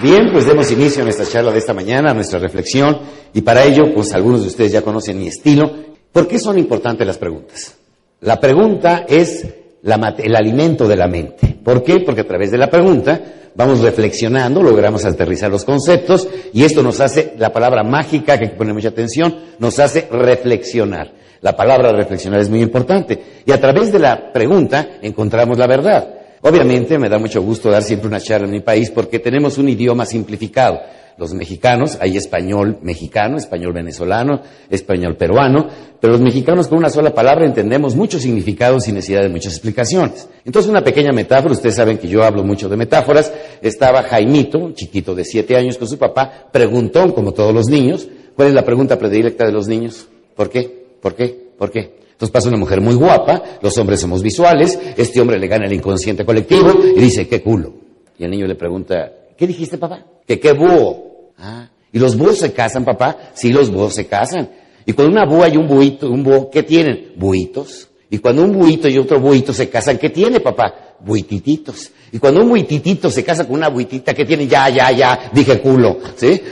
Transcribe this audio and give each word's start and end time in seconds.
Bien, 0.00 0.30
pues 0.32 0.46
demos 0.46 0.70
inicio 0.70 1.02
a 1.02 1.04
nuestra 1.04 1.26
charla 1.26 1.50
de 1.50 1.58
esta 1.58 1.74
mañana, 1.74 2.12
a 2.12 2.14
nuestra 2.14 2.38
reflexión, 2.38 3.00
y 3.34 3.40
para 3.40 3.64
ello, 3.64 3.92
pues 3.92 4.12
algunos 4.12 4.42
de 4.42 4.46
ustedes 4.46 4.70
ya 4.70 4.82
conocen 4.82 5.18
mi 5.18 5.26
estilo. 5.26 5.72
¿Por 6.12 6.28
qué 6.28 6.38
son 6.38 6.56
importantes 6.56 7.04
las 7.04 7.18
preguntas? 7.18 7.74
La 8.20 8.38
pregunta 8.38 9.04
es 9.08 9.44
el 9.82 10.36
alimento 10.36 10.86
de 10.86 10.96
la 10.96 11.08
mente. 11.08 11.58
¿Por 11.64 11.82
qué? 11.82 11.98
Porque 12.06 12.20
a 12.20 12.26
través 12.26 12.52
de 12.52 12.58
la 12.58 12.70
pregunta 12.70 13.20
vamos 13.56 13.80
reflexionando, 13.80 14.62
logramos 14.62 15.04
aterrizar 15.04 15.50
los 15.50 15.64
conceptos, 15.64 16.28
y 16.52 16.62
esto 16.62 16.80
nos 16.80 17.00
hace, 17.00 17.34
la 17.36 17.52
palabra 17.52 17.82
mágica, 17.82 18.38
que 18.38 18.44
hay 18.44 18.50
que 18.50 18.56
poner 18.56 18.74
mucha 18.74 18.90
atención, 18.90 19.34
nos 19.58 19.80
hace 19.80 20.06
reflexionar. 20.12 21.12
La 21.40 21.56
palabra 21.56 21.90
reflexionar 21.92 22.40
es 22.40 22.48
muy 22.48 22.62
importante. 22.62 23.20
Y 23.44 23.50
a 23.50 23.60
través 23.60 23.90
de 23.90 23.98
la 23.98 24.32
pregunta 24.32 24.98
encontramos 25.02 25.58
la 25.58 25.66
verdad. 25.66 26.17
Obviamente 26.42 26.98
me 26.98 27.08
da 27.08 27.18
mucho 27.18 27.42
gusto 27.42 27.70
dar 27.70 27.82
siempre 27.82 28.08
una 28.08 28.20
charla 28.20 28.46
en 28.46 28.52
mi 28.52 28.60
país 28.60 28.90
porque 28.90 29.18
tenemos 29.18 29.58
un 29.58 29.68
idioma 29.68 30.06
simplificado. 30.06 30.78
Los 31.18 31.34
mexicanos, 31.34 31.98
hay 32.00 32.16
español 32.16 32.78
mexicano, 32.80 33.38
español 33.38 33.72
venezolano, 33.72 34.40
español 34.70 35.16
peruano, 35.16 35.66
pero 36.00 36.12
los 36.12 36.22
mexicanos 36.22 36.68
con 36.68 36.78
una 36.78 36.90
sola 36.90 37.12
palabra 37.12 37.44
entendemos 37.44 37.96
muchos 37.96 38.22
significados 38.22 38.84
sin 38.84 38.94
necesidad 38.94 39.22
de 39.22 39.28
muchas 39.28 39.54
explicaciones. 39.54 40.28
Entonces 40.44 40.70
una 40.70 40.84
pequeña 40.84 41.10
metáfora, 41.10 41.54
ustedes 41.54 41.74
saben 41.74 41.98
que 41.98 42.06
yo 42.06 42.22
hablo 42.22 42.44
mucho 42.44 42.68
de 42.68 42.76
metáforas, 42.76 43.32
estaba 43.60 44.04
Jaimito, 44.04 44.70
chiquito 44.74 45.16
de 45.16 45.24
siete 45.24 45.56
años 45.56 45.76
con 45.76 45.88
su 45.88 45.98
papá, 45.98 46.48
preguntó, 46.52 47.12
como 47.12 47.32
todos 47.32 47.52
los 47.52 47.66
niños, 47.66 48.06
¿cuál 48.36 48.48
es 48.48 48.54
la 48.54 48.64
pregunta 48.64 48.96
predilecta 48.96 49.44
de 49.44 49.50
los 49.50 49.66
niños? 49.66 50.06
¿Por 50.36 50.48
qué? 50.50 50.86
¿Por 51.02 51.16
qué? 51.16 51.36
¿Por 51.58 51.72
qué? 51.72 51.98
Entonces 52.18 52.32
pasa 52.32 52.48
una 52.48 52.56
mujer 52.56 52.80
muy 52.80 52.96
guapa, 52.96 53.40
los 53.62 53.78
hombres 53.78 54.00
somos 54.00 54.24
visuales, 54.24 54.76
este 54.96 55.20
hombre 55.20 55.38
le 55.38 55.46
gana 55.46 55.66
el 55.66 55.72
inconsciente 55.72 56.24
colectivo 56.24 56.72
y 56.96 56.98
dice, 57.00 57.28
qué 57.28 57.40
culo. 57.40 57.74
Y 58.18 58.24
el 58.24 58.30
niño 58.32 58.48
le 58.48 58.56
pregunta, 58.56 59.12
¿qué 59.36 59.46
dijiste, 59.46 59.78
papá? 59.78 60.04
Que 60.26 60.40
qué 60.40 60.52
búho. 60.52 61.30
Ah, 61.38 61.68
¿y 61.92 61.98
los 62.00 62.18
búhos 62.18 62.38
se 62.38 62.52
casan, 62.52 62.84
papá? 62.84 63.16
Sí, 63.34 63.52
los 63.52 63.70
búhos 63.70 63.94
se 63.94 64.08
casan. 64.08 64.50
Y 64.84 64.94
cuando 64.94 65.12
una 65.12 65.26
búa 65.26 65.48
y 65.48 65.56
un 65.56 65.68
buito, 65.68 66.10
un 66.10 66.24
búho, 66.24 66.50
¿qué 66.50 66.64
tienen? 66.64 67.12
Buitos. 67.14 67.88
Y 68.10 68.18
cuando 68.18 68.42
un 68.42 68.52
buito 68.52 68.88
y 68.88 68.98
otro 68.98 69.20
buito 69.20 69.52
se 69.52 69.68
casan, 69.68 69.96
¿qué 69.96 70.10
tiene, 70.10 70.40
papá? 70.40 70.96
Buitititos. 70.98 71.92
Y 72.10 72.18
cuando 72.18 72.40
un 72.40 72.48
buititito 72.48 73.12
se 73.12 73.22
casa 73.22 73.46
con 73.46 73.54
una 73.54 73.68
buitita, 73.68 74.12
¿qué 74.12 74.24
tiene? 74.24 74.48
Ya, 74.48 74.68
ya, 74.70 74.90
ya, 74.90 75.30
dije 75.32 75.60
culo. 75.60 75.98
¿Sí? 76.16 76.42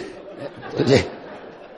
Oye, 0.79 1.07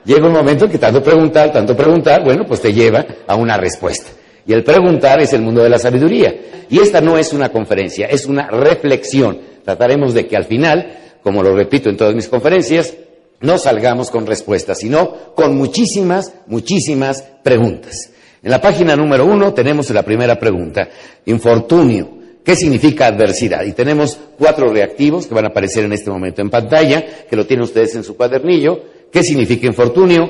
Llega 0.09 0.25
un 0.25 0.33
momento 0.33 0.67
que 0.67 0.79
tanto 0.79 1.03
preguntar, 1.03 1.51
tanto 1.51 1.77
preguntar, 1.77 2.23
bueno, 2.23 2.43
pues 2.43 2.59
te 2.59 2.73
lleva 2.73 3.05
a 3.27 3.35
una 3.35 3.57
respuesta. 3.57 4.09
Y 4.43 4.53
el 4.53 4.63
preguntar 4.63 5.21
es 5.21 5.33
el 5.33 5.43
mundo 5.43 5.61
de 5.61 5.69
la 5.69 5.77
sabiduría. 5.77 6.33
Y 6.67 6.79
esta 6.79 6.99
no 6.99 7.15
es 7.19 7.31
una 7.31 7.49
conferencia, 7.49 8.07
es 8.07 8.25
una 8.25 8.47
reflexión. 8.47 9.37
Trataremos 9.63 10.15
de 10.15 10.25
que 10.25 10.35
al 10.35 10.45
final, 10.45 10.97
como 11.21 11.43
lo 11.43 11.55
repito 11.55 11.91
en 11.91 11.97
todas 11.97 12.15
mis 12.15 12.27
conferencias, 12.27 12.95
no 13.41 13.59
salgamos 13.59 14.09
con 14.09 14.25
respuestas, 14.25 14.79
sino 14.79 15.35
con 15.35 15.55
muchísimas, 15.55 16.33
muchísimas 16.47 17.21
preguntas. 17.43 18.09
En 18.41 18.49
la 18.49 18.59
página 18.59 18.95
número 18.95 19.27
uno 19.27 19.53
tenemos 19.53 19.91
la 19.91 20.01
primera 20.01 20.39
pregunta, 20.39 20.89
infortunio. 21.27 22.17
¿Qué 22.43 22.55
significa 22.55 23.05
adversidad? 23.05 23.63
Y 23.63 23.73
tenemos 23.73 24.17
cuatro 24.39 24.73
reactivos 24.73 25.27
que 25.27 25.35
van 25.35 25.45
a 25.45 25.49
aparecer 25.49 25.85
en 25.85 25.93
este 25.93 26.09
momento 26.09 26.41
en 26.41 26.49
pantalla, 26.49 27.05
que 27.29 27.35
lo 27.35 27.45
tienen 27.45 27.65
ustedes 27.65 27.93
en 27.93 28.03
su 28.03 28.17
cuadernillo. 28.17 28.97
¿Qué 29.11 29.23
significa 29.23 29.67
infortunio? 29.67 30.29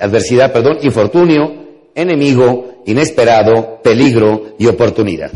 Adversidad, 0.00 0.52
perdón, 0.52 0.78
infortunio, 0.82 1.90
enemigo, 1.94 2.82
inesperado, 2.86 3.80
peligro 3.82 4.54
y 4.58 4.66
oportunidad. 4.66 5.30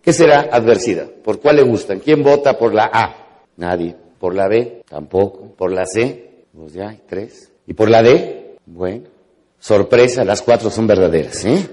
¿Qué 0.00 0.12
será 0.12 0.48
adversidad? 0.52 1.08
¿Por 1.22 1.40
cuál 1.40 1.56
le 1.56 1.62
gustan? 1.62 2.00
¿Quién 2.00 2.22
vota 2.22 2.58
por 2.58 2.74
la 2.74 2.90
A? 2.92 3.38
Nadie. 3.56 3.96
¿Por 4.18 4.34
la 4.34 4.48
B? 4.48 4.82
Tampoco. 4.88 5.54
¿Por 5.56 5.72
la 5.72 5.86
C? 5.86 6.46
Pues 6.52 6.72
ya 6.72 6.90
hay 6.90 7.00
tres. 7.06 7.50
¿Y 7.66 7.74
por 7.74 7.88
la 7.90 8.02
D? 8.02 8.56
Bueno. 8.66 9.04
Sorpresa, 9.58 10.24
las 10.24 10.42
cuatro 10.42 10.70
son 10.70 10.86
verdaderas. 10.86 11.44
¿eh? 11.46 11.66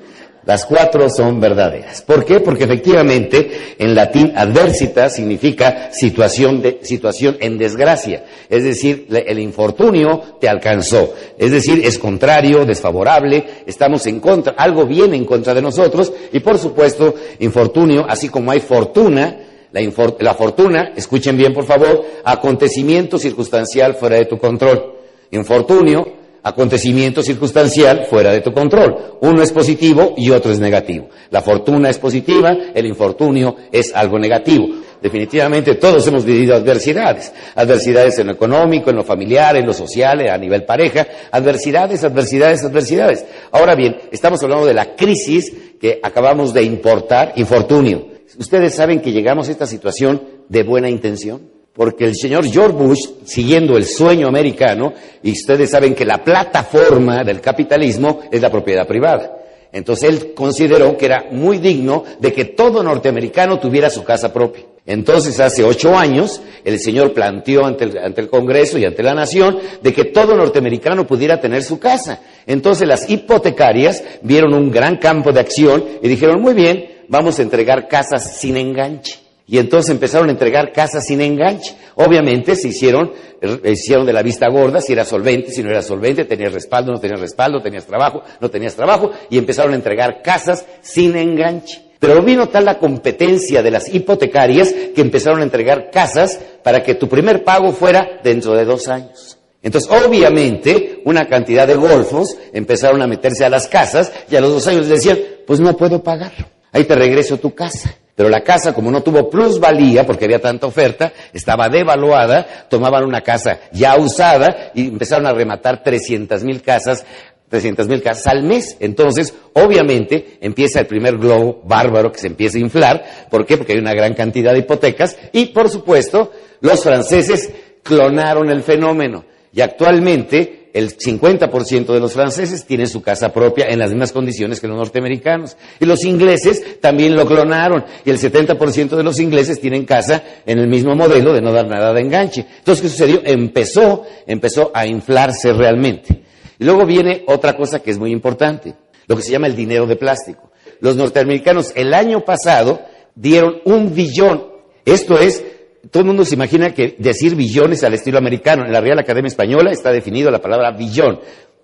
Las 0.44 0.66
cuatro 0.66 1.08
son 1.08 1.40
verdaderas. 1.40 2.02
¿Por 2.02 2.26
qué? 2.26 2.40
Porque 2.40 2.64
efectivamente 2.64 3.76
en 3.78 3.94
latín 3.94 4.34
adversita 4.36 5.08
significa 5.08 5.92
situación, 5.92 6.64
de, 6.64 6.80
situación 6.82 7.38
en 7.40 7.60
desgracia. 7.60 8.26
Es 8.50 8.64
decir, 8.64 9.06
el 9.12 9.38
infortunio 9.38 10.38
te 10.40 10.50
alcanzó. 10.50 11.14
Es 11.38 11.52
decir, 11.52 11.86
es 11.86 12.00
contrario, 12.00 12.66
desfavorable, 12.66 13.46
estamos 13.68 14.08
en 14.08 14.20
contra, 14.20 14.54
algo 14.58 14.88
viene 14.88 15.16
en 15.16 15.26
contra 15.26 15.54
de 15.54 15.62
nosotros 15.62 16.12
y 16.34 16.40
por 16.40 16.58
supuesto, 16.58 17.14
infortunio, 17.40 18.06
así 18.10 18.28
como 18.28 18.50
hay 18.50 18.62
fortuna, 18.62 19.38
la, 19.72 19.82
la 20.20 20.34
fortuna, 20.34 20.94
escuchen 20.96 21.38
bien 21.38 21.54
por 21.54 21.66
favor, 21.66 22.04
acontecimiento 22.24 23.20
circunstancial 23.20 23.94
fuera 23.94 24.16
de 24.16 24.26
tu 24.26 24.40
control. 24.40 24.96
Infortunio, 25.30 26.21
acontecimiento 26.44 27.22
circunstancial 27.24 28.06
fuera 28.10 28.32
de 28.32 28.42
tu 28.42 28.54
control. 28.54 29.18
Uno 29.22 29.42
es 29.42 29.52
positivo 29.52 30.14
y 30.18 30.32
otro 30.32 30.52
es 30.52 30.60
negativo. 30.60 31.10
La 31.30 31.42
fortuna 31.42 31.90
es 31.90 31.98
positiva, 31.98 32.56
el 32.74 32.86
infortunio 32.86 33.56
es 33.72 33.94
algo 33.96 34.18
negativo. 34.18 34.68
Definitivamente 35.02 35.76
todos 35.76 36.06
hemos 36.08 36.24
vivido 36.24 36.56
adversidades. 36.56 37.34
Adversidades 37.56 38.20
en 38.20 38.28
lo 38.28 38.34
económico, 38.34 38.92
en 38.92 38.98
lo 38.98 39.04
familiar, 39.04 39.56
en 39.56 39.66
lo 39.66 39.74
social, 39.74 40.28
a 40.30 40.38
nivel 40.38 40.64
pareja. 40.64 41.08
Adversidades, 41.32 42.04
adversidades, 42.04 42.64
adversidades. 42.64 43.26
Ahora 43.52 43.76
bien, 43.76 43.98
estamos 44.12 44.44
hablando 44.44 44.66
de 44.66 44.76
la 44.76 44.96
crisis 44.96 45.52
que 45.80 46.00
acabamos 46.04 46.54
de 46.54 46.64
importar, 46.64 47.34
infortunio. 47.36 48.10
¿Ustedes 48.38 48.76
saben 48.76 49.02
que 49.02 49.12
llegamos 49.12 49.48
a 49.48 49.52
esta 49.52 49.66
situación 49.66 50.22
de 50.48 50.64
buena 50.64 50.90
intención? 50.90 51.61
Porque 51.74 52.06
el 52.06 52.16
señor 52.16 52.46
George 52.46 52.78
Bush, 52.78 53.10
siguiendo 53.26 53.78
el 53.78 53.86
sueño 53.86 54.28
americano, 54.28 54.94
y 55.24 55.32
ustedes 55.32 55.70
saben 55.70 55.96
que 55.96 56.06
la 56.06 56.24
plataforma 56.24 57.24
del 57.24 57.40
capitalismo 57.40 58.22
es 58.32 58.42
la 58.42 58.52
propiedad 58.52 58.88
privada. 58.88 59.38
Entonces 59.72 60.10
él 60.10 60.34
consideró 60.34 60.98
que 60.98 61.06
era 61.06 61.28
muy 61.32 61.58
digno 61.58 62.04
de 62.20 62.34
que 62.34 62.46
todo 62.46 62.84
norteamericano 62.84 63.58
tuviera 63.58 63.90
su 63.90 64.04
casa 64.04 64.34
propia. 64.34 64.66
Entonces 64.86 65.40
hace 65.40 65.64
ocho 65.64 65.96
años 65.96 66.42
el 66.66 66.80
señor 66.80 67.14
planteó 67.14 67.66
ante 67.66 67.86
el, 67.86 68.30
Congreso 68.30 68.78
y 68.78 68.86
ante 68.86 69.04
la 69.04 69.14
Nación 69.14 69.60
de 69.82 69.94
que 69.94 70.06
todo 70.06 70.36
norteamericano 70.36 71.08
pudiera 71.08 71.40
tener 71.40 71.64
su 71.64 71.80
casa. 71.80 72.20
Entonces 72.46 72.88
las 72.88 73.10
hipotecarias 73.10 74.04
vieron 74.24 74.54
un 74.54 74.72
gran 74.72 74.98
campo 74.98 75.32
de 75.32 75.40
acción 75.40 75.86
y 76.02 76.08
dijeron, 76.10 76.42
muy 76.42 76.54
bien, 76.54 77.04
vamos 77.08 77.40
a 77.40 77.44
entregar 77.44 77.88
casas 77.88 78.38
sin 78.38 78.58
enganche. 78.58 79.20
Y 79.52 79.60
entonces 79.60 79.92
empezaron 79.92 80.30
a 80.30 80.32
entregar 80.32 80.72
casas 80.72 81.04
sin 81.06 81.20
enganche. 81.20 81.76
Obviamente 81.96 82.56
se 82.56 82.70
hicieron, 82.70 83.12
eh, 83.42 83.72
hicieron 83.74 84.06
de 84.06 84.14
la 84.14 84.24
vista 84.24 84.50
gorda, 84.50 84.80
si 84.80 84.94
era 84.94 85.04
solvente, 85.04 85.52
si 85.52 85.62
no 85.62 85.70
era 85.70 85.82
solvente, 85.82 86.24
tenías 86.24 86.54
respaldo, 86.54 86.94
no 86.94 87.02
tenías 87.02 87.20
respaldo, 87.20 87.62
tenías 87.62 87.86
trabajo, 87.86 88.24
no 88.40 88.50
tenías 88.50 88.76
trabajo, 88.76 89.12
y 89.30 89.38
empezaron 89.38 89.74
a 89.74 89.76
entregar 89.76 90.22
casas 90.24 90.66
sin 90.80 91.18
enganche. 91.18 91.82
Pero 92.00 92.24
vino 92.24 92.48
tal 92.48 92.64
la 92.64 92.80
competencia 92.80 93.62
de 93.62 93.72
las 93.72 93.94
hipotecarias 93.94 94.74
que 94.96 95.02
empezaron 95.02 95.42
a 95.42 95.44
entregar 95.44 95.92
casas 95.92 96.40
para 96.64 96.82
que 96.82 96.96
tu 96.96 97.10
primer 97.10 97.44
pago 97.44 97.74
fuera 97.74 98.22
dentro 98.24 98.54
de 98.54 98.64
dos 98.64 98.88
años. 98.88 99.38
Entonces, 99.62 99.92
obviamente, 99.92 101.02
una 101.04 101.28
cantidad 101.28 101.68
de 101.68 101.76
golfos 101.76 102.38
empezaron 102.54 103.02
a 103.02 103.08
meterse 103.08 103.44
a 103.44 103.50
las 103.50 103.68
casas 103.68 104.14
y 104.30 104.38
a 104.38 104.40
los 104.40 104.54
dos 104.54 104.68
años 104.68 104.88
decían, 104.88 105.20
pues 105.46 105.60
no 105.60 105.76
puedo 105.76 106.02
pagarlo. 106.02 106.46
Ahí 106.72 106.86
te 106.86 106.96
regreso 106.96 107.36
tu 107.36 107.54
casa. 107.54 107.98
Pero 108.22 108.30
la 108.30 108.44
casa, 108.44 108.72
como 108.72 108.92
no 108.92 109.02
tuvo 109.02 109.32
plusvalía, 109.32 110.06
porque 110.06 110.26
había 110.26 110.38
tanta 110.38 110.68
oferta, 110.68 111.12
estaba 111.34 111.70
devaluada, 111.70 112.68
tomaban 112.70 113.04
una 113.04 113.22
casa 113.22 113.62
ya 113.72 113.96
usada 113.96 114.70
y 114.76 114.90
empezaron 114.90 115.26
a 115.26 115.34
rematar 115.34 115.82
300 115.82 116.44
mil 116.44 116.62
casas, 116.62 117.04
300 117.50 117.88
mil 117.88 118.04
casas 118.04 118.28
al 118.28 118.44
mes. 118.44 118.78
Entonces, 118.80 119.34
obviamente, 119.54 120.38
empieza 120.40 120.82
el 120.82 120.86
primer 120.86 121.18
globo 121.18 121.64
bárbaro 121.64 122.12
que 122.12 122.20
se 122.20 122.28
empieza 122.28 122.60
a 122.60 122.62
inflar. 122.62 123.04
¿Por 123.32 123.44
qué? 123.44 123.58
Porque 123.58 123.74
hay 123.74 123.80
una 123.80 123.96
gran 123.96 124.14
cantidad 124.14 124.54
de 124.54 124.60
hipotecas 124.60 125.18
y, 125.32 125.48
por 125.48 125.68
supuesto, 125.70 126.32
los 126.60 126.84
franceses 126.84 127.52
clonaron 127.82 128.52
el 128.52 128.62
fenómeno. 128.62 129.26
Y 129.52 129.62
actualmente 129.62 130.61
el 130.74 130.98
50% 130.98 131.94
de 131.94 132.00
los 132.00 132.14
franceses 132.14 132.66
tienen 132.66 132.88
su 132.88 133.02
casa 133.02 133.34
propia 133.34 133.68
en 133.68 133.80
las 133.80 133.92
mismas 133.92 134.12
condiciones 134.12 134.60
que 134.60 134.68
los 134.68 134.78
norteamericanos. 134.78 135.58
Y 135.80 135.86
los 135.86 136.04
ingleses 136.04 136.80
también 136.80 137.16
lo 137.16 137.26
clonaron. 137.26 137.84
Y 138.06 138.10
el 138.10 138.18
70% 138.18 138.96
de 138.96 139.04
los 139.04 139.20
ingleses 139.20 139.60
tienen 139.60 139.86
casa 139.86 140.24
en 140.46 140.60
el 140.60 140.68
mismo 140.68 140.96
modelo 140.96 141.34
de 141.34 141.42
no 141.42 141.52
dar 141.52 141.68
nada 141.68 141.94
de 141.94 142.02
enganche. 142.02 142.46
Entonces, 142.60 142.82
¿qué 142.82 142.90
sucedió? 142.90 143.22
Empezó, 143.24 144.06
empezó 144.26 144.72
a 144.74 144.86
inflarse 144.86 145.54
realmente. 145.54 146.22
Y 146.60 146.64
luego 146.64 146.86
viene 146.86 147.24
otra 147.28 147.58
cosa 147.58 147.80
que 147.80 147.92
es 147.92 147.98
muy 147.98 148.12
importante, 148.12 148.76
lo 149.08 149.16
que 149.16 149.24
se 149.24 149.32
llama 149.32 149.48
el 149.48 149.56
dinero 149.56 149.88
de 149.88 149.96
plástico. 149.96 150.52
Los 150.80 150.96
norteamericanos 150.96 151.74
el 151.76 151.94
año 151.94 152.22
pasado 152.22 152.82
dieron 153.16 153.62
un 153.66 153.94
billón. 153.94 154.46
Esto 154.86 155.20
es 155.20 155.44
todo 155.90 156.02
el 156.02 156.08
mundo 156.08 156.26
se 156.26 156.36
imagina 156.36 156.74
que 156.74 156.96
decir 157.00 157.36
billones 157.36 157.84
al 157.84 157.94
estilo 157.94 158.18
americano. 158.18 158.66
En 158.66 158.72
la 158.72 158.82
Real 158.82 159.00
Academia 159.00 159.30
Española 159.30 159.72
está 159.72 159.92
definido 159.92 160.30
la 160.30 160.42
palabra 160.42 160.72
billón, 160.72 161.20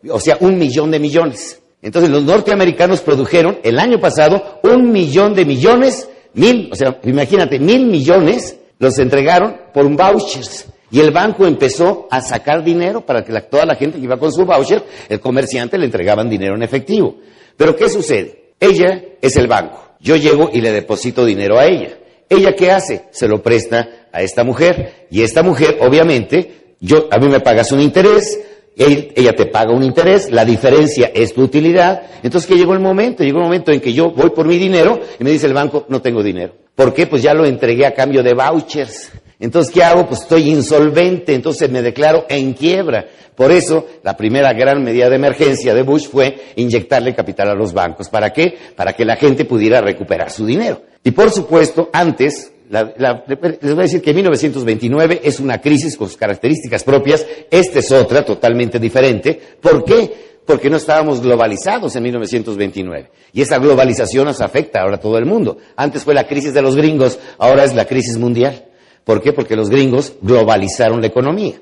o 0.09 0.19
sea, 0.19 0.37
un 0.39 0.57
millón 0.57 0.91
de 0.91 0.99
millones. 0.99 1.61
Entonces 1.81 2.09
los 2.09 2.23
norteamericanos 2.23 3.01
produjeron 3.01 3.59
el 3.63 3.77
año 3.77 3.99
pasado 3.99 4.59
un 4.63 4.91
millón 4.91 5.35
de 5.35 5.45
millones, 5.45 6.09
mil, 6.33 6.69
o 6.71 6.75
sea, 6.75 6.99
imagínate, 7.03 7.59
mil 7.59 7.85
millones 7.85 8.57
los 8.79 8.97
entregaron 8.97 9.55
por 9.73 9.85
un 9.85 9.95
vouchers. 9.95 10.67
Y 10.89 11.01
el 11.01 11.11
banco 11.11 11.45
empezó 11.45 12.07
a 12.09 12.21
sacar 12.21 12.63
dinero 12.63 13.01
para 13.05 13.23
que 13.23 13.33
toda 13.41 13.65
la 13.65 13.75
gente 13.75 13.97
que 13.97 14.05
iba 14.05 14.17
con 14.17 14.31
su 14.31 14.45
voucher, 14.45 14.83
el 15.09 15.19
comerciante 15.19 15.77
le 15.77 15.85
entregaban 15.85 16.29
dinero 16.29 16.55
en 16.55 16.63
efectivo. 16.63 17.17
Pero 17.57 17.75
¿qué 17.75 17.89
sucede? 17.89 18.53
Ella 18.59 19.03
es 19.21 19.35
el 19.35 19.47
banco. 19.47 19.95
Yo 19.99 20.15
llego 20.15 20.49
y 20.53 20.61
le 20.61 20.71
deposito 20.71 21.25
dinero 21.25 21.59
a 21.59 21.65
ella. 21.65 21.97
¿Ella 22.29 22.55
qué 22.55 22.71
hace? 22.71 23.05
Se 23.11 23.27
lo 23.27 23.41
presta 23.41 23.89
a 24.11 24.21
esta 24.21 24.43
mujer. 24.43 25.07
Y 25.09 25.21
esta 25.21 25.43
mujer, 25.43 25.77
obviamente, 25.81 26.75
yo, 26.79 27.07
a 27.11 27.17
mí 27.17 27.27
me 27.27 27.39
pagas 27.39 27.71
un 27.71 27.79
interés, 27.79 28.39
ella 28.75 29.33
te 29.35 29.47
paga 29.47 29.71
un 29.71 29.83
interés, 29.83 30.31
la 30.31 30.45
diferencia 30.45 31.11
es 31.13 31.33
tu 31.33 31.41
utilidad. 31.41 32.03
Entonces, 32.21 32.47
¿qué 32.47 32.55
llegó 32.55 32.73
el 32.73 32.79
momento? 32.79 33.23
Llegó 33.23 33.39
el 33.39 33.45
momento 33.45 33.71
en 33.71 33.81
que 33.81 33.93
yo 33.93 34.11
voy 34.11 34.29
por 34.29 34.47
mi 34.47 34.57
dinero 34.57 34.99
y 35.19 35.23
me 35.23 35.31
dice 35.31 35.47
el 35.47 35.53
banco, 35.53 35.85
no 35.89 36.01
tengo 36.01 36.21
dinero. 36.21 36.53
¿Por 36.75 36.93
qué? 36.93 37.07
Pues 37.07 37.23
ya 37.23 37.33
lo 37.33 37.45
entregué 37.45 37.85
a 37.85 37.93
cambio 37.93 38.21
de 38.21 38.33
vouchers. 38.33 39.11
Entonces, 39.39 39.71
¿qué 39.71 39.83
hago? 39.83 40.07
Pues 40.07 40.21
estoy 40.21 40.49
insolvente, 40.49 41.35
entonces 41.35 41.69
me 41.69 41.81
declaro 41.81 42.25
en 42.27 42.53
quiebra. 42.53 43.07
Por 43.35 43.51
eso, 43.51 43.85
la 44.03 44.17
primera 44.17 44.51
gran 44.53 44.83
medida 44.83 45.09
de 45.09 45.15
emergencia 45.15 45.75
de 45.75 45.83
Bush 45.83 46.07
fue 46.07 46.53
inyectarle 46.55 47.13
capital 47.13 47.49
a 47.49 47.53
los 47.53 47.71
bancos. 47.71 48.09
¿Para 48.09 48.33
qué? 48.33 48.57
Para 48.75 48.93
que 48.93 49.05
la 49.05 49.15
gente 49.15 49.45
pudiera 49.45 49.79
recuperar 49.79 50.31
su 50.31 50.43
dinero. 50.43 50.81
Y 51.03 51.11
por 51.11 51.29
supuesto, 51.29 51.91
antes, 51.93 52.51
les 52.69 53.61
voy 53.61 53.79
a 53.79 53.83
decir 53.83 54.01
que 54.01 54.13
1929 54.13 55.21
es 55.23 55.39
una 55.39 55.61
crisis 55.61 55.95
con 55.95 56.07
sus 56.07 56.17
características 56.17 56.83
propias, 56.83 57.25
esta 57.51 57.79
es 57.79 57.91
otra 57.91 58.25
totalmente 58.25 58.79
diferente. 58.79 59.39
¿Por 59.61 59.85
qué? 59.85 60.39
Porque 60.45 60.69
no 60.69 60.77
estábamos 60.77 61.21
globalizados 61.21 61.95
en 61.95 62.03
1929. 62.03 63.11
Y 63.33 63.41
esa 63.41 63.59
globalización 63.59 64.25
nos 64.25 64.41
afecta 64.41 64.81
ahora 64.81 64.95
a 64.95 64.99
todo 64.99 65.17
el 65.17 65.25
mundo. 65.25 65.57
Antes 65.75 66.03
fue 66.03 66.15
la 66.15 66.27
crisis 66.27 66.53
de 66.53 66.61
los 66.63 66.75
gringos, 66.75 67.19
ahora 67.37 67.63
es 67.63 67.75
la 67.75 67.85
crisis 67.85 68.17
mundial. 68.17 68.66
¿Por 69.07 69.21
qué? 69.21 69.31
Porque 69.31 69.55
los 69.55 69.69
gringos 69.69 70.15
globalizaron 70.21 70.99
la 70.99 71.07
economía. 71.07 71.55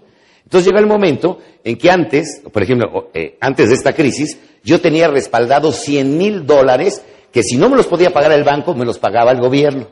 Entonces 0.43 0.65
llega 0.65 0.79
el 0.79 0.87
momento 0.87 1.37
en 1.63 1.77
que 1.77 1.91
antes, 1.91 2.41
por 2.51 2.63
ejemplo, 2.63 3.11
eh, 3.13 3.37
antes 3.39 3.69
de 3.69 3.75
esta 3.75 3.93
crisis, 3.93 4.39
yo 4.63 4.81
tenía 4.81 5.07
respaldado 5.09 5.71
100 5.71 6.17
mil 6.17 6.47
dólares 6.47 7.03
que 7.31 7.43
si 7.43 7.55
no 7.55 7.69
me 7.69 7.77
los 7.77 7.85
podía 7.85 8.09
pagar 8.09 8.31
el 8.31 8.43
banco, 8.43 8.73
me 8.73 8.83
los 8.83 8.97
pagaba 8.97 9.31
el 9.31 9.39
gobierno. 9.39 9.85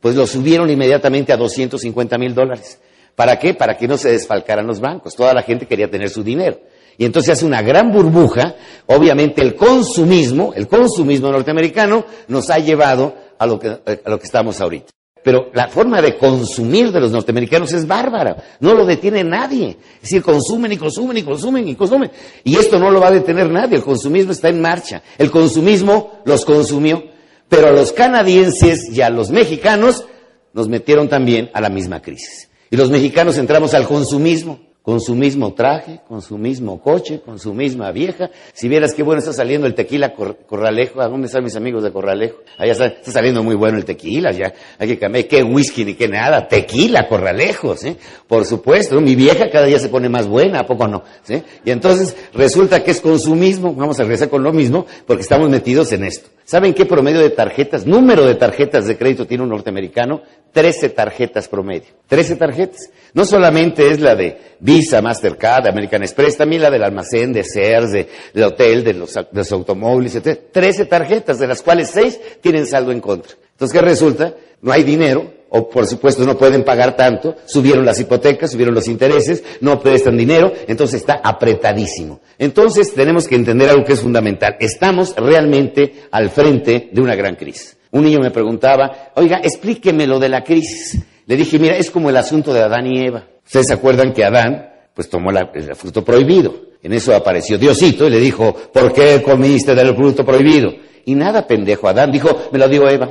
Pues 0.00 0.14
los 0.14 0.30
subieron 0.30 0.70
inmediatamente 0.70 1.34
a 1.34 1.36
250 1.36 2.16
mil 2.16 2.34
dólares. 2.34 2.80
¿Para 3.14 3.38
qué? 3.38 3.52
Para 3.52 3.76
que 3.76 3.86
no 3.86 3.98
se 3.98 4.10
desfalcaran 4.10 4.66
los 4.66 4.80
bancos. 4.80 5.14
Toda 5.14 5.34
la 5.34 5.42
gente 5.42 5.66
quería 5.66 5.90
tener 5.90 6.08
su 6.08 6.24
dinero. 6.24 6.60
Y 6.96 7.04
entonces 7.04 7.34
hace 7.34 7.44
una 7.44 7.60
gran 7.60 7.92
burbuja. 7.92 8.54
Obviamente 8.86 9.42
el 9.42 9.54
consumismo, 9.54 10.54
el 10.56 10.66
consumismo 10.66 11.30
norteamericano 11.30 12.06
nos 12.28 12.48
ha 12.48 12.58
llevado 12.58 13.14
a 13.38 13.44
lo 13.44 13.58
que, 13.58 13.68
a 13.68 14.08
lo 14.08 14.18
que 14.18 14.24
estamos 14.24 14.62
ahorita. 14.62 14.95
Pero 15.26 15.50
la 15.54 15.66
forma 15.66 16.00
de 16.00 16.16
consumir 16.16 16.92
de 16.92 17.00
los 17.00 17.10
norteamericanos 17.10 17.72
es 17.72 17.84
bárbara. 17.84 18.36
No 18.60 18.74
lo 18.74 18.86
detiene 18.86 19.24
nadie. 19.24 19.76
Es 19.96 20.02
decir, 20.02 20.22
consumen 20.22 20.70
y 20.70 20.76
consumen 20.76 21.16
y 21.16 21.24
consumen 21.24 21.66
y 21.66 21.74
consumen. 21.74 22.12
Y 22.44 22.54
esto 22.54 22.78
no 22.78 22.92
lo 22.92 23.00
va 23.00 23.08
a 23.08 23.10
detener 23.10 23.50
nadie. 23.50 23.74
El 23.74 23.82
consumismo 23.82 24.30
está 24.30 24.50
en 24.50 24.60
marcha. 24.60 25.02
El 25.18 25.32
consumismo 25.32 26.20
los 26.24 26.44
consumió. 26.44 27.02
Pero 27.48 27.66
a 27.66 27.72
los 27.72 27.90
canadienses 27.90 28.88
y 28.96 29.00
a 29.00 29.10
los 29.10 29.30
mexicanos 29.30 30.06
nos 30.52 30.68
metieron 30.68 31.08
también 31.08 31.50
a 31.54 31.60
la 31.60 31.70
misma 31.70 32.00
crisis. 32.00 32.48
Y 32.70 32.76
los 32.76 32.90
mexicanos 32.90 33.36
entramos 33.36 33.74
al 33.74 33.88
consumismo 33.88 34.60
con 34.86 35.00
su 35.00 35.16
mismo 35.16 35.52
traje, 35.52 35.98
con 36.06 36.22
su 36.22 36.38
mismo 36.38 36.80
coche, 36.80 37.20
con 37.20 37.40
su 37.40 37.52
misma 37.52 37.90
vieja. 37.90 38.30
Si 38.52 38.68
vieras 38.68 38.94
qué 38.94 39.02
bueno 39.02 39.18
está 39.18 39.32
saliendo 39.32 39.66
el 39.66 39.74
tequila 39.74 40.14
Corralejo, 40.14 41.00
¿a 41.00 41.08
dónde 41.08 41.26
están 41.26 41.42
mis 41.42 41.56
amigos 41.56 41.82
de 41.82 41.90
Corralejo? 41.90 42.36
Allá 42.56 42.70
está, 42.70 43.10
saliendo 43.10 43.42
muy 43.42 43.56
bueno 43.56 43.78
el 43.78 43.84
tequila, 43.84 44.30
ya 44.30 44.54
hay 44.78 44.86
que 44.86 44.96
cambiar, 44.96 45.26
qué 45.26 45.42
whisky 45.42 45.84
ni 45.84 45.94
qué 45.94 46.06
nada, 46.06 46.46
tequila 46.46 47.08
Corralejos, 47.08 47.82
¿eh? 47.82 47.96
Por 48.28 48.44
supuesto, 48.44 49.00
mi 49.00 49.16
vieja 49.16 49.50
cada 49.50 49.66
día 49.66 49.80
se 49.80 49.88
pone 49.88 50.08
más 50.08 50.28
buena, 50.28 50.60
¿a 50.60 50.66
poco 50.66 50.86
no? 50.86 51.02
¿Sí? 51.24 51.42
Y 51.64 51.72
entonces 51.72 52.16
resulta 52.32 52.84
que 52.84 52.92
es 52.92 53.00
consumismo, 53.00 53.74
vamos 53.74 53.98
a 53.98 54.04
regresar 54.04 54.28
con 54.28 54.44
lo 54.44 54.52
mismo, 54.52 54.86
porque 55.04 55.22
estamos 55.22 55.50
metidos 55.50 55.90
en 55.90 56.04
esto. 56.04 56.28
¿Saben 56.44 56.74
qué 56.74 56.86
promedio 56.86 57.18
de 57.18 57.30
tarjetas, 57.30 57.86
número 57.86 58.24
de 58.24 58.36
tarjetas 58.36 58.86
de 58.86 58.96
crédito 58.96 59.26
tiene 59.26 59.42
un 59.42 59.48
norteamericano? 59.48 60.22
Trece 60.56 60.88
tarjetas 60.88 61.48
promedio. 61.48 61.88
Trece 62.08 62.34
tarjetas. 62.34 62.88
No 63.12 63.26
solamente 63.26 63.90
es 63.90 64.00
la 64.00 64.16
de 64.16 64.38
Visa, 64.58 65.02
Mastercard, 65.02 65.66
American 65.66 66.02
Express, 66.02 66.38
también 66.38 66.62
la 66.62 66.70
del 66.70 66.82
almacén, 66.82 67.30
de 67.30 67.44
Sears, 67.44 67.92
de, 67.92 68.08
hotel, 68.42 68.82
de 68.82 68.94
los, 68.94 69.12
de 69.12 69.26
los 69.34 69.52
automóviles, 69.52 70.14
etc. 70.14 70.44
Trece 70.50 70.86
tarjetas, 70.86 71.38
de 71.38 71.46
las 71.46 71.60
cuales 71.60 71.90
seis 71.90 72.18
tienen 72.40 72.66
saldo 72.66 72.90
en 72.90 73.02
contra. 73.02 73.32
Entonces, 73.50 73.78
¿qué 73.78 73.84
resulta? 73.84 74.32
No 74.62 74.72
hay 74.72 74.82
dinero, 74.82 75.30
o 75.50 75.68
por 75.68 75.86
supuesto 75.86 76.24
no 76.24 76.38
pueden 76.38 76.64
pagar 76.64 76.96
tanto, 76.96 77.36
subieron 77.44 77.84
las 77.84 78.00
hipotecas, 78.00 78.50
subieron 78.52 78.74
los 78.74 78.88
intereses, 78.88 79.44
no 79.60 79.78
prestan 79.78 80.16
dinero, 80.16 80.54
entonces 80.68 81.00
está 81.00 81.20
apretadísimo. 81.22 82.20
Entonces 82.38 82.94
tenemos 82.94 83.28
que 83.28 83.34
entender 83.34 83.68
algo 83.68 83.84
que 83.84 83.92
es 83.92 84.00
fundamental. 84.00 84.56
Estamos 84.58 85.14
realmente 85.16 86.04
al 86.10 86.30
frente 86.30 86.88
de 86.90 87.00
una 87.02 87.14
gran 87.14 87.36
crisis. 87.36 87.76
Un 87.96 88.04
niño 88.04 88.18
me 88.20 88.30
preguntaba, 88.30 89.10
oiga, 89.14 89.38
explíqueme 89.42 90.06
lo 90.06 90.18
de 90.18 90.28
la 90.28 90.44
crisis. 90.44 91.02
Le 91.24 91.34
dije, 91.34 91.58
mira, 91.58 91.78
es 91.78 91.90
como 91.90 92.10
el 92.10 92.16
asunto 92.18 92.52
de 92.52 92.60
Adán 92.60 92.86
y 92.86 93.06
Eva. 93.06 93.24
Ustedes 93.42 93.68
se 93.68 93.72
acuerdan 93.72 94.12
que 94.12 94.22
Adán, 94.22 94.68
pues 94.92 95.08
tomó 95.08 95.30
el 95.30 95.74
fruto 95.74 96.04
prohibido. 96.04 96.54
En 96.82 96.92
eso 96.92 97.14
apareció 97.14 97.56
Diosito 97.56 98.06
y 98.06 98.10
le 98.10 98.20
dijo, 98.20 98.52
¿por 98.52 98.92
qué 98.92 99.22
comiste 99.22 99.74
del 99.74 99.96
fruto 99.96 100.26
prohibido? 100.26 100.74
Y 101.06 101.14
nada, 101.14 101.46
pendejo, 101.46 101.88
Adán 101.88 102.12
dijo, 102.12 102.28
me 102.52 102.58
lo 102.58 102.68
dio 102.68 102.86
Eva. 102.86 103.08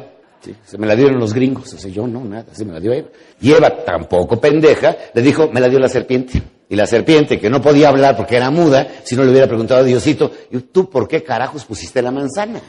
Se 0.63 0.77
me 0.77 0.85
la 0.85 0.95
dieron 0.95 1.19
los 1.19 1.33
gringos. 1.33 1.73
O 1.73 1.79
sea, 1.79 1.89
yo 1.89 2.05
no, 2.05 2.23
nada, 2.23 2.53
se 2.53 2.63
me 2.63 2.73
la 2.73 2.79
dio 2.79 2.93
Eva. 2.93 3.07
Y 3.41 3.53
Eva, 3.53 3.71
tampoco 3.83 4.39
pendeja, 4.39 4.95
le 5.15 5.21
dijo, 5.23 5.49
me 5.51 5.61
la 5.61 5.67
dio 5.67 5.79
la 5.79 5.89
serpiente. 5.89 6.43
Y 6.69 6.75
la 6.75 6.85
serpiente, 6.85 7.39
que 7.39 7.49
no 7.49 7.59
podía 7.59 7.89
hablar 7.89 8.15
porque 8.15 8.35
era 8.35 8.51
muda, 8.51 8.87
si 9.03 9.15
no 9.15 9.23
le 9.23 9.31
hubiera 9.31 9.47
preguntado 9.47 9.81
a 9.81 9.83
Diosito, 9.83 10.31
¿y 10.51 10.59
tú 10.59 10.91
por 10.91 11.07
qué 11.07 11.23
carajos 11.23 11.65
pusiste 11.65 12.03
la 12.03 12.11
manzana? 12.11 12.61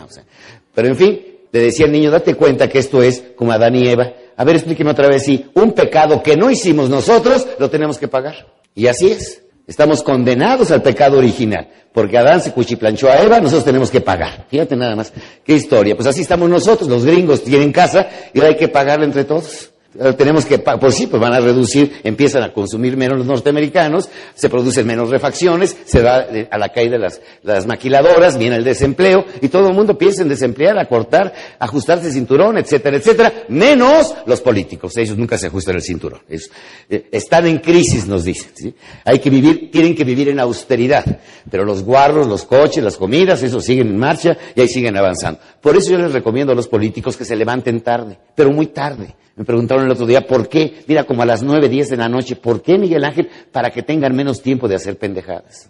Pero 0.75 0.89
en 0.89 0.97
fin, 0.97 1.21
le 1.57 1.65
decía 1.65 1.87
al 1.87 1.93
niño, 1.93 2.11
date 2.11 2.35
cuenta 2.35 2.69
que 2.69 2.79
esto 2.79 3.03
es 3.03 3.23
como 3.37 3.53
Adán 3.53 3.75
y 3.75 3.89
Eva. 3.89 4.13
A 4.37 4.45
ver, 4.45 4.57
explíqueme 4.57 4.91
otra 4.91 5.09
vez 5.09 5.25
si 5.25 5.47
un 5.55 5.73
pecado 5.73 6.23
que 6.23 6.37
no 6.37 6.51
hicimos 6.51 6.91
nosotros, 6.91 7.47
lo 7.59 7.71
tenemos 7.71 7.99
que 7.99 8.09
pagar. 8.09 8.47
Y 8.75 8.87
así 8.87 9.11
es. 9.11 9.43
Estamos 9.67 10.03
condenados 10.05 10.71
al 10.71 10.81
pecado 10.81 11.19
original, 11.19 11.69
porque 11.93 12.17
Adán 12.17 12.41
se 12.41 12.53
cuchiplanchó 12.53 13.11
a 13.11 13.17
Eva, 13.17 13.41
nosotros 13.41 13.65
tenemos 13.65 13.91
que 13.91 14.01
pagar. 14.01 14.47
Fíjate 14.49 14.77
nada 14.77 14.95
más, 14.95 15.13
qué 15.43 15.55
historia. 15.55 15.97
Pues 15.97 16.07
así 16.07 16.21
estamos 16.21 16.49
nosotros, 16.49 16.89
los 16.89 17.05
gringos 17.05 17.43
tienen 17.43 17.73
casa 17.73 18.09
y 18.33 18.41
hay 18.41 18.57
que 18.57 18.69
pagarle 18.69 19.07
entre 19.07 19.25
todos. 19.25 19.71
Eh, 19.99 20.13
tenemos 20.15 20.45
que, 20.45 20.59
pues 20.59 20.95
sí, 20.95 21.07
pues 21.07 21.21
van 21.21 21.33
a 21.33 21.41
reducir, 21.41 22.01
empiezan 22.03 22.43
a 22.43 22.53
consumir 22.53 22.97
menos 22.97 23.19
los 23.19 23.27
norteamericanos, 23.27 24.09
se 24.35 24.49
producen 24.49 24.87
menos 24.87 25.11
refacciones, 25.11 25.77
se 25.85 26.03
da 26.03 26.27
a 26.51 26.59
la 26.59 26.69
caída 26.71 26.99
las, 26.99 27.21
las 27.43 27.67
maquiladoras, 27.67 28.39
viene 28.39 28.57
el 28.57 28.65
desempleo, 28.65 29.25
y 29.41 29.49
todo 29.49 29.69
el 29.69 29.75
mundo 29.75 29.97
piensa 29.97 30.23
en 30.23 30.29
desemplear, 30.29 30.79
a 30.79 30.87
cortar, 30.87 31.33
ajustarse 31.59 32.09
el 32.09 32.13
cinturón, 32.13 32.59
etcétera, 32.59 32.97
etcétera, 32.97 33.33
menos 33.49 34.15
los 34.27 34.41
políticos, 34.41 34.97
ellos 34.97 35.17
nunca 35.17 35.39
se 35.39 35.47
ajustan 35.47 35.77
el 35.77 35.83
cinturón. 35.83 36.21
Eh, 36.29 37.09
están 37.13 37.47
en 37.47 37.59
crisis, 37.59 38.07
nos 38.07 38.25
dicen, 38.25 38.51
¿sí? 38.55 38.75
Hay 39.05 39.19
que 39.19 39.31
vivir, 39.31 39.71
tienen 39.71 39.95
que 39.95 40.05
vivir 40.05 40.29
en 40.29 40.41
austeridad, 40.41 41.05
pero 41.51 41.65
los 41.65 41.83
guarros, 41.83 42.27
los 42.27 42.45
coches, 42.45 42.83
las 42.83 42.97
comidas, 42.97 43.43
eso 43.43 43.61
siguen 43.61 43.89
en 43.89 43.99
marcha 43.99 44.37
y 44.55 44.61
ahí 44.61 44.69
siguen 44.69 44.97
avanzando. 44.97 45.41
Por 45.61 45.77
eso 45.77 45.91
yo 45.91 45.99
les 45.99 46.13
recomiendo 46.13 46.53
a 46.53 46.57
los 46.57 46.69
políticos 46.69 47.17
que 47.17 47.25
se 47.25 47.37
levanten 47.37 47.81
tarde, 47.81 48.19
pero 48.35 48.51
muy 48.51 48.67
tarde 48.67 49.15
me 49.37 49.45
preguntaron 49.45 49.85
el 49.85 49.91
otro 49.91 50.07
día, 50.07 50.23
¿por 50.23 50.49
qué? 50.49 50.83
Mira, 50.87 51.05
como 51.05 51.23
a 51.23 51.27
las 51.27 51.43
nueve, 51.43 51.69
diez 51.69 51.91
de 51.91 51.99
la 51.99 52.09
noche, 52.09 52.37
¿por 52.37 52.63
qué 52.63 52.79
Miguel 52.79 53.05
Ángel? 53.05 53.29
Para 53.53 53.71
que 53.71 53.83
tengan 53.83 54.17
menos 54.17 54.41
tiempo 54.41 54.67
de 54.67 54.77
hacer 54.77 54.97
pendejadas. 54.97 55.69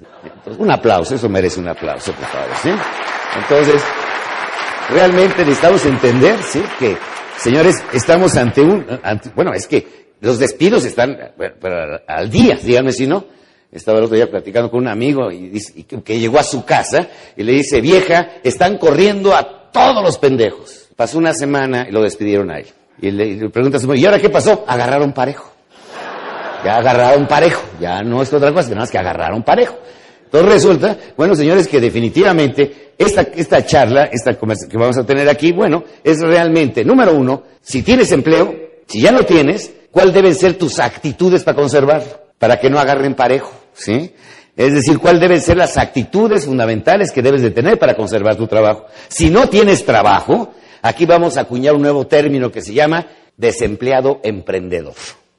un 0.57 0.71
aplauso, 0.71 1.17
eso 1.17 1.29
merece 1.29 1.59
un 1.59 1.67
aplauso, 1.67 2.13
por 2.13 2.27
favor, 2.27 2.49
¿sí? 2.63 2.71
Entonces, 3.37 3.83
realmente 4.89 5.39
necesitamos 5.39 5.85
entender, 5.85 6.41
¿sí? 6.45 6.63
Que, 6.79 6.97
señores, 7.39 7.83
estamos 7.93 8.37
ante 8.37 8.61
un, 8.61 8.87
bueno, 9.35 9.53
es 9.53 9.67
que 9.67 10.13
los 10.21 10.39
despidos 10.39 10.85
están 10.85 11.19
al 12.07 12.31
día, 12.31 12.57
díganme 12.63 12.93
si 12.93 13.09
no. 13.09 13.25
Estaba 13.73 13.99
el 13.99 14.05
otro 14.05 14.17
día 14.17 14.31
platicando 14.31 14.71
con 14.71 14.81
un 14.81 14.89
amigo 14.89 15.31
y 15.33 15.61
que 15.83 16.21
llegó 16.21 16.39
a 16.39 16.45
su 16.45 16.65
casa 16.65 17.09
y 17.37 17.43
le 17.43 17.53
dice, 17.53 17.81
vieja, 17.81 18.29
están 18.45 18.79
corriendo 18.79 19.35
a 19.35 19.73
todos 19.73 20.05
los 20.05 20.19
pendejos. 20.19 20.89
Pasó 20.95 21.19
una 21.19 21.35
semana 21.35 21.85
y 21.89 21.93
lo 21.93 22.03
despidieron 22.03 22.53
a 22.53 22.61
él. 22.61 22.67
Y 23.01 23.11
le, 23.11 23.49
pregunta 23.51 23.79
a 23.79 23.81
su 23.81 23.95
¿y 23.95 24.05
ahora 24.07 24.19
qué 24.19 24.31
pasó? 24.31 24.65
Agarraron 24.67 25.13
parejo. 25.13 25.53
Ya 26.65 26.77
agarraron 26.77 27.27
parejo. 27.27 27.63
Ya 27.81 28.03
no 28.03 28.23
es 28.23 28.33
otra 28.33 28.53
cosa, 28.53 28.69
nada 28.71 28.81
más 28.81 28.91
que 28.91 28.99
agarraron 28.99 29.43
parejo. 29.43 29.77
Entonces 30.25 30.53
resulta, 30.53 30.97
bueno, 31.17 31.37
señores, 31.37 31.69
que 31.69 31.81
definitivamente 31.81 32.93
esta, 32.99 33.23
esta 33.23 33.65
charla, 33.65 34.07
esta 34.07 34.35
que 34.35 34.77
vamos 34.77 34.99
a 34.99 35.07
tener 35.07 35.29
aquí, 35.29 35.53
bueno, 35.53 35.85
es 36.03 36.21
realmente, 36.21 36.85
número 36.85 37.13
uno, 37.13 37.45
si 37.63 37.83
tienes 37.83 38.11
empleo, 38.11 38.55
si 38.87 39.01
ya 39.01 39.13
lo 39.13 39.25
tienes, 39.25 39.73
¿cuáles 39.91 40.15
deben 40.15 40.35
ser 40.35 40.55
tus 40.55 40.81
actitudes 40.81 41.45
para 41.45 41.57
conservarlo? 41.57 42.21
Para 42.39 42.59
que 42.59 42.69
no 42.69 42.81
agarren 42.81 43.15
parejo, 43.15 43.53
¿sí? 43.73 44.13
Es 44.57 44.73
decir, 44.73 44.99
cuáles 44.99 45.21
deben 45.21 45.41
ser 45.41 45.59
las 45.59 45.77
actitudes 45.77 46.47
fundamentales 46.47 47.13
que 47.13 47.23
debes 47.23 47.43
de 47.43 47.51
tener 47.51 47.79
para 47.79 47.95
conservar 47.95 48.37
tu 48.37 48.47
trabajo. 48.47 48.87
Si 49.09 49.31
no 49.31 49.49
tienes 49.49 49.85
trabajo, 49.85 50.55
Aquí 50.83 51.07
vamos 51.07 51.37
a 51.37 51.43
acuñar 51.43 51.75
un 51.75 51.83
nuevo 51.83 52.07
término 52.07 52.51
que 52.51 52.63
se 52.63 52.75
llama 52.75 53.07
desempleado 53.37 54.21
emprendedor. 54.23 54.95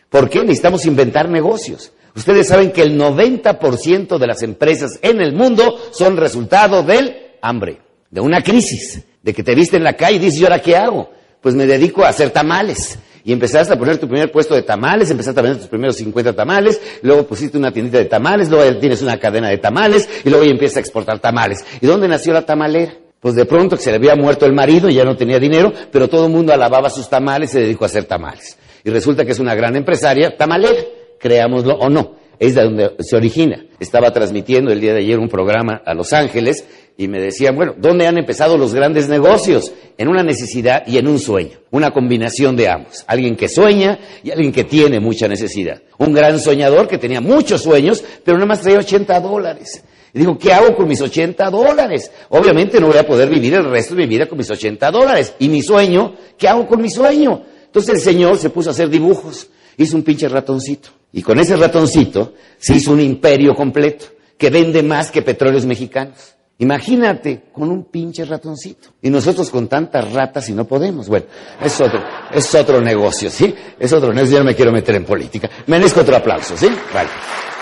¿Por 0.09 0.29
qué? 0.29 0.41
Necesitamos 0.41 0.85
inventar 0.85 1.29
negocios. 1.29 1.91
Ustedes 2.15 2.47
saben 2.47 2.71
que 2.71 2.81
el 2.81 2.99
90% 2.99 4.17
de 4.17 4.27
las 4.27 4.41
empresas 4.41 4.97
en 5.01 5.21
el 5.21 5.33
mundo 5.33 5.77
son 5.91 6.17
resultado 6.17 6.81
del 6.81 7.15
hambre, 7.41 7.79
de 8.09 8.21
una 8.21 8.41
crisis, 8.41 9.03
de 9.21 9.33
que 9.33 9.43
te 9.43 9.53
viste 9.53 9.77
en 9.77 9.83
la 9.83 9.93
calle 9.93 10.15
y 10.15 10.19
dices, 10.19 10.39
¿y 10.39 10.43
ahora 10.43 10.59
qué 10.59 10.75
hago? 10.75 11.11
Pues 11.41 11.53
me 11.53 11.67
dedico 11.67 12.03
a 12.03 12.09
hacer 12.09 12.31
tamales. 12.31 12.97
Y 13.23 13.33
empezaste 13.33 13.73
a 13.73 13.77
poner 13.77 13.97
tu 13.97 14.07
primer 14.07 14.31
puesto 14.31 14.55
de 14.55 14.61
tamales, 14.61 15.11
empezaste 15.11 15.39
a 15.39 15.43
vender 15.43 15.59
tus 15.59 15.69
primeros 15.69 15.97
50 15.97 16.33
tamales, 16.33 16.79
luego 17.01 17.27
pusiste 17.27 17.57
una 17.57 17.73
tiendita 17.73 17.97
de 17.97 18.05
tamales, 18.05 18.49
luego 18.49 18.79
tienes 18.79 19.01
una 19.01 19.19
cadena 19.19 19.49
de 19.49 19.57
tamales 19.57 20.07
y 20.23 20.29
luego 20.29 20.45
empiezas 20.45 20.77
a 20.77 20.79
exportar 20.79 21.19
tamales. 21.19 21.65
¿Y 21.81 21.85
dónde 21.85 22.07
nació 22.07 22.31
la 22.31 22.45
tamalera? 22.45 22.93
Pues 23.27 23.35
de 23.35 23.43
pronto 23.43 23.75
que 23.75 23.83
se 23.83 23.89
le 23.89 23.97
había 23.97 24.15
muerto 24.15 24.45
el 24.45 24.53
marido 24.53 24.89
y 24.89 24.93
ya 24.93 25.03
no 25.03 25.17
tenía 25.17 25.37
dinero, 25.37 25.73
pero 25.91 26.07
todo 26.07 26.27
el 26.27 26.31
mundo 26.31 26.53
alababa 26.53 26.89
sus 26.89 27.09
tamales 27.09 27.49
y 27.49 27.53
se 27.55 27.59
dedicó 27.59 27.83
a 27.83 27.87
hacer 27.87 28.05
tamales. 28.05 28.57
Y 28.85 28.89
resulta 28.89 29.25
que 29.25 29.33
es 29.33 29.39
una 29.39 29.53
gran 29.53 29.75
empresaria 29.75 30.37
tamalera, 30.37 30.79
creámoslo 31.19 31.73
o 31.73 31.89
no. 31.89 32.13
Es 32.39 32.55
de 32.55 32.63
donde 32.63 32.91
se 32.99 33.17
origina. 33.17 33.65
Estaba 33.81 34.13
transmitiendo 34.13 34.71
el 34.71 34.79
día 34.79 34.93
de 34.93 34.99
ayer 34.99 35.19
un 35.19 35.27
programa 35.27 35.81
a 35.85 35.93
Los 35.93 36.13
Ángeles 36.13 36.65
y 36.95 37.09
me 37.09 37.19
decían, 37.19 37.57
bueno, 37.57 37.75
¿dónde 37.77 38.07
han 38.07 38.17
empezado 38.17 38.57
los 38.57 38.73
grandes 38.73 39.09
negocios? 39.09 39.73
En 39.97 40.07
una 40.07 40.23
necesidad 40.23 40.87
y 40.87 40.97
en 40.97 41.09
un 41.09 41.19
sueño. 41.19 41.57
Una 41.71 41.91
combinación 41.91 42.55
de 42.55 42.69
ambos. 42.69 43.03
Alguien 43.07 43.35
que 43.35 43.49
sueña 43.49 43.99
y 44.23 44.31
alguien 44.31 44.53
que 44.53 44.63
tiene 44.63 45.01
mucha 45.01 45.27
necesidad. 45.27 45.81
Un 45.97 46.13
gran 46.13 46.39
soñador 46.39 46.87
que 46.87 46.97
tenía 46.97 47.19
muchos 47.19 47.63
sueños, 47.63 48.01
pero 48.23 48.37
nada 48.37 48.47
más 48.47 48.61
traía 48.61 48.79
80 48.79 49.19
dólares. 49.19 49.83
Y 50.13 50.19
digo, 50.19 50.37
¿qué 50.37 50.53
hago 50.53 50.75
con 50.75 50.87
mis 50.87 51.01
80 51.01 51.49
dólares? 51.49 52.11
Obviamente 52.29 52.79
no 52.79 52.87
voy 52.87 52.97
a 52.97 53.05
poder 53.05 53.29
vivir 53.29 53.53
el 53.53 53.69
resto 53.69 53.95
de 53.95 54.03
mi 54.03 54.07
vida 54.07 54.27
con 54.27 54.37
mis 54.37 54.49
80 54.49 54.89
dólares. 54.91 55.33
Y 55.39 55.49
mi 55.49 55.61
sueño, 55.61 56.15
¿qué 56.37 56.47
hago 56.47 56.67
con 56.67 56.81
mi 56.81 56.89
sueño? 56.89 57.43
Entonces 57.65 57.95
el 57.95 58.01
señor 58.01 58.37
se 58.37 58.49
puso 58.49 58.69
a 58.69 58.71
hacer 58.71 58.89
dibujos. 58.89 59.49
Hizo 59.77 59.95
un 59.95 60.03
pinche 60.03 60.27
ratoncito. 60.27 60.89
Y 61.13 61.21
con 61.21 61.39
ese 61.39 61.55
ratoncito 61.55 62.33
se 62.57 62.75
hizo 62.75 62.91
un 62.91 63.01
imperio 63.01 63.53
completo 63.55 64.05
que 64.37 64.49
vende 64.49 64.83
más 64.83 65.11
que 65.11 65.21
petróleos 65.21 65.65
mexicanos. 65.65 66.35
Imagínate 66.59 67.43
con 67.53 67.69
un 67.69 67.85
pinche 67.85 68.25
ratoncito. 68.25 68.89
Y 69.01 69.09
nosotros 69.09 69.49
con 69.51 69.67
tantas 69.67 70.11
ratas 70.11 70.49
y 70.49 70.53
no 70.53 70.65
podemos. 70.65 71.07
Bueno, 71.07 71.27
es 71.63 71.79
otro, 71.79 72.03
es 72.33 72.55
otro 72.55 72.81
negocio, 72.81 73.29
¿sí? 73.29 73.53
Es 73.79 73.93
otro 73.93 74.11
negocio. 74.11 74.37
Yo 74.37 74.39
no 74.39 74.45
me 74.45 74.55
quiero 74.55 74.71
meter 74.71 74.95
en 74.95 75.05
política. 75.05 75.49
Merezco 75.67 76.01
otro 76.01 76.15
aplauso, 76.15 76.57
¿sí? 76.57 76.67
Vale. 76.93 77.09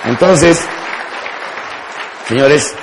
Entonces, 0.06 0.62
señores, 2.28 2.74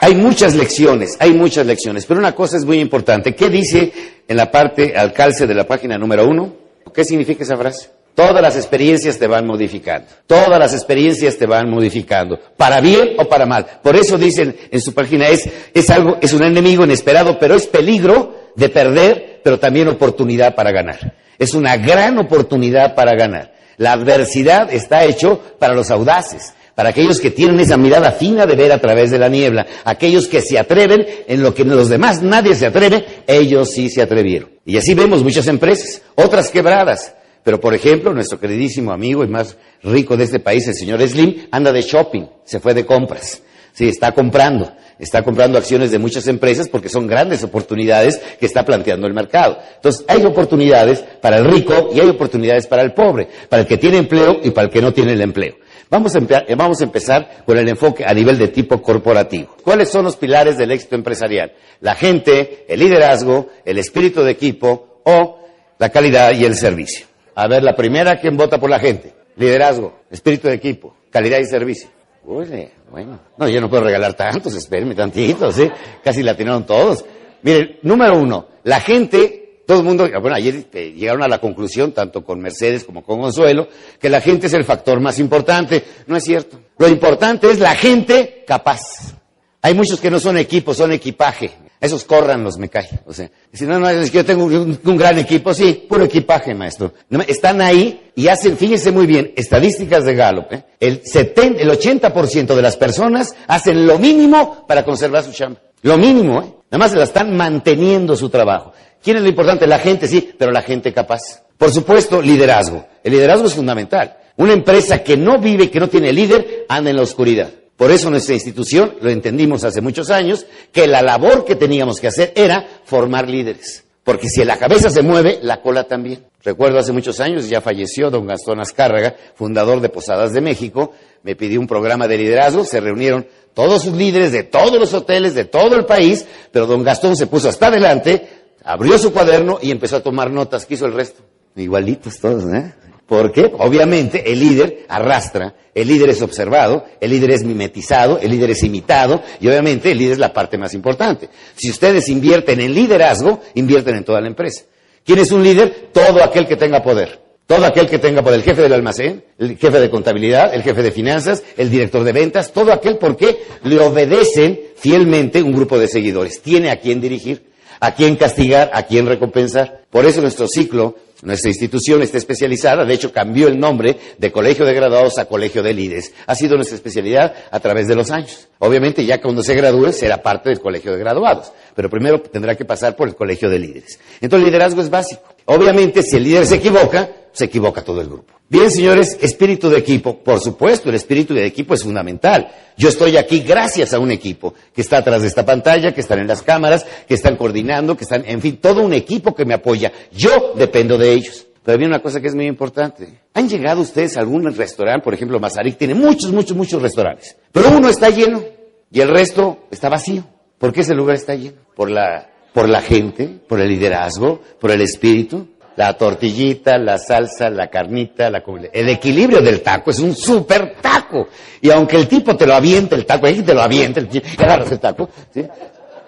hay 0.00 0.14
muchas 0.14 0.54
lecciones, 0.54 1.16
hay 1.18 1.32
muchas 1.32 1.66
lecciones, 1.66 2.06
pero 2.06 2.20
una 2.20 2.34
cosa 2.34 2.56
es 2.56 2.64
muy 2.64 2.78
importante. 2.78 3.34
¿Qué 3.34 3.48
dice 3.48 3.92
en 4.28 4.36
la 4.36 4.50
parte 4.50 4.94
al 4.96 5.12
calce 5.12 5.46
de 5.46 5.54
la 5.54 5.66
página 5.66 5.96
número 5.96 6.26
uno? 6.28 6.54
¿Qué 6.92 7.04
significa 7.04 7.42
esa 7.44 7.56
frase? 7.56 7.90
Todas 8.14 8.40
las 8.40 8.54
experiencias 8.56 9.18
te 9.18 9.26
van 9.26 9.46
modificando. 9.46 10.06
Todas 10.26 10.58
las 10.58 10.72
experiencias 10.72 11.36
te 11.36 11.46
van 11.46 11.68
modificando. 11.68 12.38
Para 12.56 12.80
bien 12.80 13.14
o 13.18 13.24
para 13.24 13.44
mal. 13.44 13.66
Por 13.82 13.96
eso 13.96 14.16
dicen 14.16 14.54
en 14.70 14.80
su 14.80 14.94
página 14.94 15.28
es, 15.28 15.48
es 15.74 15.90
algo, 15.90 16.18
es 16.20 16.32
un 16.32 16.44
enemigo 16.44 16.84
inesperado, 16.84 17.38
pero 17.40 17.56
es 17.56 17.66
peligro 17.66 18.52
de 18.54 18.68
perder, 18.68 19.40
pero 19.42 19.58
también 19.58 19.88
oportunidad 19.88 20.54
para 20.54 20.70
ganar. 20.70 21.14
Es 21.38 21.54
una 21.54 21.76
gran 21.76 22.18
oportunidad 22.18 22.94
para 22.94 23.16
ganar. 23.16 23.52
La 23.78 23.92
adversidad 23.92 24.72
está 24.72 25.04
hecho 25.04 25.40
para 25.58 25.74
los 25.74 25.90
audaces, 25.90 26.54
para 26.74 26.90
aquellos 26.90 27.20
que 27.20 27.30
tienen 27.30 27.60
esa 27.60 27.76
mirada 27.76 28.12
fina 28.12 28.46
de 28.46 28.56
ver 28.56 28.72
a 28.72 28.80
través 28.80 29.10
de 29.10 29.18
la 29.18 29.28
niebla, 29.28 29.66
aquellos 29.84 30.26
que 30.26 30.40
se 30.40 30.58
atreven 30.58 31.06
en 31.26 31.42
lo 31.42 31.54
que 31.54 31.64
los 31.64 31.88
demás 31.88 32.22
nadie 32.22 32.54
se 32.54 32.66
atreve, 32.66 33.04
ellos 33.26 33.70
sí 33.70 33.88
se 33.90 34.02
atrevieron. 34.02 34.50
Y 34.64 34.76
así 34.76 34.94
vemos 34.94 35.22
muchas 35.22 35.46
empresas, 35.46 36.02
otras 36.16 36.50
quebradas, 36.50 37.14
pero, 37.44 37.60
por 37.60 37.74
ejemplo, 37.74 38.12
nuestro 38.14 38.40
queridísimo 38.40 38.90
amigo 38.90 39.22
y 39.22 39.28
más 39.28 39.56
rico 39.82 40.16
de 40.16 40.24
este 40.24 40.40
país, 40.40 40.66
el 40.66 40.74
señor 40.74 41.06
Slim, 41.06 41.46
anda 41.50 41.70
de 41.72 41.82
shopping, 41.82 42.24
se 42.42 42.58
fue 42.58 42.72
de 42.72 42.86
compras. 42.86 43.42
Sí, 43.74 43.86
está 43.86 44.12
comprando, 44.12 44.72
está 44.98 45.22
comprando 45.22 45.58
acciones 45.58 45.90
de 45.90 45.98
muchas 45.98 46.26
empresas 46.26 46.68
porque 46.68 46.88
son 46.88 47.06
grandes 47.06 47.44
oportunidades 47.44 48.18
que 48.40 48.46
está 48.46 48.64
planteando 48.64 49.06
el 49.06 49.12
mercado. 49.12 49.58
Entonces, 49.76 50.06
hay 50.08 50.24
oportunidades 50.24 51.04
para 51.20 51.36
el 51.36 51.44
rico 51.44 51.90
y 51.94 52.00
hay 52.00 52.08
oportunidades 52.08 52.66
para 52.66 52.82
el 52.82 52.94
pobre, 52.94 53.28
para 53.50 53.62
el 53.62 53.68
que 53.68 53.76
tiene 53.76 53.98
empleo 53.98 54.40
y 54.42 54.50
para 54.50 54.68
el 54.68 54.72
que 54.72 54.80
no 54.80 54.94
tiene 54.94 55.12
el 55.12 55.20
empleo. 55.20 55.56
Vamos 55.90 56.14
a, 56.16 56.18
eh, 56.18 56.54
vamos 56.56 56.80
a 56.80 56.84
empezar 56.84 57.44
con 57.44 57.58
el 57.58 57.68
enfoque 57.68 58.04
a 58.04 58.12
nivel 58.12 58.38
de 58.38 58.48
tipo 58.48 58.80
corporativo. 58.82 59.56
¿Cuáles 59.62 59.90
son 59.90 60.04
los 60.04 60.16
pilares 60.16 60.56
del 60.56 60.70
éxito 60.70 60.94
empresarial? 60.94 61.52
La 61.80 61.94
gente, 61.94 62.64
el 62.68 62.80
liderazgo, 62.80 63.48
el 63.64 63.78
espíritu 63.78 64.22
de 64.22 64.32
equipo 64.32 65.00
o 65.04 65.40
la 65.78 65.90
calidad 65.90 66.32
y 66.32 66.44
el 66.44 66.54
servicio. 66.54 67.06
A 67.34 67.48
ver, 67.48 67.62
la 67.62 67.74
primera, 67.74 68.20
¿quién 68.20 68.36
vota 68.36 68.58
por 68.58 68.70
la 68.70 68.78
gente? 68.78 69.14
Liderazgo, 69.36 70.00
espíritu 70.10 70.48
de 70.48 70.54
equipo, 70.54 70.94
calidad 71.10 71.38
y 71.38 71.44
servicio. 71.44 71.88
Uy, 72.24 72.70
bueno. 72.90 73.20
No, 73.36 73.48
yo 73.48 73.60
no 73.60 73.68
puedo 73.68 73.82
regalar 73.82 74.14
tantos, 74.14 74.54
espérenme 74.54 74.94
tantito, 74.94 75.52
¿sí? 75.52 75.68
Casi 76.02 76.22
la 76.22 76.36
tiraron 76.36 76.64
todos. 76.64 77.04
Miren, 77.42 77.78
número 77.82 78.16
uno, 78.18 78.48
la 78.62 78.80
gente, 78.80 79.43
todo 79.66 79.78
el 79.78 79.84
mundo, 79.84 80.08
bueno, 80.20 80.36
ayer 80.36 80.66
eh, 80.72 80.92
llegaron 80.92 81.22
a 81.22 81.28
la 81.28 81.38
conclusión, 81.38 81.92
tanto 81.92 82.24
con 82.24 82.40
Mercedes 82.40 82.84
como 82.84 83.02
con 83.02 83.20
Consuelo, 83.20 83.68
que 83.98 84.10
la 84.10 84.20
gente 84.20 84.46
es 84.46 84.52
el 84.52 84.64
factor 84.64 85.00
más 85.00 85.18
importante. 85.18 85.82
No 86.06 86.16
es 86.16 86.24
cierto. 86.24 86.60
Lo 86.78 86.88
importante 86.88 87.50
es 87.50 87.60
la 87.60 87.74
gente 87.74 88.44
capaz. 88.46 89.14
Hay 89.62 89.74
muchos 89.74 90.00
que 90.00 90.10
no 90.10 90.20
son 90.20 90.36
equipos, 90.36 90.76
son 90.76 90.92
equipaje. 90.92 91.52
Esos 91.80 92.04
corran 92.04 92.42
los 92.42 92.58
me 92.58 92.68
cae. 92.68 92.88
O 93.06 93.12
sea, 93.12 93.30
si 93.52 93.66
no, 93.66 93.78
no, 93.78 93.88
es 93.88 94.10
que 94.10 94.18
yo 94.18 94.24
tengo 94.24 94.44
un, 94.44 94.96
gran 94.96 95.18
equipo, 95.18 95.52
sí, 95.52 95.84
puro 95.88 96.04
equipaje, 96.04 96.54
maestro. 96.54 96.94
Están 97.26 97.60
ahí 97.60 98.10
y 98.14 98.28
hacen, 98.28 98.56
fíjense 98.56 98.90
muy 98.90 99.06
bien, 99.06 99.32
estadísticas 99.36 100.04
de 100.04 100.14
Gallup, 100.14 100.52
¿eh? 100.52 100.64
el, 100.80 101.02
70, 101.04 101.60
el 101.60 101.70
80% 101.70 102.54
de 102.54 102.62
las 102.62 102.76
personas 102.76 103.34
hacen 103.46 103.86
lo 103.86 103.98
mínimo 103.98 104.66
para 104.66 104.84
conservar 104.84 105.24
su 105.24 105.32
chamba. 105.32 105.60
Lo 105.82 105.98
mínimo, 105.98 106.40
¿eh? 106.40 106.63
Nada 106.74 106.86
más 106.86 106.90
se 106.90 106.98
la 106.98 107.04
están 107.04 107.36
manteniendo 107.36 108.16
su 108.16 108.28
trabajo. 108.28 108.72
¿Quién 109.00 109.18
es 109.18 109.22
lo 109.22 109.28
importante? 109.28 109.64
La 109.64 109.78
gente, 109.78 110.08
sí, 110.08 110.34
pero 110.36 110.50
la 110.50 110.60
gente 110.60 110.92
capaz. 110.92 111.44
Por 111.56 111.70
supuesto, 111.70 112.20
liderazgo. 112.20 112.84
El 113.04 113.12
liderazgo 113.12 113.46
es 113.46 113.54
fundamental. 113.54 114.16
Una 114.38 114.54
empresa 114.54 115.04
que 115.04 115.16
no 115.16 115.38
vive, 115.38 115.70
que 115.70 115.78
no 115.78 115.88
tiene 115.88 116.12
líder, 116.12 116.66
anda 116.68 116.90
en 116.90 116.96
la 116.96 117.02
oscuridad. 117.02 117.48
Por 117.76 117.92
eso 117.92 118.10
nuestra 118.10 118.34
institución, 118.34 118.96
lo 119.00 119.08
entendimos 119.08 119.62
hace 119.62 119.80
muchos 119.80 120.10
años, 120.10 120.46
que 120.72 120.88
la 120.88 121.00
labor 121.00 121.44
que 121.44 121.54
teníamos 121.54 122.00
que 122.00 122.08
hacer 122.08 122.32
era 122.34 122.66
formar 122.82 123.30
líderes. 123.30 123.84
Porque 124.02 124.28
si 124.28 124.44
la 124.44 124.58
cabeza 124.58 124.90
se 124.90 125.02
mueve, 125.02 125.38
la 125.42 125.62
cola 125.62 125.84
también. 125.84 126.24
Recuerdo 126.42 126.80
hace 126.80 126.90
muchos 126.90 127.20
años, 127.20 127.48
ya 127.48 127.60
falleció 127.60 128.10
don 128.10 128.26
Gastón 128.26 128.58
Azcárraga, 128.58 129.14
fundador 129.36 129.80
de 129.80 129.90
Posadas 129.90 130.32
de 130.32 130.40
México, 130.40 130.92
me 131.22 131.36
pidió 131.36 131.58
un 131.58 131.66
programa 131.66 132.06
de 132.06 132.18
liderazgo, 132.18 132.64
se 132.64 132.80
reunieron 132.80 133.26
todos 133.54 133.82
sus 133.82 133.94
líderes 133.94 134.32
de 134.32 134.42
todos 134.42 134.78
los 134.78 134.92
hoteles 134.92 135.34
de 135.34 135.44
todo 135.44 135.76
el 135.76 135.86
país, 135.86 136.26
pero 136.50 136.66
don 136.66 136.82
Gastón 136.82 137.16
se 137.16 137.26
puso 137.26 137.48
hasta 137.48 137.68
adelante, 137.68 138.28
abrió 138.64 138.98
su 138.98 139.12
cuaderno 139.12 139.58
y 139.62 139.70
empezó 139.70 139.96
a 139.96 140.02
tomar 140.02 140.30
notas. 140.30 140.66
¿Qué 140.66 140.74
hizo 140.74 140.86
el 140.86 140.92
resto? 140.92 141.22
Igualitos 141.56 142.18
todos, 142.18 142.44
¿eh? 142.52 142.74
Porque 143.06 143.52
obviamente 143.58 144.32
el 144.32 144.40
líder 144.40 144.86
arrastra, 144.88 145.54
el 145.74 145.88
líder 145.88 146.08
es 146.10 146.22
observado, 146.22 146.86
el 147.00 147.10
líder 147.10 147.32
es 147.32 147.44
mimetizado, 147.44 148.18
el 148.18 148.30
líder 148.30 148.50
es 148.50 148.62
imitado 148.62 149.22
y 149.40 149.46
obviamente 149.46 149.92
el 149.92 149.98
líder 149.98 150.12
es 150.14 150.18
la 150.18 150.32
parte 150.32 150.56
más 150.56 150.72
importante. 150.72 151.28
Si 151.54 151.70
ustedes 151.70 152.08
invierten 152.08 152.60
en 152.60 152.74
liderazgo, 152.74 153.40
invierten 153.54 153.96
en 153.96 154.04
toda 154.04 154.22
la 154.22 154.28
empresa. 154.28 154.64
¿Quién 155.04 155.18
es 155.18 155.30
un 155.32 155.44
líder? 155.44 155.90
Todo 155.92 156.24
aquel 156.24 156.46
que 156.46 156.56
tenga 156.56 156.82
poder. 156.82 157.23
Todo 157.46 157.66
aquel 157.66 157.88
que 157.88 157.98
tenga 157.98 158.22
poder, 158.22 158.40
el 158.40 158.44
jefe 158.44 158.62
del 158.62 158.72
almacén, 158.72 159.22
el 159.38 159.58
jefe 159.58 159.78
de 159.78 159.90
contabilidad, 159.90 160.54
el 160.54 160.62
jefe 160.62 160.82
de 160.82 160.90
finanzas, 160.90 161.42
el 161.58 161.70
director 161.70 162.02
de 162.02 162.12
ventas, 162.12 162.52
todo 162.52 162.72
aquel 162.72 162.96
porque 162.96 163.36
le 163.64 163.78
obedecen 163.80 164.60
fielmente 164.76 165.42
un 165.42 165.52
grupo 165.52 165.78
de 165.78 165.86
seguidores. 165.86 166.40
Tiene 166.40 166.70
a 166.70 166.80
quién 166.80 167.02
dirigir, 167.02 167.50
a 167.80 167.94
quién 167.94 168.16
castigar, 168.16 168.70
a 168.72 168.84
quién 168.84 169.06
recompensar. 169.06 169.82
Por 169.90 170.06
eso 170.06 170.22
nuestro 170.22 170.48
ciclo 170.48 170.96
nuestra 171.24 171.48
institución 171.48 172.02
está 172.02 172.18
especializada, 172.18 172.84
de 172.84 172.92
hecho 172.92 173.10
cambió 173.10 173.48
el 173.48 173.58
nombre 173.58 173.96
de 174.18 174.30
Colegio 174.30 174.66
de 174.66 174.74
Graduados 174.74 175.18
a 175.18 175.24
Colegio 175.24 175.62
de 175.62 175.72
Líderes. 175.72 176.12
Ha 176.26 176.34
sido 176.34 176.56
nuestra 176.56 176.76
especialidad 176.76 177.34
a 177.50 177.60
través 177.60 177.88
de 177.88 177.94
los 177.94 178.10
años. 178.10 178.48
Obviamente 178.58 179.06
ya 179.06 179.22
cuando 179.22 179.42
se 179.42 179.54
gradúe 179.54 179.92
será 179.92 180.22
parte 180.22 180.50
del 180.50 180.60
Colegio 180.60 180.92
de 180.92 180.98
Graduados, 180.98 181.50
pero 181.74 181.88
primero 181.88 182.20
tendrá 182.20 182.54
que 182.56 182.66
pasar 182.66 182.94
por 182.94 183.08
el 183.08 183.14
Colegio 183.14 183.48
de 183.48 183.58
Líderes. 183.58 183.98
Entonces 184.20 184.44
el 184.44 184.52
liderazgo 184.52 184.82
es 184.82 184.90
básico. 184.90 185.33
Obviamente 185.46 186.02
si 186.02 186.16
el 186.16 186.24
líder 186.24 186.46
se 186.46 186.56
equivoca, 186.56 187.08
se 187.32 187.46
equivoca 187.46 187.82
todo 187.82 188.00
el 188.00 188.08
grupo. 188.08 188.34
Bien, 188.48 188.70
señores, 188.70 189.18
espíritu 189.20 189.68
de 189.68 189.78
equipo. 189.78 190.18
Por 190.18 190.38
supuesto, 190.40 190.88
el 190.88 190.94
espíritu 190.94 191.34
de 191.34 191.46
equipo 191.46 191.74
es 191.74 191.82
fundamental. 191.82 192.46
Yo 192.76 192.88
estoy 192.88 193.16
aquí 193.16 193.40
gracias 193.40 193.94
a 193.94 193.98
un 193.98 194.10
equipo 194.10 194.54
que 194.72 194.82
está 194.82 194.98
atrás 194.98 195.22
de 195.22 195.28
esta 195.28 195.44
pantalla, 195.44 195.92
que 195.92 196.00
están 196.00 196.18
en 196.20 196.28
las 196.28 196.42
cámaras, 196.42 196.86
que 197.08 197.14
están 197.14 197.36
coordinando, 197.36 197.96
que 197.96 198.04
están, 198.04 198.22
en 198.26 198.40
fin, 198.40 198.58
todo 198.58 198.82
un 198.82 198.92
equipo 198.92 199.34
que 199.34 199.44
me 199.44 199.54
apoya. 199.54 199.90
Yo 200.12 200.52
dependo 200.56 200.98
de 200.98 201.12
ellos. 201.12 201.46
Pero 201.64 201.78
hay 201.78 201.84
una 201.86 202.00
cosa 202.00 202.20
que 202.20 202.28
es 202.28 202.34
muy 202.34 202.46
importante. 202.46 203.20
¿Han 203.32 203.48
llegado 203.48 203.80
ustedes 203.80 204.16
a 204.16 204.20
algún 204.20 204.44
restaurante? 204.54 205.02
Por 205.02 205.14
ejemplo, 205.14 205.40
Mazarik 205.40 205.78
tiene 205.78 205.94
muchos, 205.94 206.30
muchos, 206.30 206.56
muchos 206.56 206.82
restaurantes. 206.82 207.36
Pero 207.50 207.70
uno 207.70 207.88
está 207.88 208.10
lleno 208.10 208.44
y 208.90 209.00
el 209.00 209.08
resto 209.08 209.66
está 209.70 209.88
vacío. 209.88 210.24
¿Por 210.58 210.72
qué 210.72 210.82
ese 210.82 210.94
lugar 210.94 211.16
está 211.16 211.34
lleno? 211.34 211.56
Por 211.74 211.90
la, 211.90 212.33
por 212.54 212.68
la 212.68 212.80
gente, 212.80 213.28
por 213.48 213.60
el 213.60 213.68
liderazgo, 213.68 214.40
por 214.60 214.70
el 214.70 214.80
espíritu. 214.80 215.48
La 215.76 215.94
tortillita, 215.94 216.78
la 216.78 216.98
salsa, 216.98 217.50
la 217.50 217.66
carnita, 217.66 218.30
la 218.30 218.44
el 218.72 218.88
equilibrio 218.88 219.40
del 219.40 219.60
taco 219.60 219.90
es 219.90 219.98
un 219.98 220.14
super 220.14 220.76
taco. 220.80 221.26
Y 221.60 221.68
aunque 221.70 221.96
el 221.96 222.06
tipo 222.06 222.36
te 222.36 222.46
lo 222.46 222.54
aviente 222.54 222.94
el 222.94 223.04
taco, 223.04 223.26
ahí 223.26 223.42
te 223.42 223.52
lo 223.52 223.60
avienta, 223.60 223.98
el, 223.98 224.08
agarras 224.38 224.70
el 224.70 224.78
taco, 224.78 225.10
¿sí? 225.32 225.44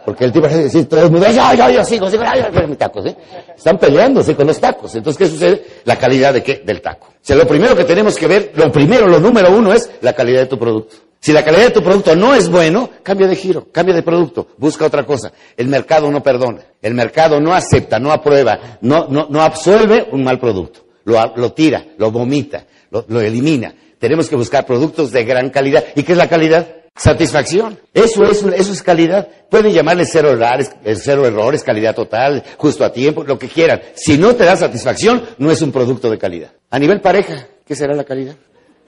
Porque 0.04 0.24
el 0.24 0.30
tipo 0.30 0.46
dice, 0.46 0.84
todo 0.84 1.06
el 1.06 1.12
yo, 1.12 1.54
yo, 1.54 1.70
yo 1.70 1.84
sigo, 1.84 2.08
sigo, 2.08 2.22
yo, 2.22 2.60
yo, 2.60 2.68
mi 2.68 2.76
taco, 2.76 3.02
¿sí? 3.02 3.12
Están 3.56 3.76
peleándose 3.76 4.36
con 4.36 4.46
los 4.46 4.60
tacos. 4.60 4.94
Entonces, 4.94 5.18
¿qué 5.18 5.28
sucede? 5.28 5.64
La 5.82 5.96
calidad 5.96 6.32
de 6.32 6.44
qué? 6.44 6.62
Del 6.64 6.80
taco. 6.80 7.08
O 7.08 7.18
sea, 7.20 7.34
lo 7.34 7.48
primero 7.48 7.74
que 7.74 7.82
tenemos 7.82 8.16
que 8.16 8.28
ver, 8.28 8.52
lo 8.54 8.70
primero, 8.70 9.08
lo 9.08 9.18
número 9.18 9.50
uno 9.50 9.72
es 9.72 9.90
la 10.00 10.12
calidad 10.12 10.42
de 10.42 10.46
tu 10.46 10.60
producto. 10.60 10.94
Si 11.26 11.32
la 11.32 11.44
calidad 11.44 11.64
de 11.64 11.70
tu 11.72 11.82
producto 11.82 12.14
no 12.14 12.36
es 12.36 12.48
bueno, 12.48 12.88
cambia 13.02 13.26
de 13.26 13.34
giro, 13.34 13.66
cambia 13.72 13.92
de 13.92 14.04
producto, 14.04 14.46
busca 14.58 14.86
otra 14.86 15.04
cosa. 15.04 15.32
El 15.56 15.66
mercado 15.66 16.08
no 16.08 16.22
perdona, 16.22 16.60
el 16.80 16.94
mercado 16.94 17.40
no 17.40 17.52
acepta, 17.52 17.98
no 17.98 18.12
aprueba, 18.12 18.78
no, 18.82 19.08
no, 19.08 19.26
no 19.28 19.42
absuelve 19.42 20.06
un 20.12 20.22
mal 20.22 20.38
producto. 20.38 20.84
Lo, 21.02 21.20
lo 21.34 21.52
tira, 21.52 21.84
lo 21.98 22.12
vomita, 22.12 22.64
lo, 22.92 23.04
lo 23.08 23.20
elimina. 23.20 23.74
Tenemos 23.98 24.28
que 24.28 24.36
buscar 24.36 24.64
productos 24.66 25.10
de 25.10 25.24
gran 25.24 25.50
calidad. 25.50 25.82
¿Y 25.96 26.04
qué 26.04 26.12
es 26.12 26.18
la 26.18 26.28
calidad? 26.28 26.68
Satisfacción. 26.94 27.76
Eso 27.92 28.22
es, 28.22 28.44
eso 28.44 28.72
es 28.72 28.80
calidad. 28.84 29.26
Pueden 29.50 29.72
llamarle 29.72 30.06
cero 30.06 30.30
errores, 30.30 30.70
cero 30.94 31.26
errores, 31.26 31.64
calidad 31.64 31.96
total, 31.96 32.44
justo 32.56 32.84
a 32.84 32.92
tiempo, 32.92 33.24
lo 33.24 33.36
que 33.36 33.48
quieran. 33.48 33.80
Si 33.96 34.16
no 34.16 34.36
te 34.36 34.44
da 34.44 34.54
satisfacción, 34.54 35.24
no 35.38 35.50
es 35.50 35.60
un 35.60 35.72
producto 35.72 36.08
de 36.08 36.18
calidad. 36.18 36.52
A 36.70 36.78
nivel 36.78 37.00
pareja, 37.00 37.48
¿qué 37.66 37.74
será 37.74 37.96
la 37.96 38.04
calidad? 38.04 38.36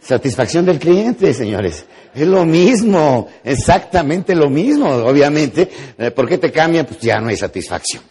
Satisfacción 0.01 0.65
del 0.65 0.79
cliente, 0.79 1.35
señores. 1.35 1.85
Es 2.15 2.27
lo 2.27 2.45
mismo, 2.45 3.29
exactamente 3.45 4.35
lo 4.35 4.49
mismo, 4.49 4.89
obviamente. 4.89 5.69
Eh, 5.99 6.11
¿Por 6.11 6.29
qué 6.29 6.39
te 6.39 6.51
cambian? 6.51 6.87
Pues 6.87 7.01
ya 7.01 7.21
no 7.21 7.29
hay 7.29 7.37
satisfacción. 7.37 8.03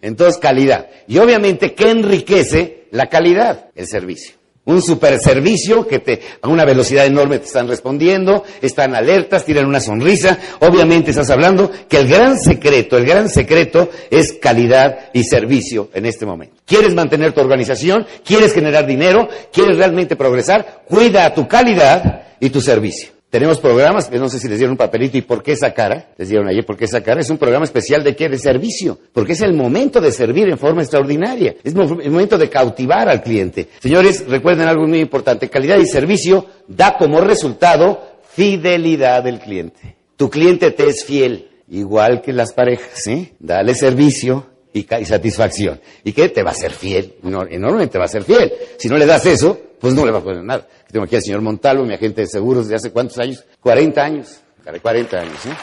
Entonces, 0.00 0.38
calidad. 0.38 0.88
Y 1.08 1.18
obviamente, 1.18 1.74
¿qué 1.74 1.90
enriquece 1.90 2.84
la 2.92 3.08
calidad? 3.08 3.70
El 3.74 3.86
servicio. 3.86 4.41
Un 4.64 4.80
super 4.80 5.18
servicio 5.18 5.86
que 5.88 5.98
te, 5.98 6.20
a 6.40 6.48
una 6.48 6.64
velocidad 6.64 7.04
enorme 7.04 7.40
te 7.40 7.46
están 7.46 7.66
respondiendo, 7.66 8.44
están 8.60 8.94
alertas, 8.94 9.44
tiran 9.44 9.66
una 9.66 9.80
sonrisa. 9.80 10.38
Obviamente 10.60 11.10
estás 11.10 11.30
hablando 11.30 11.70
que 11.88 11.96
el 11.96 12.08
gran 12.08 12.38
secreto, 12.38 12.96
el 12.96 13.04
gran 13.04 13.28
secreto 13.28 13.90
es 14.10 14.34
calidad 14.34 15.10
y 15.12 15.24
servicio 15.24 15.90
en 15.94 16.06
este 16.06 16.26
momento. 16.26 16.56
¿Quieres 16.64 16.94
mantener 16.94 17.32
tu 17.32 17.40
organización? 17.40 18.06
¿Quieres 18.24 18.52
generar 18.52 18.86
dinero? 18.86 19.28
¿Quieres 19.52 19.76
realmente 19.76 20.14
progresar? 20.14 20.82
Cuida 20.86 21.34
tu 21.34 21.48
calidad 21.48 22.22
y 22.38 22.50
tu 22.50 22.60
servicio. 22.60 23.21
Tenemos 23.32 23.60
programas, 23.60 24.12
no 24.12 24.28
sé 24.28 24.38
si 24.38 24.46
les 24.46 24.58
dieron 24.58 24.72
un 24.72 24.76
papelito 24.76 25.16
y 25.16 25.22
por 25.22 25.42
qué 25.42 25.52
esa 25.52 25.72
cara, 25.72 26.10
les 26.18 26.28
dieron 26.28 26.48
ayer 26.48 26.66
por 26.66 26.76
qué 26.76 26.84
esa 26.84 27.02
cara, 27.02 27.22
es 27.22 27.30
un 27.30 27.38
programa 27.38 27.64
especial 27.64 28.04
de 28.04 28.14
qué, 28.14 28.28
de 28.28 28.36
servicio, 28.36 28.98
porque 29.10 29.32
es 29.32 29.40
el 29.40 29.54
momento 29.54 30.02
de 30.02 30.12
servir 30.12 30.50
en 30.50 30.58
forma 30.58 30.82
extraordinaria, 30.82 31.54
es 31.64 31.74
el 31.74 32.10
momento 32.10 32.36
de 32.36 32.50
cautivar 32.50 33.08
al 33.08 33.22
cliente. 33.22 33.68
Señores, 33.80 34.26
recuerden 34.28 34.68
algo 34.68 34.86
muy 34.86 35.00
importante, 35.00 35.48
calidad 35.48 35.78
y 35.78 35.86
servicio 35.86 36.44
da 36.68 36.98
como 36.98 37.22
resultado 37.22 38.02
fidelidad 38.34 39.24
del 39.24 39.38
cliente. 39.38 39.96
Tu 40.18 40.28
cliente 40.28 40.70
te 40.72 40.90
es 40.90 41.02
fiel, 41.02 41.48
igual 41.70 42.20
que 42.20 42.34
las 42.34 42.52
parejas, 42.52 43.02
¿sí? 43.02 43.32
Dale 43.38 43.74
servicio, 43.74 44.46
y, 44.74 44.82
satisfacción. 45.04 45.80
¿Y 46.04 46.12
qué? 46.12 46.28
Te 46.28 46.42
va 46.42 46.50
a 46.50 46.54
ser 46.54 46.72
fiel. 46.72 47.14
enormemente 47.50 47.98
va 47.98 48.04
a 48.04 48.08
ser 48.08 48.24
fiel. 48.24 48.52
Si 48.78 48.88
no 48.88 48.96
le 48.96 49.06
das 49.06 49.24
eso, 49.26 49.58
pues 49.78 49.94
no 49.94 50.06
le 50.06 50.12
va 50.12 50.18
a 50.18 50.22
poner 50.22 50.44
nada. 50.44 50.66
Tengo 50.92 51.06
aquí 51.06 51.16
al 51.16 51.22
señor 51.22 51.40
Montalvo, 51.40 51.84
mi 51.84 51.94
agente 51.94 52.20
de 52.20 52.26
seguros 52.26 52.68
de 52.68 52.76
hace 52.76 52.92
cuántos 52.92 53.18
años? 53.18 53.42
40 53.60 54.02
años. 54.02 54.40
40 54.82 55.18
años, 55.18 55.46
¿eh? 55.46 55.56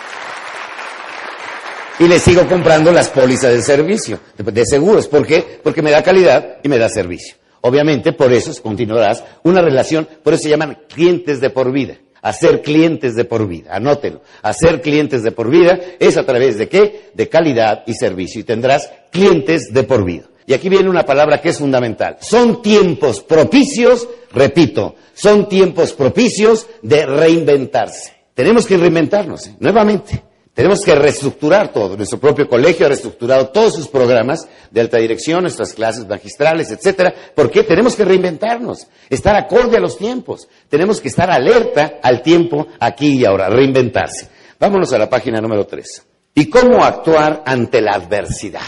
Y 2.00 2.08
le 2.08 2.18
sigo 2.18 2.48
comprando 2.48 2.92
las 2.92 3.10
pólizas 3.10 3.54
de 3.54 3.62
servicio, 3.62 4.20
de, 4.38 4.66
seguros. 4.66 5.08
¿Por 5.08 5.28
qué? 5.28 5.60
Porque 5.62 5.82
me 5.82 5.92
da 5.92 6.02
calidad 6.02 6.58
y 6.64 6.70
me 6.70 6.80
da 6.80 6.90
servicio. 6.90 7.36
Obviamente, 7.62 8.14
por 8.14 8.32
eso 8.32 8.52
continuarás 8.64 9.24
una 9.44 9.62
relación, 9.62 10.08
por 10.24 10.34
eso 10.34 10.44
se 10.44 10.50
llaman 10.50 10.80
clientes 10.88 11.42
de 11.42 11.50
por 11.50 11.72
vida. 11.72 11.98
Hacer 12.22 12.62
clientes 12.62 13.16
de 13.16 13.26
por 13.26 13.48
vida, 13.48 13.76
anótelo. 13.76 14.22
Hacer 14.42 14.82
clientes 14.82 15.24
de 15.24 15.32
por 15.32 15.50
vida 15.50 15.80
es 16.00 16.18
a 16.18 16.26
través 16.26 16.58
de 16.58 16.70
qué? 16.70 17.12
De 17.14 17.30
calidad 17.30 17.84
y 17.86 17.94
servicio. 17.94 18.42
Y 18.42 18.46
tendrás 18.46 18.90
clientes 19.12 19.74
de 19.74 19.84
por 19.84 20.06
vida. 20.06 20.29
Y 20.50 20.54
aquí 20.56 20.68
viene 20.68 20.90
una 20.90 21.06
palabra 21.06 21.40
que 21.40 21.50
es 21.50 21.60
fundamental. 21.60 22.18
Son 22.22 22.64
tiempos 22.64 23.22
propicios, 23.22 24.08
repito, 24.32 24.96
son 25.14 25.48
tiempos 25.48 25.94
propicios 25.94 26.66
de 26.82 27.06
reinventarse. 27.06 28.14
Tenemos 28.34 28.66
que 28.66 28.76
reinventarnos, 28.76 29.46
¿eh? 29.46 29.56
nuevamente. 29.60 30.24
Tenemos 30.56 30.82
que 30.84 30.96
reestructurar 30.96 31.72
todo. 31.72 31.96
Nuestro 31.96 32.20
propio 32.20 32.50
colegio 32.50 32.88
ha 32.88 32.90
reestructurado 32.90 33.50
todos 33.50 33.76
sus 33.76 33.90
programas 33.90 34.48
de 34.72 34.82
alta 34.82 34.98
dirección, 34.98 35.44
nuestras 35.44 35.74
clases 35.74 36.08
magistrales, 36.08 36.72
etcétera. 36.72 37.14
porque 37.36 37.62
Tenemos 37.62 37.96
que 37.96 38.06
reinventarnos, 38.06 38.88
estar 39.08 39.36
acorde 39.36 39.78
a 39.78 39.80
los 39.80 40.00
tiempos. 40.00 40.48
Tenemos 40.68 41.00
que 41.00 41.10
estar 41.10 41.30
alerta 41.30 42.00
al 42.02 42.24
tiempo 42.24 42.66
aquí 42.80 43.20
y 43.20 43.26
ahora, 43.26 43.50
reinventarse. 43.52 44.30
Vámonos 44.60 44.92
a 44.94 44.98
la 44.98 45.08
página 45.12 45.40
número 45.42 45.68
tres. 45.68 46.08
¿Y 46.34 46.50
cómo 46.50 46.84
actuar 46.84 47.44
ante 47.46 47.82
la 47.82 47.92
adversidad? 47.92 48.62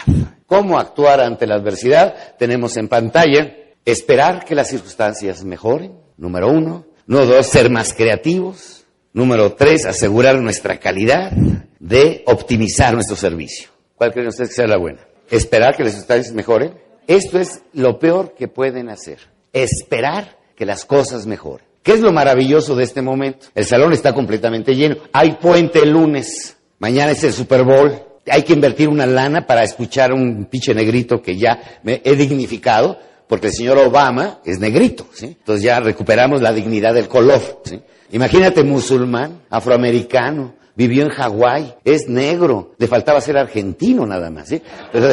¿Cómo 0.52 0.78
actuar 0.78 1.22
ante 1.22 1.48
la 1.48 1.56
adversidad? 1.56 2.36
Tenemos 2.38 2.76
en 2.76 2.90
pantalla 2.90 3.56
esperar 3.86 4.44
que 4.44 4.54
las 4.54 4.68
circunstancias 4.68 5.46
mejoren, 5.46 5.94
número 6.18 6.50
uno. 6.50 6.88
Número 7.06 7.36
dos, 7.36 7.46
ser 7.46 7.70
más 7.70 7.94
creativos. 7.94 8.84
Número 9.14 9.54
tres, 9.54 9.86
asegurar 9.86 10.38
nuestra 10.42 10.78
calidad 10.78 11.32
de 11.80 12.24
optimizar 12.26 12.94
nuestro 12.94 13.16
servicio. 13.16 13.70
¿Cuál 13.96 14.12
creen 14.12 14.28
ustedes 14.28 14.50
que 14.50 14.56
sea 14.56 14.68
la 14.68 14.76
buena? 14.76 15.00
Esperar 15.30 15.78
que 15.78 15.84
las 15.84 15.94
circunstancias 15.94 16.36
mejoren. 16.36 16.74
Esto 17.08 17.40
es 17.40 17.62
lo 17.72 17.98
peor 17.98 18.34
que 18.34 18.50
pueden 18.50 18.90
hacer. 18.90 19.20
Esperar 19.54 20.38
que 20.58 20.66
las 20.66 20.84
cosas 20.84 21.28
mejoren. 21.28 21.66
¿Qué 21.82 21.94
es 21.94 22.02
lo 22.02 22.12
maravilloso 22.12 22.76
de 22.76 22.84
este 22.84 23.02
momento? 23.02 23.48
El 23.56 23.64
salón 23.64 23.94
está 23.94 24.14
completamente 24.14 24.76
lleno. 24.76 24.98
Hay 25.14 25.38
puente 25.38 25.80
el 25.80 25.92
lunes. 25.92 26.58
Mañana 26.78 27.14
es 27.14 27.24
el 27.24 27.32
Super 27.32 27.64
Bowl. 27.64 28.11
Hay 28.28 28.44
que 28.44 28.54
invertir 28.54 28.88
una 28.88 29.06
lana 29.06 29.48
para 29.48 29.64
escuchar 29.64 30.12
a 30.12 30.16
un 30.16 30.46
pinche 30.46 30.74
negrito 30.74 31.22
que 31.22 31.38
ya 31.38 31.80
me 31.84 32.02
he 32.04 32.16
dignificado, 32.16 33.00
porque 33.28 33.48
el 33.48 33.54
señor 33.54 33.78
Obama 33.80 34.40
es 34.46 34.60
negrito, 34.60 35.08
¿sí? 35.14 35.26
Entonces 35.26 35.64
ya 35.64 35.80
recuperamos 35.80 36.42
la 36.42 36.54
dignidad 36.54 36.94
del 36.94 37.08
color, 37.08 37.42
¿sí? 37.64 37.82
Imagínate 38.12 38.64
musulmán, 38.64 39.44
afroamericano, 39.50 40.54
vivió 40.76 41.04
en 41.04 41.10
Hawái, 41.10 41.76
es 41.84 42.08
negro, 42.10 42.74
le 42.78 42.88
faltaba 42.88 43.22
ser 43.22 43.38
argentino 43.38 44.06
nada 44.06 44.30
más, 44.30 44.50
¿sí? 44.50 44.62
Pero 44.92 45.08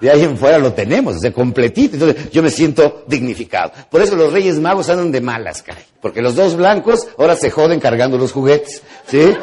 de, 0.00 0.10
ahí 0.10 0.22
en 0.22 0.36
fuera 0.36 0.58
lo 0.58 0.72
tenemos, 0.72 1.20
de 1.20 1.32
completito. 1.32 1.94
Entonces 1.94 2.30
yo 2.30 2.42
me 2.42 2.50
siento 2.50 3.04
dignificado. 3.06 3.72
Por 3.90 4.00
eso 4.00 4.16
los 4.16 4.32
Reyes 4.32 4.58
Magos 4.58 4.88
andan 4.88 5.10
de 5.10 5.20
malas, 5.20 5.62
caray. 5.62 5.84
Porque 6.00 6.22
los 6.22 6.36
dos 6.36 6.56
blancos 6.56 7.08
ahora 7.18 7.36
se 7.36 7.50
joden 7.50 7.80
cargando 7.80 8.16
los 8.16 8.32
juguetes, 8.32 8.82
¿sí? 9.06 9.34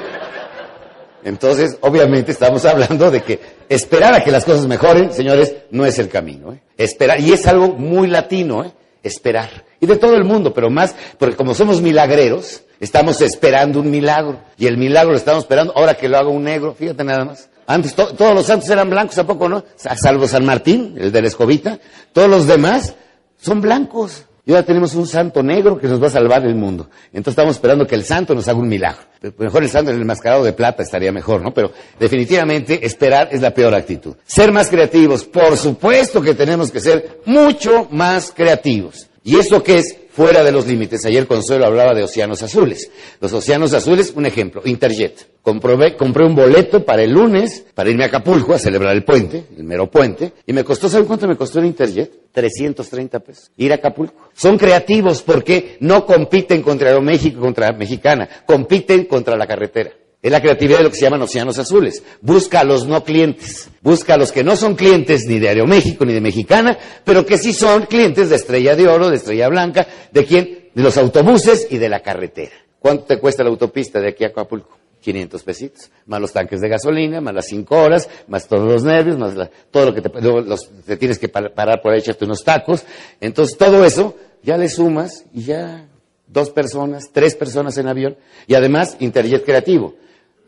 Entonces, 1.23 1.77
obviamente 1.81 2.31
estamos 2.31 2.65
hablando 2.65 3.11
de 3.11 3.21
que 3.21 3.39
esperar 3.69 4.13
a 4.13 4.23
que 4.23 4.31
las 4.31 4.45
cosas 4.45 4.67
mejoren, 4.67 5.11
señores, 5.11 5.55
no 5.71 5.85
es 5.85 5.99
el 5.99 6.09
camino. 6.09 6.53
¿eh? 6.53 6.61
Esperar, 6.77 7.19
y 7.19 7.33
es 7.33 7.45
algo 7.47 7.69
muy 7.69 8.07
latino, 8.07 8.63
¿eh? 8.63 8.71
esperar. 9.03 9.65
Y 9.79 9.85
de 9.85 9.97
todo 9.97 10.15
el 10.15 10.23
mundo, 10.23 10.53
pero 10.53 10.69
más, 10.69 10.95
porque 11.17 11.35
como 11.35 11.53
somos 11.53 11.81
milagreros, 11.81 12.61
estamos 12.79 13.21
esperando 13.21 13.79
un 13.79 13.89
milagro. 13.89 14.39
Y 14.57 14.67
el 14.67 14.77
milagro 14.77 15.11
lo 15.11 15.17
estamos 15.17 15.43
esperando, 15.43 15.73
ahora 15.75 15.95
que 15.95 16.07
lo 16.07 16.17
haga 16.17 16.29
un 16.29 16.43
negro, 16.43 16.73
fíjate 16.73 17.03
nada 17.03 17.25
más. 17.25 17.49
Antes 17.65 17.93
todos 17.93 18.33
los 18.33 18.45
santos 18.45 18.69
eran 18.69 18.89
blancos, 18.89 19.17
¿a 19.17 19.27
poco 19.27 19.49
no? 19.49 19.63
Salvo 19.75 20.25
San 20.25 20.45
Martín, 20.45 20.95
el 20.97 21.11
de 21.11 21.21
la 21.21 21.27
escobita. 21.27 21.79
Todos 22.13 22.29
los 22.29 22.47
demás 22.47 22.95
son 23.37 23.59
blancos. 23.59 24.23
Y 24.47 24.51
ahora 24.51 24.63
tenemos 24.65 24.95
un 24.95 25.05
santo 25.05 25.43
negro 25.43 25.77
que 25.77 25.87
nos 25.87 26.01
va 26.01 26.07
a 26.07 26.09
salvar 26.09 26.45
el 26.45 26.55
mundo. 26.55 26.89
Entonces 27.07 27.33
estamos 27.33 27.57
esperando 27.57 27.85
que 27.85 27.95
el 27.95 28.05
santo 28.05 28.33
nos 28.33 28.47
haga 28.47 28.57
un 28.57 28.69
milagro. 28.69 29.01
Mejor 29.37 29.61
el 29.61 29.69
santo 29.69 29.91
en 29.91 29.97
el 29.97 30.05
mascarado 30.05 30.45
de 30.45 30.53
plata 30.53 30.83
estaría 30.83 31.11
mejor, 31.11 31.41
¿no? 31.41 31.53
Pero 31.53 31.73
definitivamente 31.99 32.85
esperar 32.85 33.27
es 33.29 33.41
la 33.41 33.53
peor 33.53 33.75
actitud. 33.75 34.15
Ser 34.25 34.53
más 34.53 34.69
creativos, 34.69 35.25
por 35.25 35.57
supuesto 35.57 36.21
que 36.21 36.33
tenemos 36.33 36.71
que 36.71 36.79
ser 36.79 37.19
mucho 37.25 37.89
más 37.91 38.31
creativos. 38.33 39.07
¿Y 39.21 39.37
eso 39.37 39.61
qué 39.61 39.79
es? 39.79 39.97
Fuera 40.17 40.43
de 40.43 40.51
los 40.51 40.65
límites. 40.65 41.05
Ayer 41.05 41.27
Consuelo 41.27 41.67
hablaba 41.67 41.93
de 41.93 42.01
océanos 42.01 42.41
azules. 42.41 42.89
Los 43.21 43.33
océanos 43.33 43.75
azules, 43.75 44.13
un 44.15 44.25
ejemplo, 44.25 44.63
Interjet. 44.65 45.27
Compré, 45.43 45.95
compré 45.95 46.25
un 46.25 46.33
boleto 46.33 46.83
para 46.83 47.03
el 47.03 47.11
lunes 47.11 47.67
para 47.75 47.91
irme 47.91 48.03
a 48.03 48.07
Acapulco 48.07 48.55
a 48.55 48.57
celebrar 48.57 48.95
el 48.95 49.03
puente, 49.03 49.43
el 49.55 49.63
mero 49.63 49.91
puente, 49.91 50.33
y 50.47 50.53
me 50.53 50.63
costó, 50.63 50.89
¿saben 50.89 51.05
cuánto 51.05 51.27
me 51.27 51.35
costó 51.35 51.59
el 51.59 51.67
Interjet? 51.67 52.31
330 52.31 53.19
pesos. 53.19 53.51
Ir 53.57 53.71
a 53.71 53.75
Acapulco. 53.75 54.29
Son 54.33 54.57
creativos 54.57 55.21
porque 55.21 55.77
no 55.81 56.03
compiten 56.03 56.63
contra 56.63 56.89
Aeroméxico, 56.89 57.39
contra 57.39 57.71
Mexicana, 57.73 58.27
compiten 58.47 59.05
contra 59.05 59.37
la 59.37 59.45
carretera. 59.45 59.91
Es 60.27 60.31
la 60.31 60.41
creatividad 60.41 60.79
de 60.79 60.83
lo 60.83 60.89
que 60.89 60.97
se 60.97 61.03
llaman 61.03 61.21
océanos 61.21 61.57
azules. 61.57 62.03
Busca 62.19 62.59
a 62.59 62.65
los 62.65 62.85
no 62.85 63.01
clientes. 63.05 63.69
Busca 63.81 64.15
a 64.15 64.17
los 64.17 64.33
que 64.33 64.43
no 64.43 64.57
son 64.57 64.75
clientes 64.75 65.25
ni 65.25 65.39
de 65.39 65.47
Aeroméxico 65.47 66.03
ni 66.03 66.11
de 66.11 66.19
Mexicana, 66.19 66.77
pero 67.05 67.25
que 67.25 67.37
sí 67.37 67.53
son 67.53 67.85
clientes 67.85 68.29
de 68.29 68.35
Estrella 68.35 68.75
de 68.75 68.89
Oro, 68.89 69.09
de 69.09 69.15
Estrella 69.15 69.47
Blanca, 69.47 69.87
de 70.11 70.25
quién? 70.25 70.69
De 70.75 70.83
los 70.83 70.97
autobuses 70.97 71.69
y 71.69 71.77
de 71.77 71.87
la 71.87 72.01
carretera. 72.01 72.51
¿Cuánto 72.77 73.05
te 73.05 73.19
cuesta 73.19 73.41
la 73.41 73.51
autopista 73.51 74.01
de 74.01 74.09
aquí 74.09 74.25
a 74.25 74.27
Acapulco? 74.27 74.77
500 74.99 75.43
pesitos, 75.43 75.91
más 76.07 76.19
los 76.19 76.33
tanques 76.33 76.59
de 76.59 76.67
gasolina, 76.67 77.21
más 77.21 77.33
las 77.33 77.45
5 77.47 77.73
horas, 77.73 78.09
más 78.27 78.49
todos 78.49 78.69
los 78.69 78.83
nervios, 78.83 79.17
más 79.17 79.33
todo 79.71 79.85
lo 79.85 79.95
que 79.95 80.01
te, 80.01 80.97
tienes 80.97 81.19
que 81.19 81.29
parar 81.29 81.81
por 81.81 81.93
ahí, 81.93 81.99
echarte 81.99 82.25
unos 82.25 82.43
tacos. 82.43 82.83
Entonces, 83.21 83.57
todo 83.57 83.85
eso 83.85 84.17
ya 84.43 84.57
le 84.57 84.67
sumas 84.67 85.23
y 85.33 85.43
ya 85.43 85.87
dos 86.27 86.49
personas, 86.49 87.11
tres 87.13 87.33
personas 87.35 87.77
en 87.77 87.87
avión. 87.87 88.17
Y 88.45 88.55
además, 88.55 88.97
Interjet 88.99 89.45
creativo. 89.45 89.95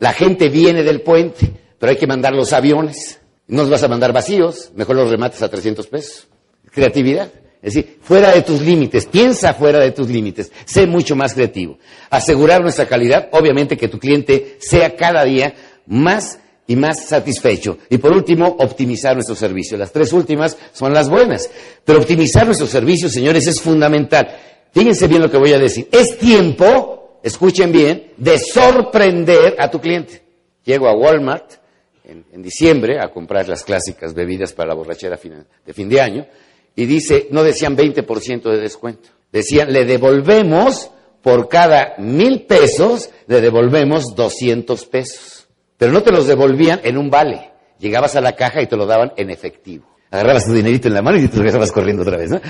La 0.00 0.12
gente 0.12 0.48
viene 0.48 0.82
del 0.82 1.02
puente, 1.02 1.52
pero 1.78 1.90
hay 1.90 1.96
que 1.96 2.06
mandar 2.06 2.34
los 2.34 2.52
aviones. 2.52 3.20
No 3.46 3.62
los 3.62 3.70
vas 3.70 3.82
a 3.82 3.88
mandar 3.88 4.12
vacíos, 4.12 4.72
mejor 4.74 4.96
los 4.96 5.10
remates 5.10 5.42
a 5.42 5.48
300 5.48 5.86
pesos. 5.86 6.26
Creatividad. 6.72 7.30
Es 7.62 7.74
decir, 7.74 7.98
fuera 8.00 8.32
de 8.32 8.40
tus 8.40 8.62
límites, 8.62 9.06
piensa 9.06 9.52
fuera 9.52 9.78
de 9.78 9.90
tus 9.90 10.08
límites, 10.08 10.50
sé 10.64 10.86
mucho 10.86 11.14
más 11.14 11.34
creativo. 11.34 11.78
Asegurar 12.08 12.62
nuestra 12.62 12.86
calidad, 12.86 13.28
obviamente 13.32 13.76
que 13.76 13.88
tu 13.88 13.98
cliente 13.98 14.56
sea 14.60 14.96
cada 14.96 15.24
día 15.24 15.54
más 15.86 16.38
y 16.66 16.76
más 16.76 17.04
satisfecho. 17.04 17.76
Y 17.90 17.98
por 17.98 18.12
último, 18.12 18.56
optimizar 18.60 19.14
nuestro 19.14 19.34
servicio. 19.34 19.76
Las 19.76 19.92
tres 19.92 20.12
últimas 20.14 20.56
son 20.72 20.94
las 20.94 21.10
buenas. 21.10 21.50
Pero 21.84 21.98
optimizar 21.98 22.46
nuestro 22.46 22.66
servicio, 22.66 23.10
señores, 23.10 23.46
es 23.46 23.60
fundamental. 23.60 24.28
Fíjense 24.72 25.08
bien 25.08 25.20
lo 25.20 25.30
que 25.30 25.36
voy 25.36 25.52
a 25.52 25.58
decir. 25.58 25.88
Es 25.92 26.16
tiempo, 26.16 26.99
escuchen 27.22 27.72
bien, 27.72 28.12
de 28.16 28.38
sorprender 28.38 29.56
a 29.58 29.70
tu 29.70 29.80
cliente. 29.80 30.22
Llego 30.64 30.88
a 30.88 30.94
Walmart 30.94 31.52
en, 32.04 32.42
diciembre 32.42 32.98
a 33.00 33.08
comprar 33.08 33.48
las 33.48 33.62
clásicas 33.62 34.14
bebidas 34.14 34.52
para 34.52 34.68
la 34.68 34.74
borrachera 34.74 35.18
de 35.64 35.72
fin 35.72 35.88
de 35.88 36.00
año 36.00 36.26
y 36.74 36.86
dice, 36.86 37.28
no 37.30 37.42
decían 37.42 37.76
20% 37.76 38.50
de 38.50 38.58
descuento, 38.58 39.10
decían, 39.30 39.72
le 39.72 39.84
devolvemos 39.84 40.90
por 41.22 41.48
cada 41.48 41.94
mil 41.98 42.46
pesos, 42.46 43.10
le 43.26 43.40
devolvemos 43.40 44.14
200 44.14 44.86
pesos. 44.86 45.48
Pero 45.76 45.92
no 45.92 46.02
te 46.02 46.12
los 46.12 46.26
devolvían 46.26 46.80
en 46.84 46.98
un 46.98 47.10
vale. 47.10 47.50
Llegabas 47.78 48.16
a 48.16 48.20
la 48.20 48.36
caja 48.36 48.62
y 48.62 48.66
te 48.66 48.76
lo 48.76 48.86
daban 48.86 49.12
en 49.16 49.30
efectivo. 49.30 49.89
Agarrabas 50.10 50.46
tu 50.46 50.52
dinerito 50.52 50.88
en 50.88 50.94
la 50.94 51.02
mano 51.02 51.18
y 51.18 51.28
te 51.28 51.36
regresabas 51.36 51.70
corriendo 51.70 52.02
otra 52.02 52.16
vez, 52.16 52.30
¿no? 52.30 52.40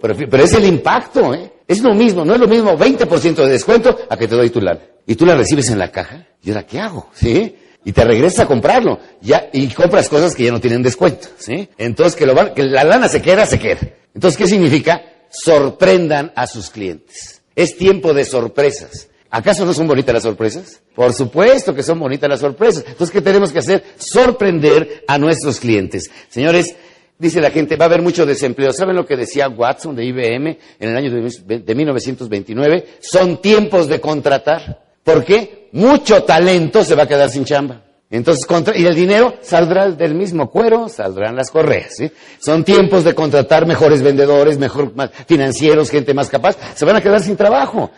Pero, 0.00 0.44
es 0.44 0.54
el 0.54 0.64
impacto, 0.64 1.34
¿eh? 1.34 1.52
Es 1.66 1.82
lo 1.82 1.94
mismo, 1.94 2.24
no 2.24 2.34
es 2.34 2.40
lo 2.40 2.48
mismo 2.48 2.78
20% 2.78 3.34
de 3.34 3.48
descuento 3.48 3.96
a 4.08 4.16
que 4.16 4.26
te 4.26 4.34
doy 4.34 4.48
tu 4.48 4.60
lana. 4.60 4.80
Y 5.06 5.14
tú 5.14 5.26
la 5.26 5.34
recibes 5.34 5.68
en 5.70 5.78
la 5.78 5.90
caja. 5.90 6.26
¿Y 6.42 6.50
ahora 6.50 6.64
qué 6.64 6.80
hago? 6.80 7.10
¿Sí? 7.12 7.54
y 7.84 7.92
te 7.92 8.04
regresas 8.04 8.40
a 8.40 8.46
comprarlo, 8.46 8.98
ya, 9.22 9.48
y 9.50 9.68
compras 9.68 10.10
cosas 10.10 10.34
que 10.34 10.44
ya 10.44 10.52
no 10.52 10.60
tienen 10.60 10.82
descuento, 10.82 11.28
¿sí? 11.38 11.70
Entonces, 11.78 12.16
que, 12.16 12.26
lo 12.26 12.52
que 12.52 12.64
la 12.64 12.84
lana 12.84 13.08
se 13.08 13.22
queda, 13.22 13.46
se 13.46 13.58
queda. 13.58 13.80
Entonces, 14.14 14.36
¿qué 14.36 14.46
significa? 14.46 15.00
Sorprendan 15.30 16.30
a 16.36 16.46
sus 16.46 16.68
clientes. 16.68 17.40
Es 17.56 17.78
tiempo 17.78 18.12
de 18.12 18.26
sorpresas. 18.26 19.08
¿Acaso 19.30 19.66
no 19.66 19.74
son 19.74 19.86
bonitas 19.86 20.14
las 20.14 20.22
sorpresas? 20.22 20.80
Por 20.94 21.12
supuesto 21.12 21.74
que 21.74 21.82
son 21.82 21.98
bonitas 21.98 22.30
las 22.30 22.40
sorpresas. 22.40 22.84
Entonces, 22.86 23.12
¿qué 23.12 23.20
tenemos 23.20 23.52
que 23.52 23.58
hacer? 23.58 23.84
Sorprender 23.98 25.04
a 25.06 25.18
nuestros 25.18 25.60
clientes. 25.60 26.10
Señores, 26.28 26.74
dice 27.18 27.40
la 27.40 27.50
gente, 27.50 27.76
va 27.76 27.84
a 27.84 27.88
haber 27.88 28.00
mucho 28.00 28.24
desempleo. 28.24 28.72
¿Saben 28.72 28.96
lo 28.96 29.04
que 29.04 29.16
decía 29.16 29.48
Watson 29.48 29.94
de 29.94 30.04
IBM 30.06 30.58
en 30.80 30.88
el 30.88 30.96
año 30.96 31.10
de 31.10 31.74
1929? 31.74 32.86
Son 33.00 33.42
tiempos 33.42 33.86
de 33.88 34.00
contratar. 34.00 34.82
¿Por 35.04 35.24
qué? 35.24 35.68
Mucho 35.72 36.22
talento 36.22 36.82
se 36.82 36.94
va 36.94 37.02
a 37.02 37.08
quedar 37.08 37.28
sin 37.28 37.44
chamba. 37.44 37.82
Entonces, 38.10 38.46
y 38.74 38.86
el 38.86 38.94
dinero 38.94 39.34
saldrá 39.42 39.90
del 39.90 40.14
mismo 40.14 40.50
cuero, 40.50 40.88
saldrán 40.88 41.36
las 41.36 41.50
correas. 41.50 41.94
¿sí? 41.96 42.10
Son 42.38 42.64
tiempos 42.64 43.04
de 43.04 43.14
contratar 43.14 43.66
mejores 43.66 44.00
vendedores, 44.00 44.58
mejor 44.58 44.94
financieros, 45.26 45.90
gente 45.90 46.14
más 46.14 46.30
capaz. 46.30 46.56
Se 46.74 46.86
van 46.86 46.96
a 46.96 47.02
quedar 47.02 47.20
sin 47.20 47.36
trabajo. 47.36 47.90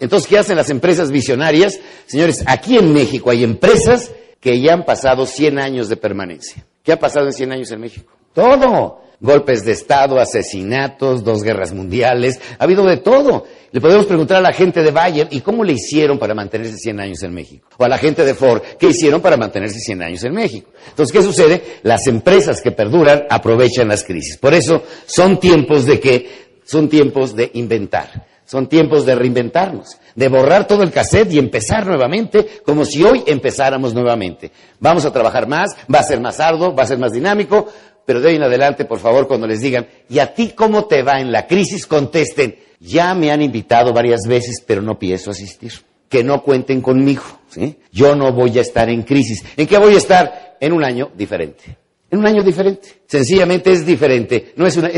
Entonces, 0.00 0.26
¿qué 0.26 0.38
hacen 0.38 0.56
las 0.56 0.70
empresas 0.70 1.10
visionarias? 1.10 1.78
Señores, 2.06 2.42
aquí 2.46 2.78
en 2.78 2.92
México 2.92 3.30
hay 3.30 3.44
empresas 3.44 4.10
que 4.40 4.58
ya 4.60 4.72
han 4.72 4.84
pasado 4.84 5.26
100 5.26 5.58
años 5.58 5.90
de 5.90 5.96
permanencia. 5.96 6.64
¿Qué 6.82 6.92
ha 6.92 6.98
pasado 6.98 7.26
en 7.26 7.34
100 7.34 7.52
años 7.52 7.70
en 7.70 7.80
México? 7.80 8.19
Todo 8.32 9.00
golpes 9.20 9.64
de 9.64 9.72
Estado, 9.72 10.18
asesinatos, 10.18 11.22
dos 11.22 11.42
guerras 11.42 11.72
mundiales, 11.72 12.40
ha 12.58 12.64
habido 12.64 12.84
de 12.86 12.96
todo. 12.96 13.44
Le 13.70 13.80
podemos 13.80 14.06
preguntar 14.06 14.38
a 14.38 14.40
la 14.40 14.52
gente 14.52 14.82
de 14.82 14.90
Bayer, 14.90 15.28
¿y 15.30 15.40
cómo 15.40 15.62
le 15.62 15.74
hicieron 15.74 16.18
para 16.18 16.34
mantenerse 16.34 16.76
100 16.76 17.00
años 17.00 17.22
en 17.22 17.32
México? 17.32 17.68
O 17.76 17.84
a 17.84 17.88
la 17.88 17.98
gente 17.98 18.24
de 18.24 18.34
Ford, 18.34 18.62
¿qué 18.78 18.88
hicieron 18.88 19.20
para 19.20 19.36
mantenerse 19.36 19.78
100 19.78 20.02
años 20.02 20.24
en 20.24 20.32
México? 20.32 20.70
Entonces, 20.88 21.12
¿qué 21.12 21.22
sucede? 21.22 21.62
Las 21.82 22.06
empresas 22.06 22.60
que 22.60 22.72
perduran 22.72 23.24
aprovechan 23.30 23.88
las 23.88 24.02
crisis. 24.02 24.38
Por 24.38 24.54
eso 24.54 24.82
son 25.06 25.38
tiempos 25.38 25.86
de 25.86 26.00
que, 26.00 26.50
son 26.64 26.88
tiempos 26.88 27.36
de 27.36 27.50
inventar, 27.54 28.26
son 28.44 28.68
tiempos 28.68 29.06
de 29.06 29.14
reinventarnos, 29.14 29.98
de 30.16 30.28
borrar 30.28 30.66
todo 30.66 30.82
el 30.82 30.90
cassette 30.90 31.32
y 31.32 31.38
empezar 31.38 31.86
nuevamente 31.86 32.60
como 32.64 32.84
si 32.84 33.04
hoy 33.04 33.22
empezáramos 33.26 33.94
nuevamente. 33.94 34.50
Vamos 34.80 35.04
a 35.04 35.12
trabajar 35.12 35.46
más, 35.46 35.76
va 35.92 36.00
a 36.00 36.04
ser 36.04 36.20
más 36.20 36.40
arduo, 36.40 36.74
va 36.74 36.82
a 36.82 36.86
ser 36.86 36.98
más 36.98 37.12
dinámico, 37.12 37.68
pero 38.04 38.20
de 38.20 38.30
ahí 38.30 38.36
en 38.36 38.42
adelante, 38.42 38.84
por 38.84 38.98
favor, 38.98 39.26
cuando 39.28 39.46
les 39.46 39.60
digan, 39.60 39.86
¿y 40.08 40.18
a 40.18 40.34
ti 40.34 40.52
cómo 40.54 40.86
te 40.86 41.02
va 41.02 41.20
en 41.20 41.30
la 41.30 41.46
crisis? 41.46 41.86
Contesten, 41.86 42.56
ya 42.80 43.14
me 43.14 43.30
han 43.30 43.42
invitado 43.42 43.92
varias 43.92 44.22
veces, 44.26 44.62
pero 44.66 44.82
no 44.82 44.98
pienso 44.98 45.30
asistir. 45.30 45.72
Que 46.08 46.24
no 46.24 46.42
cuenten 46.42 46.80
conmigo, 46.80 47.22
¿sí? 47.48 47.76
Yo 47.92 48.16
no 48.16 48.32
voy 48.32 48.58
a 48.58 48.62
estar 48.62 48.88
en 48.88 49.02
crisis. 49.02 49.44
¿En 49.56 49.66
qué 49.66 49.78
voy 49.78 49.94
a 49.94 49.98
estar? 49.98 50.56
En 50.60 50.72
un 50.72 50.82
año 50.82 51.10
diferente. 51.14 51.78
En 52.10 52.18
un 52.18 52.26
año 52.26 52.42
diferente. 52.42 53.02
Sencillamente 53.06 53.70
es 53.70 53.86
diferente. 53.86 54.52
No 54.56 54.66
es, 54.66 54.76
una, 54.76 54.90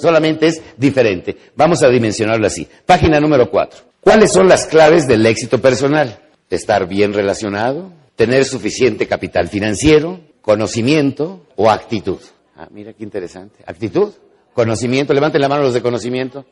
solamente 0.00 0.46
es 0.46 0.62
diferente. 0.76 1.36
Vamos 1.56 1.82
a 1.82 1.88
dimensionarlo 1.88 2.46
así. 2.46 2.68
Página 2.86 3.18
número 3.18 3.50
cuatro. 3.50 3.80
¿Cuáles 4.00 4.32
son 4.32 4.48
las 4.48 4.66
claves 4.66 5.08
del 5.08 5.26
éxito 5.26 5.60
personal? 5.60 6.20
Estar 6.48 6.86
bien 6.86 7.12
relacionado, 7.12 7.92
tener 8.14 8.44
suficiente 8.44 9.06
capital 9.06 9.48
financiero, 9.48 10.20
conocimiento 10.40 11.46
o 11.56 11.70
actitud. 11.70 12.18
Ah, 12.60 12.68
mira 12.70 12.92
qué 12.92 13.04
interesante. 13.04 13.64
Actitud, 13.66 14.10
conocimiento, 14.52 15.14
levanten 15.14 15.40
la 15.40 15.48
mano 15.48 15.62
los 15.62 15.72
de 15.72 15.80
conocimiento. 15.80 16.44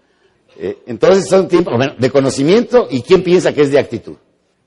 Eh, 0.56 0.78
entonces 0.86 1.28
son 1.28 1.48
tiempos 1.48 1.74
de 1.98 2.10
conocimiento 2.10 2.88
y 2.90 3.02
quién 3.02 3.22
piensa 3.22 3.52
que 3.52 3.60
es 3.60 3.70
de 3.70 3.78
actitud. 3.78 4.16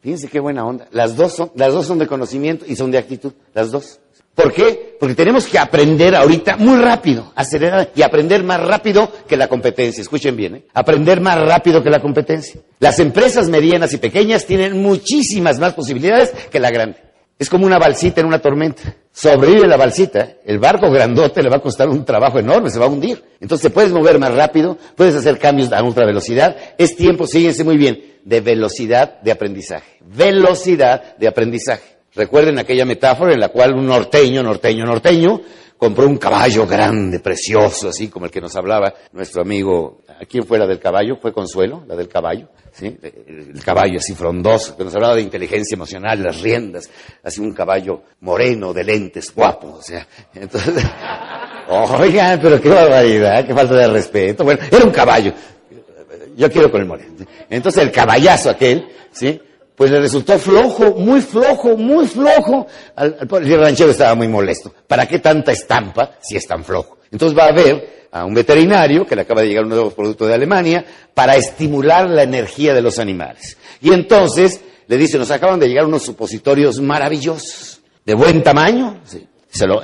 Fíjense 0.02 0.28
qué 0.28 0.40
buena 0.40 0.64
onda. 0.64 0.88
Las 0.92 1.16
dos 1.16 1.34
son, 1.34 1.52
las 1.56 1.74
dos 1.74 1.88
son 1.88 1.98
de 1.98 2.06
conocimiento 2.06 2.64
y 2.68 2.76
son 2.76 2.92
de 2.92 3.00
actitud, 3.00 3.34
las 3.56 3.72
dos. 3.72 4.00
¿Por 4.36 4.54
qué? 4.54 4.96
Porque 5.00 5.16
tenemos 5.16 5.48
que 5.48 5.58
aprender 5.58 6.16
ahorita 6.16 6.58
muy 6.58 6.78
rápido, 6.78 7.32
acelerar 7.34 7.90
y 7.96 8.04
aprender 8.04 8.44
más 8.44 8.62
rápido 8.62 9.12
que 9.28 9.36
la 9.36 9.48
competencia. 9.48 10.00
Escuchen 10.04 10.36
bien, 10.36 10.56
¿eh? 10.58 10.66
aprender 10.76 11.22
más 11.22 11.42
rápido 11.42 11.82
que 11.82 11.90
la 11.90 12.02
competencia. 12.02 12.62
Las 12.78 13.00
empresas 13.00 13.50
medianas 13.50 13.94
y 13.94 13.98
pequeñas 13.98 14.46
tienen 14.46 14.80
muchísimas 14.80 15.58
más 15.58 15.74
posibilidades 15.74 16.30
que 16.52 16.60
la 16.60 16.70
grande. 16.70 16.98
Es 17.40 17.50
como 17.50 17.66
una 17.66 17.80
balsita 17.80 18.22
en 18.22 18.28
una 18.28 18.40
tormenta. 18.40 18.96
Sobrevive 19.14 19.68
la 19.68 19.76
balsita, 19.76 20.38
el 20.46 20.58
barco 20.58 20.90
grandote 20.90 21.44
le 21.44 21.50
va 21.50 21.58
a 21.58 21.62
costar 21.62 21.90
un 21.90 22.06
trabajo 22.06 22.40
enorme, 22.40 22.70
se 22.70 22.80
va 22.80 22.86
a 22.86 22.90
hundir. 22.90 23.22
Entonces 23.42 23.64
te 23.64 23.70
puedes 23.70 23.92
mover 23.92 24.18
más 24.20 24.34
rápido, 24.34 24.78
puedes 24.96 25.16
hacer 25.16 25.38
cambios 25.38 25.72
a 25.74 25.84
ultra 25.84 26.06
velocidad. 26.06 26.56
Es 26.78 26.96
tiempo, 26.96 27.28
síguense 27.28 27.64
muy 27.66 27.76
bien, 27.76 28.02
de 28.24 28.40
velocidad 28.40 29.20
de 29.22 29.32
aprendizaje. 29.32 29.98
Velocidad 30.00 31.18
de 31.18 31.28
aprendizaje. 31.28 31.98
Recuerden 32.14 32.58
aquella 32.58 32.86
metáfora 32.86 33.34
en 33.34 33.40
la 33.40 33.50
cual 33.50 33.74
un 33.74 33.86
norteño, 33.86 34.44
norteño, 34.44 34.86
norteño, 34.86 35.42
compró 35.78 36.08
un 36.08 36.18
caballo 36.18 36.66
grande, 36.66 37.20
precioso, 37.20 37.90
así 37.90 38.08
como 38.08 38.26
el 38.26 38.32
que 38.32 38.40
nos 38.40 38.56
hablaba 38.56 38.94
nuestro 39.12 39.42
amigo. 39.42 40.02
¿A 40.08 40.26
quién 40.26 40.46
fue 40.46 40.58
la 40.58 40.68
del 40.68 40.80
caballo? 40.80 41.18
¿Fue 41.22 41.34
Consuelo, 41.34 41.84
la 41.88 41.96
del 41.96 42.08
caballo? 42.08 42.50
¿Sí? 42.74 42.98
El 43.04 43.62
caballo 43.64 43.98
así 43.98 44.16
frondoso, 44.16 44.78
que 44.78 44.86
nos 44.86 44.96
hablaba 44.96 45.16
de 45.16 45.22
inteligencia 45.22 45.76
emocional, 45.76 46.24
las 46.24 46.40
riendas, 46.42 46.90
así 47.22 47.42
un 47.42 47.54
caballo 47.54 48.04
moreno, 48.22 48.74
de 48.74 48.84
lentes, 48.84 49.34
guapo, 49.36 49.76
o 49.80 49.82
sea, 49.82 50.08
entonces, 50.34 50.84
oigan, 51.68 52.40
pero 52.42 52.62
qué 52.62 52.70
barbaridad, 52.70 53.46
qué 53.46 53.54
falta 53.54 53.76
de 53.76 53.88
respeto. 53.88 54.44
Bueno, 54.44 54.62
era 54.72 54.86
un 54.86 54.92
caballo. 54.92 55.34
Yo 56.38 56.50
quiero 56.50 56.72
con 56.72 56.82
el 56.82 56.88
moreno. 56.88 57.14
Entonces 57.50 57.84
el 57.84 57.92
caballazo 57.92 58.50
aquel, 58.50 58.88
¿sí? 59.12 59.40
pues 59.82 59.90
le 59.90 60.00
resultó 60.00 60.38
flojo, 60.38 60.92
muy 60.92 61.22
flojo, 61.22 61.76
muy 61.76 62.08
flojo. 62.08 62.68
Al, 62.96 63.18
el 63.20 63.60
ranchero 63.60 63.90
estaba 63.90 64.14
muy 64.14 64.28
molesto. 64.28 64.72
¿Para 64.88 65.08
qué 65.08 65.18
tanta 65.18 65.52
estampa 65.52 66.18
si 66.22 66.38
es 66.38 66.46
tan 66.46 66.64
flojo? 66.64 67.00
Entonces 67.12 67.38
va 67.38 67.46
a 67.46 67.52
ver 67.52 68.08
a 68.12 68.26
un 68.26 68.34
veterinario 68.34 69.06
que 69.06 69.16
le 69.16 69.22
acaba 69.22 69.42
de 69.42 69.48
llegar 69.48 69.64
un 69.64 69.70
nuevo 69.70 69.92
producto 69.92 70.26
de 70.26 70.34
Alemania 70.34 70.86
para 71.14 71.36
estimular 71.36 72.10
la 72.10 72.24
energía 72.24 72.74
de 72.74 72.82
los 72.82 73.00
animales. 73.00 73.58
Y 73.82 73.94
entonces 73.94 74.62
le 74.88 74.98
dice, 74.98 75.18
nos 75.18 75.32
acaban 75.32 75.60
de 75.60 75.68
llegar 75.68 75.86
unos 75.86 76.04
supositorios 76.04 76.80
maravillosos, 76.82 77.82
de 78.06 78.14
buen 78.14 78.44
tamaño, 78.44 79.00
se 79.50 79.68
lo, 79.68 79.82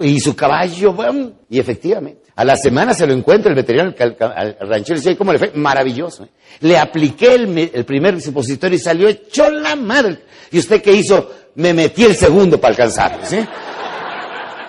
y 0.00 0.20
su 0.20 0.34
caballo, 0.34 0.92
bueno, 0.92 1.32
y 1.48 1.58
efectivamente, 1.58 2.22
a 2.36 2.44
la 2.44 2.56
semana 2.56 2.94
se 2.94 3.06
lo 3.06 3.12
encuentra 3.12 3.50
el 3.50 3.56
veterinario 3.56 3.94
al, 3.98 4.56
ranchero 4.60 4.96
y 4.96 5.00
dice, 5.02 5.16
¿cómo 5.16 5.32
le 5.32 5.38
fue? 5.38 5.52
Maravilloso. 5.54 6.24
¿eh? 6.24 6.28
Le 6.60 6.78
apliqué 6.78 7.34
el, 7.34 7.84
primer 7.84 8.20
supositorio 8.20 8.76
y 8.76 8.80
salió 8.80 9.08
hecho 9.08 9.50
la 9.50 9.76
madre. 9.76 10.20
¿Y 10.50 10.58
usted 10.58 10.80
qué 10.80 10.92
hizo? 10.92 11.30
Me 11.56 11.74
metí 11.74 12.04
el 12.04 12.16
segundo 12.16 12.58
para 12.58 12.72
alcanzarlo, 12.72 13.26
¿sí? 13.26 13.38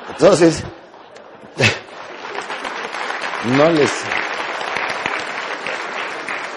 Entonces, 0.10 0.64
no 3.58 3.70
les, 3.70 3.92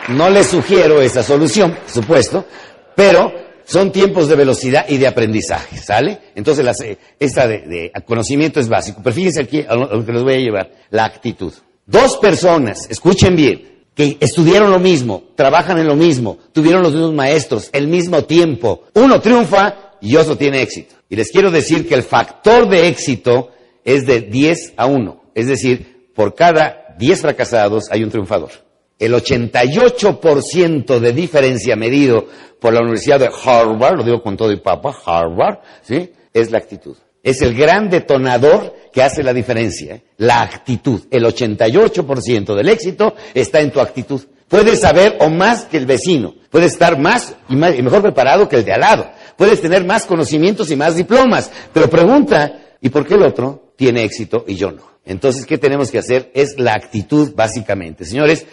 no 0.08 0.30
les 0.30 0.46
sugiero 0.46 1.00
esa 1.00 1.22
solución, 1.22 1.72
por 1.72 1.90
supuesto, 1.90 2.46
pero 2.94 3.32
son 3.64 3.90
tiempos 3.90 4.28
de 4.28 4.36
velocidad 4.36 4.86
y 4.88 4.98
de 4.98 5.06
aprendizaje, 5.06 5.78
¿sale? 5.78 6.18
Entonces, 6.34 6.80
eh, 6.82 6.98
esta 7.18 7.46
de, 7.46 7.90
conocimiento 8.04 8.60
es 8.60 8.68
básico. 8.68 9.00
Pero 9.02 9.14
fíjense 9.14 9.40
aquí 9.40 9.64
a 9.66 9.74
lo, 9.74 9.90
a 9.90 9.94
lo 9.96 10.04
que 10.04 10.12
les 10.12 10.22
voy 10.22 10.34
a 10.34 10.38
llevar, 10.38 10.70
la 10.90 11.04
actitud. 11.04 11.52
Dos 11.86 12.18
personas, 12.18 12.86
escuchen 12.90 13.36
bien, 13.36 13.74
que 13.94 14.16
estudiaron 14.20 14.70
lo 14.70 14.78
mismo, 14.78 15.24
trabajan 15.34 15.78
en 15.78 15.86
lo 15.86 15.96
mismo, 15.96 16.38
tuvieron 16.52 16.82
los 16.82 16.92
mismos 16.92 17.14
maestros, 17.14 17.70
el 17.72 17.88
mismo 17.88 18.24
tiempo. 18.24 18.84
Uno 18.94 19.20
triunfa 19.20 19.92
y 20.00 20.16
otro 20.16 20.36
tiene 20.36 20.62
éxito. 20.62 20.96
Y 21.08 21.16
les 21.16 21.30
quiero 21.30 21.50
decir 21.50 21.86
que 21.88 21.94
el 21.94 22.02
factor 22.02 22.68
de 22.68 22.88
éxito 22.88 23.50
es 23.84 24.06
de 24.06 24.20
10 24.22 24.74
a 24.76 24.86
1. 24.86 25.22
Es 25.34 25.46
decir, 25.46 26.10
por 26.14 26.34
cada 26.34 26.94
10 26.98 27.20
fracasados 27.20 27.84
hay 27.90 28.02
un 28.02 28.10
triunfador. 28.10 28.50
El 28.98 29.12
88% 29.14 30.98
de 30.98 31.12
diferencia 31.12 31.76
medido 31.76 32.26
por 32.60 32.72
la 32.72 32.80
Universidad 32.80 33.20
de 33.20 33.28
Harvard, 33.28 33.98
lo 33.98 34.04
digo 34.04 34.22
con 34.22 34.36
todo 34.36 34.52
y 34.52 34.60
papa, 34.60 34.94
Harvard, 35.04 35.58
¿sí? 35.82 36.10
Es 36.32 36.50
la 36.50 36.58
actitud. 36.58 36.96
Es 37.22 37.42
el 37.42 37.54
gran 37.54 37.88
detonador 37.88 38.74
que 38.92 39.02
hace 39.02 39.22
la 39.22 39.32
diferencia. 39.32 39.96
¿eh? 39.96 40.04
La 40.18 40.42
actitud. 40.42 41.02
El 41.10 41.24
88% 41.24 42.54
del 42.54 42.68
éxito 42.68 43.14
está 43.32 43.60
en 43.60 43.70
tu 43.70 43.80
actitud. 43.80 44.20
Puedes 44.46 44.80
saber 44.80 45.16
o 45.20 45.30
más 45.30 45.64
que 45.64 45.78
el 45.78 45.86
vecino. 45.86 46.34
Puedes 46.50 46.72
estar 46.72 46.98
más 46.98 47.34
y, 47.48 47.56
más 47.56 47.76
y 47.76 47.82
mejor 47.82 48.02
preparado 48.02 48.48
que 48.48 48.56
el 48.56 48.64
de 48.64 48.72
al 48.72 48.80
lado. 48.80 49.10
Puedes 49.36 49.60
tener 49.60 49.84
más 49.84 50.04
conocimientos 50.04 50.70
y 50.70 50.76
más 50.76 50.96
diplomas. 50.96 51.50
Pero 51.72 51.88
pregunta, 51.88 52.60
¿y 52.80 52.90
por 52.90 53.06
qué 53.06 53.14
el 53.14 53.22
otro 53.22 53.63
tiene 53.76 54.04
éxito 54.04 54.44
y 54.46 54.56
yo 54.56 54.72
no? 54.72 54.94
Entonces, 55.04 55.46
¿qué 55.46 55.58
tenemos 55.58 55.90
que 55.90 55.98
hacer? 55.98 56.30
Es 56.34 56.58
la 56.58 56.74
actitud, 56.74 57.34
básicamente. 57.34 58.04
Señores, 58.04 58.46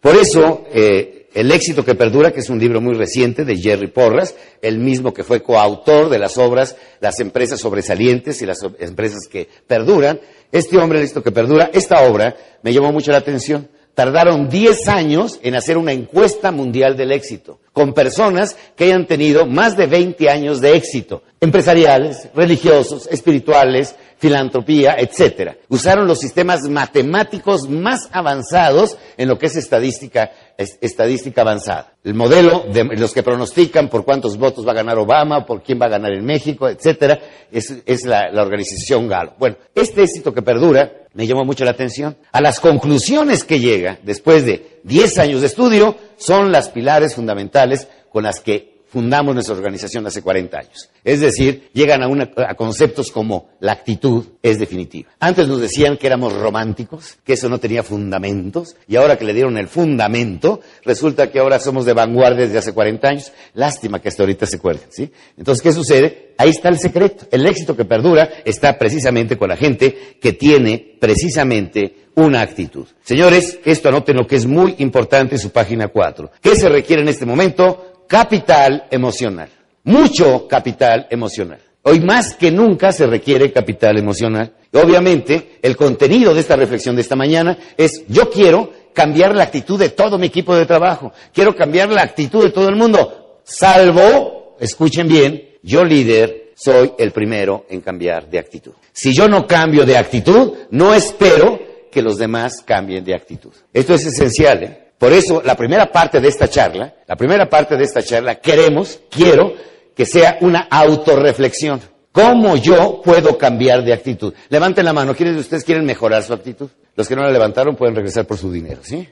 por 0.00 0.16
eso, 0.16 0.64
eh, 0.72 1.14
El 1.34 1.52
éxito 1.52 1.84
que 1.84 1.94
perdura, 1.94 2.32
que 2.32 2.40
es 2.40 2.48
un 2.48 2.58
libro 2.58 2.80
muy 2.80 2.94
reciente 2.94 3.44
de 3.44 3.58
Jerry 3.58 3.88
Porras, 3.88 4.34
el 4.62 4.78
mismo 4.78 5.12
que 5.12 5.22
fue 5.22 5.42
coautor 5.42 6.08
de 6.08 6.18
las 6.18 6.38
obras 6.38 6.76
Las 7.00 7.20
empresas 7.20 7.60
sobresalientes 7.60 8.40
y 8.40 8.46
las 8.46 8.58
empresas 8.80 9.28
que 9.30 9.46
perduran. 9.66 10.20
Este 10.50 10.78
hombre, 10.78 10.98
El 10.98 11.04
éxito 11.04 11.22
que 11.22 11.30
perdura, 11.30 11.70
esta 11.74 12.00
obra 12.08 12.34
me 12.62 12.72
llamó 12.72 12.92
mucho 12.92 13.12
la 13.12 13.18
atención. 13.18 13.68
Tardaron 13.94 14.48
10 14.48 14.88
años 14.88 15.38
en 15.42 15.54
hacer 15.54 15.76
una 15.76 15.92
encuesta 15.92 16.50
mundial 16.50 16.96
del 16.96 17.12
éxito, 17.12 17.60
con 17.72 17.92
personas 17.92 18.56
que 18.76 18.84
hayan 18.84 19.06
tenido 19.06 19.44
más 19.44 19.76
de 19.76 19.86
20 19.86 20.30
años 20.30 20.60
de 20.60 20.76
éxito, 20.76 21.24
empresariales, 21.40 22.28
religiosos, 22.34 23.06
espirituales, 23.06 23.94
filantropía, 24.18 24.96
etcétera. 24.98 25.56
Usaron 25.68 26.08
los 26.08 26.18
sistemas 26.18 26.68
matemáticos 26.68 27.68
más 27.68 28.08
avanzados 28.12 28.96
en 29.16 29.28
lo 29.28 29.38
que 29.38 29.46
es 29.46 29.56
estadística, 29.56 30.32
es, 30.56 30.78
estadística 30.80 31.42
avanzada. 31.42 31.92
El 32.02 32.14
modelo 32.14 32.64
de 32.72 32.84
los 32.96 33.12
que 33.12 33.22
pronostican 33.22 33.88
por 33.88 34.04
cuántos 34.04 34.36
votos 34.36 34.66
va 34.66 34.72
a 34.72 34.76
ganar 34.76 34.98
Obama, 34.98 35.46
por 35.46 35.62
quién 35.62 35.80
va 35.80 35.86
a 35.86 35.90
ganar 35.90 36.12
en 36.12 36.24
México, 36.24 36.68
etcétera, 36.68 37.20
es, 37.52 37.72
es 37.86 38.04
la, 38.04 38.30
la 38.32 38.42
organización 38.42 39.06
Galo. 39.06 39.34
Bueno, 39.38 39.56
este 39.74 40.02
éxito 40.02 40.34
que 40.34 40.42
perdura 40.42 40.92
me 41.14 41.26
llamó 41.26 41.44
mucho 41.44 41.64
la 41.64 41.70
atención. 41.70 42.16
A 42.32 42.40
las 42.40 42.58
conclusiones 42.58 43.44
que 43.44 43.60
llega 43.60 43.98
después 44.02 44.44
de 44.44 44.80
10 44.82 45.18
años 45.18 45.40
de 45.40 45.46
estudio 45.46 45.96
son 46.16 46.50
las 46.50 46.70
pilares 46.70 47.14
fundamentales 47.14 47.88
con 48.10 48.24
las 48.24 48.40
que 48.40 48.77
fundamos 48.88 49.34
nuestra 49.34 49.54
organización 49.54 50.06
hace 50.06 50.22
40 50.22 50.58
años. 50.58 50.90
Es 51.04 51.20
decir, 51.20 51.70
llegan 51.72 52.02
a, 52.02 52.08
una, 52.08 52.30
a, 52.48 52.54
conceptos 52.54 53.10
como 53.10 53.50
la 53.60 53.72
actitud 53.72 54.24
es 54.42 54.58
definitiva. 54.58 55.10
Antes 55.20 55.46
nos 55.48 55.60
decían 55.60 55.96
que 55.96 56.06
éramos 56.06 56.32
románticos, 56.32 57.16
que 57.24 57.34
eso 57.34 57.48
no 57.48 57.58
tenía 57.58 57.82
fundamentos, 57.82 58.76
y 58.86 58.96
ahora 58.96 59.16
que 59.16 59.24
le 59.24 59.34
dieron 59.34 59.58
el 59.58 59.68
fundamento, 59.68 60.60
resulta 60.84 61.30
que 61.30 61.38
ahora 61.38 61.60
somos 61.60 61.84
de 61.84 61.92
vanguardia 61.92 62.46
desde 62.46 62.58
hace 62.58 62.72
40 62.72 63.08
años. 63.08 63.32
Lástima 63.54 64.00
que 64.00 64.08
hasta 64.08 64.22
ahorita 64.22 64.46
se 64.46 64.56
acuerden, 64.56 64.88
¿sí? 64.90 65.10
Entonces, 65.36 65.62
¿qué 65.62 65.72
sucede? 65.72 66.34
Ahí 66.38 66.50
está 66.50 66.68
el 66.68 66.78
secreto. 66.78 67.26
El 67.30 67.46
éxito 67.46 67.76
que 67.76 67.84
perdura 67.84 68.28
está 68.44 68.78
precisamente 68.78 69.36
con 69.36 69.48
la 69.48 69.56
gente 69.56 70.16
que 70.20 70.32
tiene 70.32 70.96
precisamente 71.00 72.08
una 72.18 72.40
actitud. 72.40 72.86
Señores, 73.04 73.60
esto 73.64 73.88
anoten 73.88 74.16
lo 74.16 74.26
que 74.26 74.36
es 74.36 74.46
muy 74.46 74.74
importante 74.78 75.36
en 75.36 75.40
su 75.40 75.50
página 75.50 75.88
4. 75.88 76.32
¿Qué 76.42 76.56
se 76.56 76.68
requiere 76.68 77.02
en 77.02 77.08
este 77.08 77.24
momento? 77.24 77.87
Capital 78.08 78.86
emocional, 78.90 79.50
mucho 79.84 80.48
capital 80.48 81.06
emocional. 81.10 81.60
Hoy 81.82 82.00
más 82.00 82.34
que 82.34 82.50
nunca 82.50 82.90
se 82.90 83.06
requiere 83.06 83.52
capital 83.52 83.98
emocional. 83.98 84.52
Obviamente, 84.72 85.58
el 85.62 85.76
contenido 85.76 86.34
de 86.34 86.40
esta 86.40 86.56
reflexión 86.56 86.96
de 86.96 87.02
esta 87.02 87.16
mañana 87.16 87.56
es, 87.76 88.04
yo 88.08 88.28
quiero 88.30 88.72
cambiar 88.92 89.36
la 89.36 89.44
actitud 89.44 89.78
de 89.78 89.90
todo 89.90 90.18
mi 90.18 90.26
equipo 90.26 90.56
de 90.56 90.66
trabajo, 90.66 91.12
quiero 91.32 91.54
cambiar 91.54 91.90
la 91.90 92.02
actitud 92.02 92.42
de 92.42 92.50
todo 92.50 92.68
el 92.68 92.76
mundo, 92.76 93.40
salvo, 93.44 94.56
escuchen 94.58 95.06
bien, 95.06 95.58
yo 95.62 95.84
líder 95.84 96.52
soy 96.56 96.92
el 96.98 97.12
primero 97.12 97.66
en 97.70 97.80
cambiar 97.80 98.28
de 98.28 98.38
actitud. 98.38 98.72
Si 98.92 99.14
yo 99.14 99.28
no 99.28 99.46
cambio 99.46 99.86
de 99.86 99.96
actitud, 99.96 100.54
no 100.70 100.92
espero 100.92 101.60
que 101.92 102.02
los 102.02 102.18
demás 102.18 102.62
cambien 102.64 103.04
de 103.04 103.14
actitud. 103.14 103.52
Esto 103.72 103.94
es 103.94 104.04
esencial, 104.06 104.62
¿eh? 104.64 104.87
Por 104.98 105.12
eso, 105.12 105.42
la 105.44 105.56
primera 105.56 105.90
parte 105.92 106.20
de 106.20 106.28
esta 106.28 106.48
charla, 106.48 106.94
la 107.06 107.16
primera 107.16 107.48
parte 107.48 107.76
de 107.76 107.84
esta 107.84 108.02
charla, 108.02 108.36
queremos, 108.36 109.00
quiero, 109.10 109.54
que 109.94 110.04
sea 110.04 110.38
una 110.40 110.66
autorreflexión. 110.70 111.80
¿Cómo 112.12 112.56
yo 112.56 113.00
puedo 113.04 113.38
cambiar 113.38 113.84
de 113.84 113.92
actitud? 113.92 114.34
Levanten 114.48 114.84
la 114.84 114.92
mano. 114.92 115.14
¿Quiénes 115.14 115.34
de 115.36 115.40
ustedes 115.40 115.62
quieren 115.62 115.84
mejorar 115.84 116.24
su 116.24 116.32
actitud? 116.32 116.68
Los 116.96 117.06
que 117.06 117.14
no 117.14 117.22
la 117.22 117.30
levantaron 117.30 117.76
pueden 117.76 117.94
regresar 117.94 118.26
por 118.26 118.38
su 118.38 118.50
dinero, 118.50 118.80
¿sí? 118.82 119.08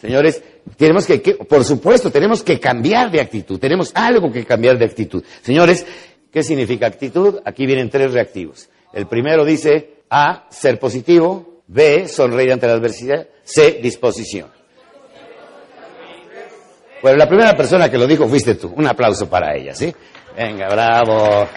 Señores, 0.00 0.42
tenemos 0.76 1.06
que, 1.06 1.18
por 1.18 1.64
supuesto, 1.64 2.10
tenemos 2.10 2.42
que 2.42 2.58
cambiar 2.58 3.12
de 3.12 3.20
actitud. 3.20 3.60
Tenemos 3.60 3.92
algo 3.94 4.32
que 4.32 4.44
cambiar 4.44 4.76
de 4.76 4.86
actitud. 4.86 5.22
Señores, 5.42 5.86
¿qué 6.32 6.42
significa 6.42 6.88
actitud? 6.88 7.38
Aquí 7.44 7.64
vienen 7.64 7.90
tres 7.90 8.12
reactivos. 8.12 8.68
El 8.92 9.06
primero 9.06 9.44
dice 9.44 10.02
A, 10.10 10.48
ser 10.50 10.80
positivo. 10.80 11.62
B, 11.68 12.08
sonreír 12.08 12.52
ante 12.52 12.66
la 12.66 12.72
adversidad. 12.72 13.28
C, 13.44 13.78
disposición. 13.80 14.48
Bueno, 17.02 17.18
la 17.18 17.28
primera 17.28 17.56
persona 17.56 17.90
que 17.90 17.98
lo 17.98 18.06
dijo 18.06 18.28
fuiste 18.28 18.54
tú. 18.54 18.72
Un 18.76 18.86
aplauso 18.86 19.28
para 19.28 19.56
ella, 19.56 19.74
¿sí? 19.74 19.92
Venga, 20.36 20.68
bravo. 20.68 21.48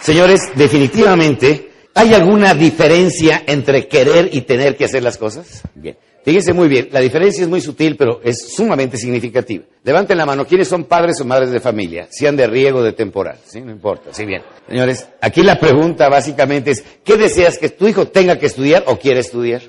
Señores, 0.00 0.50
definitivamente, 0.56 1.70
¿hay 1.94 2.14
alguna 2.14 2.52
diferencia 2.54 3.44
entre 3.46 3.86
querer 3.86 4.28
y 4.32 4.42
tener 4.42 4.76
que 4.76 4.86
hacer 4.86 5.02
las 5.02 5.16
cosas? 5.16 5.62
Bien. 5.74 5.96
Fíjense 6.22 6.52
muy 6.52 6.68
bien, 6.68 6.88
la 6.92 7.00
diferencia 7.00 7.42
es 7.42 7.48
muy 7.48 7.62
sutil, 7.62 7.96
pero 7.96 8.20
es 8.22 8.52
sumamente 8.52 8.98
significativa. 8.98 9.64
Levanten 9.82 10.18
la 10.18 10.26
mano, 10.26 10.46
¿quiénes 10.46 10.68
son 10.68 10.84
padres 10.84 11.18
o 11.20 11.24
madres 11.24 11.50
de 11.50 11.60
familia? 11.60 12.08
Sean 12.10 12.36
de 12.36 12.46
riego 12.46 12.82
de 12.82 12.92
temporal, 12.92 13.38
¿sí? 13.46 13.62
No 13.62 13.70
importa, 13.70 14.10
sí, 14.12 14.26
bien. 14.26 14.42
Señores, 14.68 15.08
aquí 15.22 15.42
la 15.42 15.58
pregunta 15.58 16.10
básicamente 16.10 16.72
es, 16.72 16.84
¿qué 17.02 17.16
deseas 17.16 17.56
que 17.56 17.70
tu 17.70 17.88
hijo 17.88 18.08
tenga 18.08 18.38
que 18.38 18.46
estudiar 18.46 18.84
o 18.86 18.98
quiere 18.98 19.20
estudiar? 19.20 19.62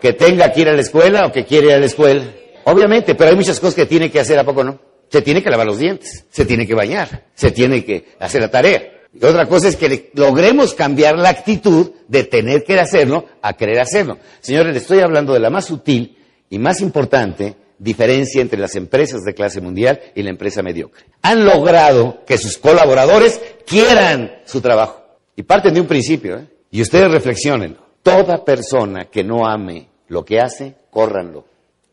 ¿Que 0.00 0.14
tenga 0.14 0.50
que 0.52 0.62
ir 0.62 0.68
a 0.70 0.72
la 0.72 0.80
escuela 0.80 1.26
o 1.26 1.32
que 1.32 1.44
quiere 1.44 1.66
ir 1.66 1.72
a 1.74 1.78
la 1.78 1.86
escuela? 1.86 2.22
Obviamente, 2.64 3.14
pero 3.14 3.30
hay 3.30 3.36
muchas 3.36 3.58
cosas 3.60 3.74
que 3.74 3.86
tiene 3.86 4.10
que 4.10 4.20
hacer, 4.20 4.38
¿a 4.38 4.44
poco 4.44 4.64
no? 4.64 4.78
Se 5.08 5.22
tiene 5.22 5.42
que 5.42 5.50
lavar 5.50 5.66
los 5.66 5.78
dientes, 5.78 6.24
se 6.30 6.44
tiene 6.44 6.66
que 6.66 6.74
bañar, 6.74 7.26
se 7.34 7.50
tiene 7.50 7.84
que 7.84 8.06
hacer 8.20 8.40
la 8.40 8.50
tarea. 8.50 8.82
Y 9.12 9.24
otra 9.24 9.46
cosa 9.46 9.68
es 9.68 9.76
que 9.76 10.10
logremos 10.14 10.74
cambiar 10.74 11.18
la 11.18 11.30
actitud 11.30 11.90
de 12.06 12.24
tener 12.24 12.62
que 12.62 12.78
hacerlo 12.78 13.26
a 13.42 13.54
querer 13.54 13.80
hacerlo. 13.80 14.18
Señores, 14.40 14.72
les 14.72 14.82
estoy 14.82 15.00
hablando 15.00 15.32
de 15.32 15.40
la 15.40 15.50
más 15.50 15.64
sutil 15.64 16.16
y 16.48 16.58
más 16.58 16.80
importante 16.80 17.56
diferencia 17.80 18.42
entre 18.42 18.60
las 18.60 18.76
empresas 18.76 19.24
de 19.24 19.34
clase 19.34 19.60
mundial 19.60 20.00
y 20.14 20.22
la 20.22 20.30
empresa 20.30 20.62
mediocre. 20.62 21.06
Han 21.22 21.44
logrado 21.44 22.22
que 22.26 22.38
sus 22.38 22.58
colaboradores 22.58 23.40
quieran 23.66 24.30
su 24.44 24.60
trabajo. 24.60 25.02
Y 25.34 25.42
parten 25.42 25.74
de 25.74 25.80
un 25.80 25.86
principio, 25.86 26.38
¿eh? 26.38 26.46
Y 26.70 26.82
ustedes 26.82 27.10
reflexionen. 27.10 27.76
Toda 28.02 28.44
persona 28.44 29.06
que 29.06 29.24
no 29.24 29.46
ame 29.46 29.88
lo 30.08 30.24
que 30.24 30.38
hace, 30.40 30.76
córranlo. 30.90 31.46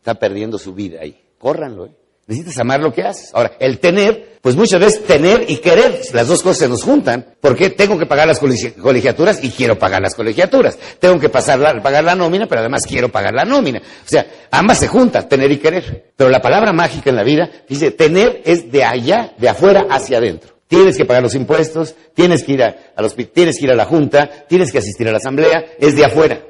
Está 0.08 0.18
perdiendo 0.18 0.58
su 0.58 0.72
vida 0.72 1.00
ahí. 1.02 1.20
Córranlo, 1.36 1.84
¿eh? 1.84 1.90
Necesitas 2.26 2.58
amar 2.60 2.80
lo 2.80 2.94
que 2.94 3.02
haces. 3.02 3.28
Ahora, 3.34 3.52
el 3.60 3.78
tener, 3.78 4.38
pues 4.40 4.56
muchas 4.56 4.80
veces 4.80 5.04
tener 5.04 5.44
y 5.50 5.58
querer, 5.58 6.00
las 6.14 6.28
dos 6.28 6.42
cosas 6.42 6.60
se 6.60 6.68
nos 6.70 6.82
juntan. 6.82 7.34
Porque 7.42 7.68
tengo 7.68 7.98
que 7.98 8.06
pagar 8.06 8.26
las 8.26 8.38
colegiaturas 8.38 9.44
y 9.44 9.50
quiero 9.50 9.78
pagar 9.78 10.00
las 10.00 10.14
colegiaturas. 10.14 10.78
Tengo 10.98 11.20
que 11.20 11.28
pasar 11.28 11.58
la, 11.58 11.82
pagar 11.82 12.04
la 12.04 12.14
nómina, 12.14 12.46
pero 12.46 12.62
además 12.62 12.86
quiero 12.86 13.10
pagar 13.10 13.34
la 13.34 13.44
nómina. 13.44 13.80
O 13.80 14.08
sea, 14.08 14.26
ambas 14.50 14.78
se 14.78 14.88
juntan, 14.88 15.28
tener 15.28 15.52
y 15.52 15.58
querer. 15.58 16.12
Pero 16.16 16.30
la 16.30 16.40
palabra 16.40 16.72
mágica 16.72 17.10
en 17.10 17.16
la 17.16 17.22
vida 17.22 17.50
dice, 17.68 17.90
tener 17.90 18.40
es 18.46 18.72
de 18.72 18.84
allá, 18.84 19.34
de 19.36 19.50
afuera 19.50 19.88
hacia 19.90 20.16
adentro. 20.16 20.54
Tienes 20.68 20.96
que 20.96 21.04
pagar 21.04 21.22
los 21.22 21.34
impuestos, 21.34 21.94
tienes 22.14 22.44
que 22.44 22.52
ir 22.52 22.62
a, 22.62 22.74
a 22.96 23.02
los, 23.02 23.14
tienes 23.14 23.58
que 23.58 23.66
ir 23.66 23.72
a 23.72 23.76
la 23.76 23.84
junta, 23.84 24.46
tienes 24.48 24.72
que 24.72 24.78
asistir 24.78 25.06
a 25.06 25.12
la 25.12 25.18
asamblea, 25.18 25.66
es 25.78 25.94
de 25.96 26.06
afuera. 26.06 26.40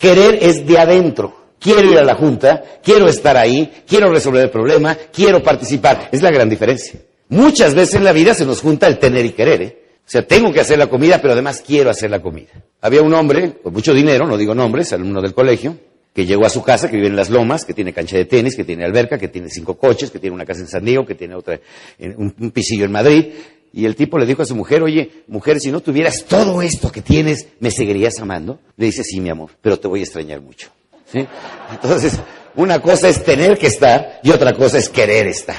Querer 0.00 0.40
es 0.42 0.66
de 0.66 0.78
adentro 0.78 1.43
quiero 1.64 1.90
ir 1.90 1.98
a 1.98 2.04
la 2.04 2.14
junta, 2.14 2.62
quiero 2.82 3.08
estar 3.08 3.38
ahí, 3.38 3.72
quiero 3.88 4.10
resolver 4.10 4.44
el 4.44 4.50
problema, 4.50 4.98
quiero 5.10 5.42
participar. 5.42 6.10
Es 6.12 6.20
la 6.20 6.30
gran 6.30 6.50
diferencia. 6.50 7.00
Muchas 7.30 7.74
veces 7.74 7.94
en 7.94 8.04
la 8.04 8.12
vida 8.12 8.34
se 8.34 8.44
nos 8.44 8.60
junta 8.60 8.86
el 8.86 8.98
tener 8.98 9.24
y 9.24 9.30
querer. 9.30 9.62
¿eh? 9.62 9.78
O 10.00 10.10
sea, 10.10 10.26
tengo 10.26 10.52
que 10.52 10.60
hacer 10.60 10.78
la 10.78 10.88
comida, 10.88 11.22
pero 11.22 11.32
además 11.32 11.62
quiero 11.66 11.88
hacer 11.88 12.10
la 12.10 12.20
comida. 12.20 12.50
Había 12.82 13.00
un 13.00 13.14
hombre 13.14 13.54
con 13.62 13.72
mucho 13.72 13.94
dinero, 13.94 14.26
no 14.26 14.36
digo 14.36 14.54
nombres, 14.54 14.92
alumno 14.92 15.22
del 15.22 15.32
colegio, 15.32 15.78
que 16.12 16.26
llegó 16.26 16.44
a 16.44 16.50
su 16.50 16.62
casa, 16.62 16.90
que 16.90 16.96
vive 16.96 17.08
en 17.08 17.16
Las 17.16 17.30
Lomas, 17.30 17.64
que 17.64 17.72
tiene 17.72 17.94
cancha 17.94 18.18
de 18.18 18.26
tenis, 18.26 18.54
que 18.54 18.64
tiene 18.64 18.84
alberca, 18.84 19.16
que 19.16 19.28
tiene 19.28 19.48
cinco 19.48 19.78
coches, 19.78 20.10
que 20.10 20.18
tiene 20.18 20.34
una 20.34 20.44
casa 20.44 20.60
en 20.60 20.68
San 20.68 20.84
Diego, 20.84 21.06
que 21.06 21.14
tiene 21.14 21.34
otra, 21.34 21.58
un, 21.98 22.34
un 22.38 22.50
pisillo 22.50 22.84
en 22.84 22.92
Madrid. 22.92 23.24
Y 23.72 23.86
el 23.86 23.96
tipo 23.96 24.18
le 24.18 24.26
dijo 24.26 24.42
a 24.42 24.46
su 24.46 24.54
mujer, 24.54 24.82
oye, 24.82 25.24
mujer, 25.28 25.58
si 25.60 25.72
no 25.72 25.80
tuvieras 25.80 26.26
todo 26.26 26.60
esto 26.60 26.92
que 26.92 27.00
tienes, 27.00 27.48
¿me 27.58 27.70
seguirías 27.70 28.20
amando? 28.20 28.60
Le 28.76 28.86
dice, 28.86 29.02
sí, 29.02 29.18
mi 29.18 29.30
amor, 29.30 29.50
pero 29.62 29.80
te 29.80 29.88
voy 29.88 30.00
a 30.00 30.02
extrañar 30.04 30.42
mucho. 30.42 30.68
¿Sí? 31.14 31.26
Entonces, 31.70 32.18
una 32.56 32.82
cosa 32.82 33.08
es 33.08 33.22
tener 33.22 33.56
que 33.56 33.68
estar 33.68 34.20
y 34.22 34.30
otra 34.30 34.52
cosa 34.52 34.78
es 34.78 34.88
querer 34.88 35.28
estar. 35.28 35.56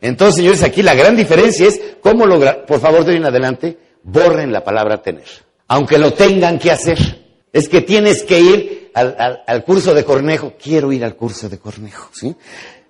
Entonces, 0.00 0.36
señores, 0.36 0.62
aquí 0.62 0.82
la 0.82 0.94
gran 0.94 1.14
diferencia 1.14 1.68
es 1.68 1.80
cómo 2.00 2.26
lograr, 2.26 2.66
por 2.66 2.80
favor, 2.80 3.04
de 3.04 3.12
hoy 3.12 3.16
en 3.18 3.26
adelante, 3.26 3.78
borren 4.02 4.52
la 4.52 4.64
palabra 4.64 5.02
tener. 5.02 5.24
Aunque 5.68 5.98
lo 5.98 6.12
tengan 6.12 6.58
que 6.58 6.70
hacer. 6.70 6.98
Es 7.52 7.68
que 7.68 7.82
tienes 7.82 8.24
que 8.24 8.40
ir 8.40 8.90
al, 8.94 9.64
curso 9.64 9.94
de 9.94 10.04
Cornejo. 10.04 10.54
Quiero 10.60 10.92
ir 10.92 11.04
al 11.04 11.14
curso 11.14 11.48
de 11.48 11.58
Cornejo, 11.58 12.10
¿sí? 12.12 12.34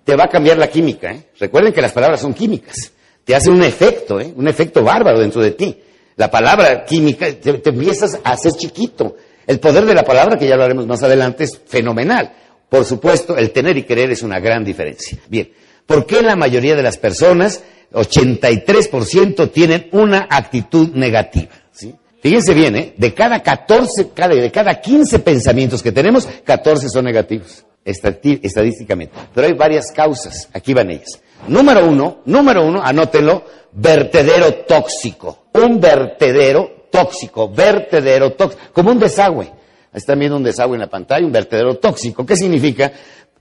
Te 0.03 0.15
va 0.15 0.23
a 0.25 0.27
cambiar 0.27 0.57
la 0.57 0.67
química, 0.67 1.11
¿eh? 1.11 1.29
Recuerden 1.39 1.71
que 1.71 1.81
las 1.81 1.91
palabras 1.91 2.21
son 2.21 2.33
químicas. 2.33 2.91
Te 3.23 3.35
hace 3.35 3.49
un 3.49 3.63
efecto, 3.63 4.19
¿eh? 4.19 4.33
Un 4.35 4.47
efecto 4.47 4.83
bárbaro 4.83 5.19
dentro 5.19 5.41
de 5.41 5.51
ti. 5.51 5.77
La 6.15 6.31
palabra 6.31 6.83
química, 6.85 7.27
te, 7.27 7.53
te 7.53 7.69
empiezas 7.69 8.19
a 8.23 8.31
hacer 8.31 8.53
chiquito. 8.53 9.15
El 9.47 9.59
poder 9.59 9.85
de 9.85 9.93
la 9.93 10.03
palabra, 10.03 10.37
que 10.37 10.47
ya 10.47 10.55
lo 10.55 10.63
haremos 10.63 10.87
más 10.87 11.03
adelante, 11.03 11.43
es 11.43 11.59
fenomenal. 11.65 12.33
Por 12.69 12.83
supuesto, 12.85 13.37
el 13.37 13.51
tener 13.51 13.77
y 13.77 13.83
querer 13.83 14.11
es 14.11 14.23
una 14.23 14.39
gran 14.39 14.63
diferencia. 14.63 15.19
Bien. 15.27 15.51
¿Por 15.85 16.05
qué 16.05 16.21
la 16.21 16.35
mayoría 16.35 16.75
de 16.75 16.81
las 16.81 16.97
personas, 16.97 17.63
83%, 17.93 19.51
tienen 19.51 19.87
una 19.91 20.27
actitud 20.29 20.89
negativa? 20.95 21.51
¿sí? 21.71 21.93
Fíjense 22.21 22.55
bien, 22.55 22.75
¿eh? 22.75 22.93
de 22.97 23.13
cada 23.13 23.43
14, 23.43 24.09
de 24.15 24.51
cada 24.51 24.81
15 24.81 25.19
pensamientos 25.19 25.83
que 25.83 25.91
tenemos, 25.91 26.27
14 26.43 26.89
son 26.89 27.05
negativos, 27.05 27.63
estadísticamente. 27.83 29.13
Pero 29.33 29.45
hay 29.45 29.53
varias 29.53 29.91
causas, 29.91 30.49
aquí 30.51 30.73
van 30.73 30.89
ellas. 30.89 31.21
Número 31.47 31.85
uno, 31.85 32.21
número 32.25 32.65
uno, 32.65 32.81
anótenlo, 32.83 33.45
vertedero 33.73 34.55
tóxico. 34.67 35.45
Un 35.53 35.79
vertedero 35.79 36.74
tóxico, 36.95 37.49
vertedero 37.49 38.33
tóxico, 38.33 38.61
como 38.71 38.91
un 38.91 38.99
desagüe. 38.99 39.51
Están 39.93 40.19
viendo 40.19 40.37
un 40.37 40.43
desagüe 40.43 40.75
en 40.75 40.81
la 40.81 40.89
pantalla, 40.89 41.25
un 41.25 41.31
vertedero 41.31 41.75
tóxico. 41.75 42.25
¿Qué 42.25 42.35
significa? 42.35 42.91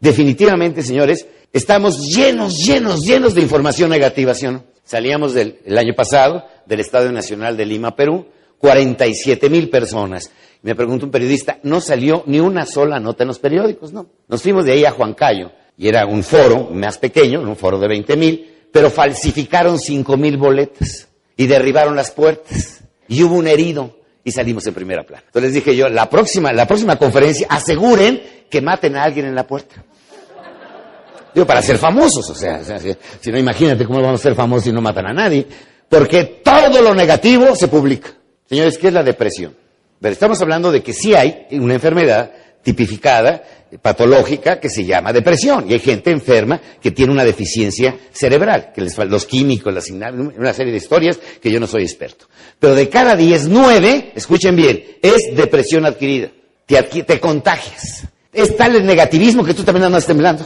Definitivamente, 0.00 0.82
señores, 0.82 1.26
estamos 1.52 2.14
llenos, 2.14 2.58
llenos, 2.58 3.04
llenos 3.04 3.34
de 3.34 3.42
información 3.42 3.90
negativa, 3.90 4.34
¿sí 4.34 4.46
o 4.46 4.52
no? 4.52 4.64
Salíamos 4.84 5.34
del, 5.34 5.58
el 5.64 5.78
año 5.78 5.94
pasado 5.94 6.44
del 6.66 6.80
Estadio 6.80 7.10
Nacional 7.12 7.56
de 7.56 7.64
Lima, 7.64 7.96
Perú, 7.96 8.26
47 8.58 9.48
mil 9.48 9.70
personas. 9.70 10.30
Me 10.62 10.74
pregunta 10.74 11.06
un 11.06 11.10
periodista, 11.10 11.58
no 11.62 11.80
salió 11.80 12.22
ni 12.26 12.40
una 12.40 12.66
sola 12.66 12.98
nota 13.00 13.24
en 13.24 13.28
los 13.28 13.38
periódicos, 13.38 13.92
¿no? 13.92 14.06
Nos 14.28 14.42
fuimos 14.42 14.64
de 14.64 14.72
ahí 14.72 14.84
a 14.84 14.90
Juancayo, 14.90 15.52
y 15.76 15.88
era 15.88 16.06
un 16.06 16.22
foro 16.22 16.70
más 16.70 16.98
pequeño, 16.98 17.40
un 17.40 17.56
foro 17.56 17.78
de 17.78 17.88
20 17.88 18.16
mil, 18.16 18.50
pero 18.72 18.90
falsificaron 18.90 19.78
5 19.78 20.16
mil 20.16 20.36
boletas 20.36 21.08
y 21.36 21.46
derribaron 21.46 21.96
las 21.96 22.10
puertas. 22.10 22.83
Y 23.08 23.22
hubo 23.22 23.36
un 23.36 23.46
herido 23.46 23.98
y 24.24 24.32
salimos 24.32 24.66
en 24.66 24.74
primera 24.74 25.04
plana. 25.04 25.24
Entonces 25.26 25.52
les 25.52 25.64
dije 25.64 25.76
yo, 25.76 25.88
la 25.88 26.08
próxima, 26.08 26.52
la 26.52 26.66
próxima 26.66 26.96
conferencia, 26.96 27.46
aseguren 27.50 28.22
que 28.50 28.60
maten 28.60 28.96
a 28.96 29.04
alguien 29.04 29.26
en 29.26 29.34
la 29.34 29.46
puerta. 29.46 29.84
Digo, 31.34 31.46
para 31.46 31.60
ser 31.62 31.78
famosos, 31.78 32.30
o 32.30 32.34
sea, 32.34 32.62
si, 33.20 33.32
no, 33.32 33.38
imagínate 33.38 33.84
cómo 33.84 34.00
vamos 34.00 34.20
a 34.20 34.22
ser 34.22 34.34
famosos 34.34 34.64
si 34.64 34.72
no 34.72 34.80
matan 34.80 35.06
a 35.06 35.12
nadie. 35.12 35.46
Porque 35.88 36.40
todo 36.44 36.80
lo 36.80 36.94
negativo 36.94 37.54
se 37.56 37.68
publica. 37.68 38.10
Señores, 38.48 38.78
¿qué 38.78 38.88
es 38.88 38.94
la 38.94 39.02
depresión? 39.02 39.54
Pero 40.00 40.12
estamos 40.12 40.40
hablando 40.40 40.70
de 40.70 40.82
que 40.82 40.92
sí 40.92 41.14
hay 41.14 41.46
una 41.52 41.74
enfermedad 41.74 42.30
tipificada, 42.62 43.42
patológica, 43.80 44.60
que 44.60 44.68
se 44.68 44.84
llama 44.84 45.12
depresión. 45.12 45.66
Y 45.68 45.74
hay 45.74 45.80
gente 45.80 46.10
enferma 46.10 46.60
que 46.80 46.90
tiene 46.90 47.12
una 47.12 47.24
deficiencia 47.24 47.96
cerebral, 48.12 48.72
que 48.74 48.80
les, 48.80 48.96
los 48.96 49.26
químicos, 49.26 49.72
las, 49.72 49.90
una 49.90 50.52
serie 50.52 50.72
de 50.72 50.78
historias 50.78 51.18
que 51.40 51.50
yo 51.50 51.60
no 51.60 51.66
soy 51.66 51.82
experto. 51.82 52.26
Pero 52.58 52.74
de 52.74 52.88
cada 52.88 53.16
10, 53.16 53.48
9, 53.48 54.12
escuchen 54.14 54.56
bien, 54.56 54.84
es 55.02 55.34
depresión 55.37 55.87
adquirida. 55.87 56.30
Te, 56.66 56.82
te 56.82 57.20
contagias. 57.20 58.04
Es 58.32 58.56
tal 58.56 58.74
el 58.74 58.84
negativismo 58.84 59.44
que 59.44 59.54
tú 59.54 59.62
también 59.62 59.84
andas 59.84 60.06
temblando. 60.06 60.44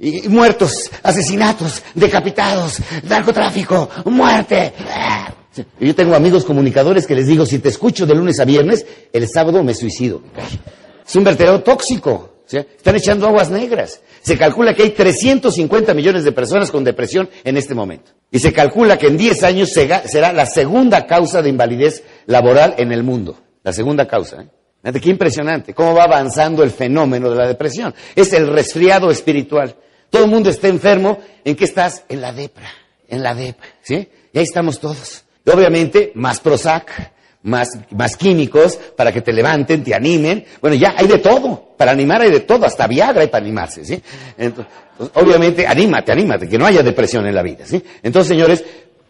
Y, 0.00 0.28
muertos, 0.28 0.90
asesinatos, 1.02 1.82
decapitados, 1.94 2.78
narcotráfico, 3.04 3.88
muerte. 4.06 4.72
Yo 5.78 5.94
tengo 5.94 6.14
amigos 6.14 6.44
comunicadores 6.44 7.06
que 7.06 7.14
les 7.14 7.26
digo, 7.26 7.46
si 7.46 7.58
te 7.58 7.68
escucho 7.68 8.06
de 8.06 8.14
lunes 8.14 8.40
a 8.40 8.44
viernes, 8.44 8.84
el 9.12 9.28
sábado 9.28 9.62
me 9.62 9.74
suicido. 9.74 10.22
Es 11.06 11.16
un 11.16 11.24
vertedero 11.24 11.60
tóxico. 11.62 12.39
Están 12.58 12.96
echando 12.96 13.26
aguas 13.26 13.50
negras. 13.50 14.00
Se 14.22 14.36
calcula 14.36 14.74
que 14.74 14.82
hay 14.82 14.90
350 14.90 15.94
millones 15.94 16.24
de 16.24 16.32
personas 16.32 16.70
con 16.70 16.84
depresión 16.84 17.28
en 17.44 17.56
este 17.56 17.74
momento. 17.74 18.12
Y 18.30 18.38
se 18.38 18.52
calcula 18.52 18.98
que 18.98 19.06
en 19.06 19.16
10 19.16 19.42
años 19.44 19.70
será 19.70 20.32
la 20.32 20.46
segunda 20.46 21.06
causa 21.06 21.42
de 21.42 21.48
invalidez 21.48 22.04
laboral 22.26 22.74
en 22.78 22.92
el 22.92 23.02
mundo. 23.02 23.38
La 23.62 23.72
segunda 23.72 24.06
causa. 24.06 24.42
¿eh? 24.82 24.92
Qué 25.00 25.10
impresionante, 25.10 25.74
cómo 25.74 25.94
va 25.94 26.04
avanzando 26.04 26.62
el 26.62 26.70
fenómeno 26.70 27.30
de 27.30 27.36
la 27.36 27.46
depresión. 27.46 27.94
Es 28.14 28.32
el 28.32 28.48
resfriado 28.48 29.10
espiritual. 29.10 29.76
Todo 30.08 30.24
el 30.24 30.30
mundo 30.30 30.50
está 30.50 30.68
enfermo. 30.68 31.18
¿En 31.44 31.54
qué 31.54 31.64
estás? 31.64 32.04
En 32.08 32.20
la 32.20 32.32
depra, 32.32 32.68
en 33.08 33.22
la 33.22 33.34
depra, 33.34 33.68
¿sí? 33.82 34.08
Y 34.32 34.38
ahí 34.38 34.44
estamos 34.44 34.80
todos. 34.80 35.24
Obviamente, 35.46 36.12
más 36.14 36.40
Prozac, 36.40 37.12
más, 37.42 37.70
más 37.90 38.16
químicos 38.16 38.78
para 38.96 39.12
que 39.12 39.22
te 39.22 39.32
levanten, 39.32 39.82
te 39.82 39.94
animen. 39.94 40.44
Bueno, 40.60 40.76
ya 40.76 40.94
hay 40.96 41.06
de 41.06 41.18
todo. 41.18 41.74
Para 41.76 41.92
animar 41.92 42.22
hay 42.22 42.30
de 42.30 42.40
todo, 42.40 42.66
hasta 42.66 42.86
Viagra 42.86 43.22
hay 43.22 43.28
para 43.28 43.42
animarse, 43.42 43.84
¿sí? 43.84 44.02
Entonces, 44.36 44.72
obviamente, 45.14 45.66
anímate, 45.66 46.12
anímate, 46.12 46.48
que 46.48 46.58
no 46.58 46.66
haya 46.66 46.82
depresión 46.82 47.26
en 47.26 47.34
la 47.34 47.42
vida, 47.42 47.64
¿sí? 47.64 47.82
Entonces, 48.02 48.28
señores, 48.28 48.64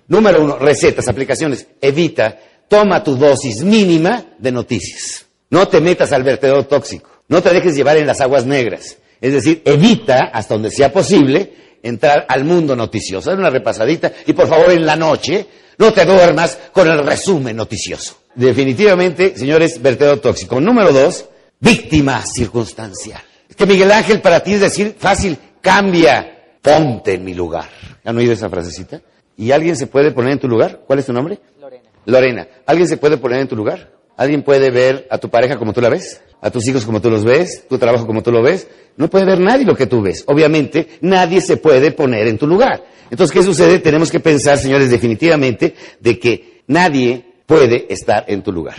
número 0.07 0.43
uno, 0.43 0.57
recetas, 0.57 1.09
aplicaciones, 1.09 1.67
evita, 1.81 2.39
toma 2.69 3.03
tu 3.03 3.17
dosis 3.17 3.65
mínima 3.65 4.25
de 4.39 4.53
noticias. 4.53 5.27
No 5.51 5.67
te 5.67 5.81
metas 5.81 6.13
al 6.13 6.23
vertedero 6.23 6.65
tóxico. 6.67 7.11
No 7.29 7.43
te 7.43 7.53
dejes 7.53 7.75
llevar 7.75 7.97
en 7.97 8.07
las 8.07 8.21
aguas 8.21 8.47
negras. 8.47 8.99
Es 9.21 9.33
decir, 9.33 9.63
evita, 9.65 10.31
hasta 10.33 10.55
donde 10.55 10.71
sea 10.71 10.93
posible, 10.93 11.53
entrar 11.83 12.27
al 12.29 12.45
mundo 12.45 12.77
noticioso. 12.77 13.31
Haz 13.31 13.39
una 13.39 13.51
repasadita 13.51 14.13
y 14.27 14.33
por 14.33 14.49
favor 14.49 14.71
en 14.71 14.87
la 14.87 14.97
noche 14.97 15.47
no 15.79 15.93
te 15.93 16.05
duermas 16.05 16.59
con 16.73 16.89
el 16.89 17.05
resumen 17.05 17.57
noticioso. 17.57 18.20
Definitivamente, 18.35 19.37
señores, 19.37 19.81
vertedero 19.83 20.21
tóxico. 20.21 20.61
Número 20.61 20.93
dos, 20.93 21.29
víctima 21.59 22.25
circunstancial. 22.25 23.21
Es 23.49 23.57
que 23.57 23.67
Miguel 23.67 23.91
Ángel 23.91 24.21
para 24.21 24.41
ti 24.41 24.55
es 24.55 24.61
decir 24.61 24.95
fácil, 24.97 25.37
cambia, 25.61 26.57
ponte 26.63 27.15
en 27.15 27.25
mi 27.25 27.35
lugar. 27.35 27.69
¿Han 28.05 28.17
oído 28.17 28.33
esa 28.33 28.49
frasecita? 28.49 29.01
¿Y 29.37 29.51
alguien 29.53 29.77
se 29.77 29.87
puede 29.87 30.13
poner 30.13 30.33
en 30.33 30.39
tu 30.39 30.49
lugar? 30.49 30.83
¿Cuál 30.87 31.01
es 31.01 31.07
tu 31.07 31.13
nombre? 31.13 31.39
Lorena. 31.61 31.85
Lorena. 32.07 32.49
¿Alguien 32.67 32.89
se 32.89 32.97
puede 32.97 33.17
poner 33.17 33.41
en 33.41 33.49
tu 33.49 33.57
lugar? 33.57 33.91
¿Alguien 34.17 34.43
puede 34.43 34.71
ver 34.71 35.07
a 35.11 35.19
tu 35.19 35.31
pareja 35.31 35.57
como 35.57 35.73
tú 35.73 35.81
la 35.81 35.89
ves? 35.89 36.21
¿A 36.43 36.51
tus 36.51 36.67
hijos 36.69 36.85
como 36.85 37.01
tú 37.01 37.11
los 37.11 37.25
ves? 37.25 37.67
¿Tu 37.69 37.79
trabajo 37.79 38.07
como 38.07 38.23
tú 38.23 38.31
lo 38.31 38.43
ves? 38.43 38.69
No 38.97 39.09
puede 39.09 39.25
ver 39.25 39.41
nadie 39.41 39.65
lo 39.65 39.75
que 39.75 39.87
tú 39.87 40.03
ves. 40.03 40.25
Obviamente, 40.27 40.99
nadie 41.01 41.41
se 41.41 41.57
puede 41.57 41.91
poner 41.91 42.27
en 42.27 42.39
tu 42.39 42.47
lugar. 42.47 42.85
Entonces, 43.11 43.33
¿qué 43.33 43.43
sucede? 43.43 43.79
Tenemos 43.79 44.11
que 44.11 44.21
pensar, 44.21 44.59
señores, 44.59 44.91
definitivamente, 44.91 45.75
de 46.01 46.19
que 46.19 46.63
nadie 46.67 47.30
puede 47.51 47.93
estar 47.93 48.27
en 48.29 48.45
tu 48.45 48.53
lugar. 48.53 48.77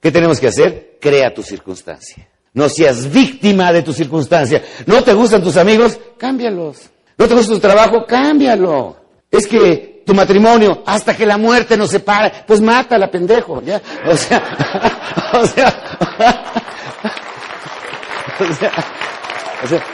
¿Qué 0.00 0.10
tenemos 0.10 0.40
que 0.40 0.46
hacer? 0.46 0.96
Crea 0.98 1.34
tu 1.34 1.42
circunstancia. 1.42 2.26
No 2.54 2.70
seas 2.70 3.12
víctima 3.12 3.70
de 3.70 3.82
tu 3.82 3.92
circunstancia. 3.92 4.62
¿No 4.86 5.04
te 5.04 5.12
gustan 5.12 5.42
tus 5.42 5.58
amigos? 5.58 6.00
Cámbialos. 6.16 6.88
¿No 7.18 7.28
te 7.28 7.34
gusta 7.34 7.52
tu 7.52 7.60
trabajo? 7.60 8.06
Cámbialo. 8.06 8.96
Es 9.30 9.46
que 9.46 10.02
tu 10.06 10.14
matrimonio 10.14 10.82
hasta 10.86 11.14
que 11.14 11.26
la 11.26 11.36
muerte 11.36 11.76
nos 11.76 11.90
separe, 11.90 12.32
pues 12.46 12.62
mátala, 12.62 13.10
pendejo, 13.10 13.60
¿ya? 13.60 13.82
O 14.06 14.16
sea, 14.16 14.42
o 15.34 15.46
sea, 15.46 15.74
o 18.40 18.54
sea, 18.54 18.72
o 19.64 19.68
sea, 19.68 19.84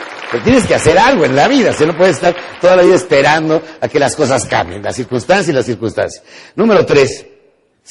tienes 0.41 0.65
que 0.65 0.75
hacer 0.75 0.97
algo 0.97 1.25
en 1.25 1.35
la 1.35 1.49
vida, 1.49 1.73
si 1.73 1.85
no 1.85 1.97
puedes 1.97 2.15
estar 2.15 2.33
toda 2.61 2.77
la 2.77 2.83
vida 2.83 2.95
esperando 2.95 3.61
a 3.81 3.89
que 3.89 3.99
las 3.99 4.15
cosas 4.15 4.45
cambien, 4.45 4.81
las 4.81 4.95
circunstancias 4.95 5.49
y 5.49 5.51
las 5.51 5.65
circunstancias. 5.65 6.23
Número 6.55 6.85
tres, 6.85 7.25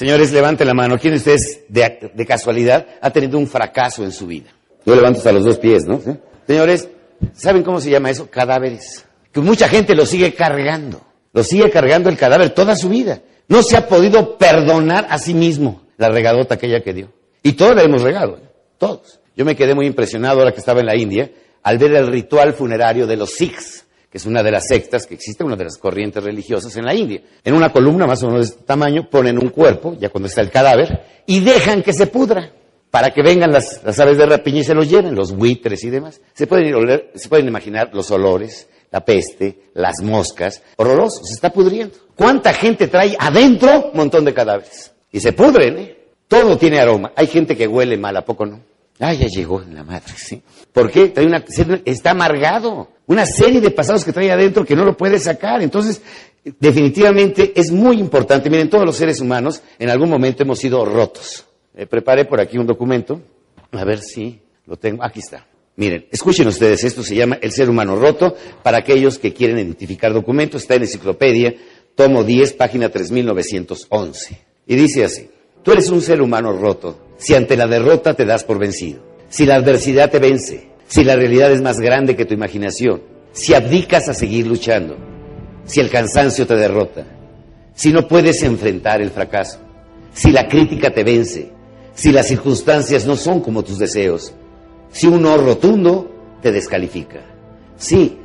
señores, 0.01 0.33
levante 0.33 0.65
la 0.65 0.73
mano, 0.73 0.99
¿quién 0.99 1.13
de 1.13 1.19
ustedes 1.19 1.61
de, 1.69 2.11
de 2.15 2.27
casualidad 2.27 2.87
ha 3.03 3.11
tenido 3.11 3.37
un 3.37 3.47
fracaso 3.47 4.03
en 4.03 4.13
su 4.13 4.27
vida? 4.27 4.49
Yo 4.87 4.95
levanto 4.95 5.19
hasta 5.19 5.31
los 5.31 5.45
dos 5.45 5.59
pies, 5.59 5.85
¿no? 5.85 6.01
Señores, 6.47 6.89
¿saben 7.35 7.63
cómo 7.63 7.83
se 7.83 7.91
llama 7.91 8.09
eso? 8.09 8.31
Cadáveres. 8.31 9.05
Que 9.31 9.41
mucha 9.41 9.69
gente 9.69 9.95
lo 9.95 10.07
sigue 10.07 10.33
cargando. 10.33 11.03
Lo 11.35 11.45
sigue 11.45 11.71
cargando 11.71 12.09
el 12.09 12.17
cadáver 12.17 12.49
toda 12.49 12.77
su 12.77 12.89
vida. 12.89 13.21
No 13.47 13.63
se 13.63 13.77
ha 13.77 13.87
podido 13.87 14.39
perdonar 14.39 15.07
a 15.11 15.19
sí 15.19 15.35
mismo 15.35 15.83
la 15.99 16.09
regadota 16.09 16.55
aquella 16.55 16.83
que 16.83 16.95
dio. 16.95 17.13
Y 17.43 17.53
todos 17.53 17.77
le 17.77 17.83
hemos 17.83 18.01
regado, 18.01 18.39
¿eh? 18.39 18.49
todos. 18.79 19.21
Yo 19.37 19.45
me 19.45 19.55
quedé 19.55 19.75
muy 19.75 19.87
impresionado 19.87 20.39
ahora 20.39 20.53
que 20.53 20.61
estaba 20.61 20.81
en 20.81 20.87
la 20.87 20.97
India 20.97 21.31
al 21.63 21.77
ver 21.77 21.93
el 21.93 22.07
ritual 22.07 22.55
funerario 22.55 23.07
de 23.07 23.19
los 23.19 23.33
Sikhs, 23.35 23.85
que 24.11 24.19
es 24.19 24.27
una 24.27 24.43
de 24.43 24.51
las 24.51 24.67
sectas 24.67 25.07
que 25.07 25.15
existe, 25.15 25.45
una 25.45 25.55
de 25.55 25.65
las 25.65 25.79
corrientes 25.79 26.23
religiosas 26.23 26.77
en 26.77 26.85
la 26.85 26.95
India. 26.95 27.23
En 27.45 27.55
una 27.55 27.73
columna 27.73 28.07
más 28.07 28.23
o 28.23 28.27
menos 28.27 28.41
de 28.49 28.55
este 28.55 28.65
tamaño 28.65 29.09
ponen 29.09 29.39
un 29.39 29.51
cuerpo, 29.51 29.97
ya 29.99 30.09
cuando 30.09 30.27
está 30.27 30.41
el 30.41 30.51
cadáver, 30.51 31.23
y 31.27 31.41
dejan 31.41 31.83
que 31.83 31.93
se 31.93 32.09
pudra. 32.09 32.53
para 32.91 33.11
que 33.11 33.23
vengan 33.23 33.53
las, 33.53 33.81
aves 34.01 34.19
de 34.19 34.27
rapiña 34.27 34.63
y 34.63 34.65
se 34.65 34.75
los 34.75 34.91
lleven, 34.91 35.15
los 35.15 35.31
buitres 35.31 35.85
y 35.85 35.91
demás. 35.91 36.21
Se 36.35 36.49
pueden, 36.49 36.75
oler, 36.75 37.13
se 37.15 37.29
pueden 37.29 37.47
imaginar 37.47 37.91
los 37.93 38.11
olores, 38.11 38.69
la 38.91 39.05
peste, 39.05 39.71
las 39.75 40.03
moscas, 40.03 40.61
horroroso, 40.75 41.23
se 41.23 41.35
está 41.35 41.53
pudriendo. 41.53 41.95
¿Cuánta 42.17 42.53
gente 42.53 42.89
trae 42.89 43.17
adentro 43.17 43.91
un 43.93 43.97
montón 43.97 44.25
de 44.25 44.35
cadáveres? 44.35 44.93
Y 45.13 45.21
se 45.21 45.33
pudren, 45.33 45.79
¿eh? 45.79 45.97
Todo 46.27 46.59
tiene 46.59 46.81
aroma. 46.81 47.13
Hay 47.15 47.29
gente 47.29 47.57
que 47.57 47.69
huele 47.69 47.97
mal, 47.97 48.17
¿a 48.17 48.25
poco 48.25 48.45
no? 48.45 48.61
Ah, 49.01 49.15
ya 49.15 49.27
llegó 49.29 49.61
la 49.73 49.83
madre, 49.83 50.13
¿sí? 50.17 50.43
¿Por 50.73 50.91
qué? 50.91 51.09
Trae 51.09 51.27
una, 51.27 51.45
está 51.85 52.11
amargado. 52.11 52.89
Una 53.11 53.27
serie 53.27 53.61
de 53.61 53.73
pasados 53.73 54.05
que 54.05 54.13
trae 54.13 54.31
adentro 54.31 54.65
que 54.65 54.77
no 54.77 54.85
lo 54.85 54.97
puede 54.97 55.19
sacar. 55.19 55.61
Entonces, 55.63 56.01
definitivamente 56.61 57.53
es 57.57 57.73
muy 57.73 57.99
importante. 57.99 58.49
Miren, 58.49 58.71
todos 58.71 58.87
los 58.87 58.95
seres 58.95 59.21
humanos 59.21 59.65
en 59.81 59.91
algún 59.91 60.09
momento 60.09 60.45
hemos 60.45 60.61
sido 60.61 60.85
rotos. 60.85 61.45
Eh, 61.75 61.87
preparé 61.87 62.25
por 62.25 62.41
aquí 62.41 62.57
un 62.57 62.69
documento. 62.69 63.21
A 63.73 63.85
ver 63.85 63.99
si 63.99 64.39
lo 64.65 64.77
tengo. 64.77 65.03
Aquí 65.03 65.19
está. 65.19 65.45
Miren, 65.75 66.07
escuchen 66.13 66.47
ustedes, 66.47 66.85
esto 66.85 67.03
se 67.03 67.17
llama 67.17 67.37
El 67.43 67.51
ser 67.51 67.69
humano 67.69 67.97
roto 67.97 68.37
para 68.63 68.79
aquellos 68.79 69.19
que 69.19 69.35
quieren 69.35 69.59
identificar 69.59 70.13
documentos. 70.13 70.63
Está 70.63 70.77
en 70.77 70.83
enciclopedia, 70.83 71.57
tomo 71.97 72.23
10, 72.23 72.53
página 72.53 72.91
3911. 72.91 74.41
Y 74.69 74.77
dice 74.77 75.05
así, 75.05 75.29
tú 75.65 75.73
eres 75.73 75.91
un 75.91 76.01
ser 76.01 76.23
humano 76.23 76.53
roto 76.53 77.09
si 77.19 77.35
ante 77.35 77.57
la 77.57 77.67
derrota 77.67 78.15
te 78.15 78.25
das 78.25 78.45
por 78.45 78.61
vencido, 78.61 79.03
si 79.29 79.47
la 79.47 79.57
adversidad 79.57 80.13
te 80.13 80.21
vence, 80.21 80.70
si 80.91 81.05
la 81.05 81.15
realidad 81.15 81.53
es 81.53 81.63
más 81.63 81.79
grande 81.79 82.17
que 82.17 82.25
tu 82.25 82.35
imaginación, 82.35 83.01
si 83.31 83.55
abdicas 83.55 84.09
a 84.09 84.13
seguir 84.13 84.49
luchando, 84.49 84.97
si 85.65 85.79
el 85.79 85.89
cansancio 85.89 86.49
te 86.49 86.57
derrota, 86.57 87.05
si 87.75 87.93
no 87.93 88.09
puedes 88.09 88.43
enfrentar 88.43 89.01
el 89.01 89.11
fracaso, 89.11 89.61
si 90.13 90.33
la 90.33 90.49
crítica 90.49 90.91
te 90.91 91.05
vence, 91.05 91.53
si 91.95 92.11
las 92.11 92.27
circunstancias 92.27 93.07
no 93.07 93.15
son 93.15 93.41
como 93.41 93.63
tus 93.63 93.79
deseos, 93.79 94.35
si 94.91 95.07
un 95.07 95.23
no 95.23 95.37
rotundo 95.37 96.11
te 96.43 96.51
descalifica. 96.51 97.21
Sí, 97.77 98.19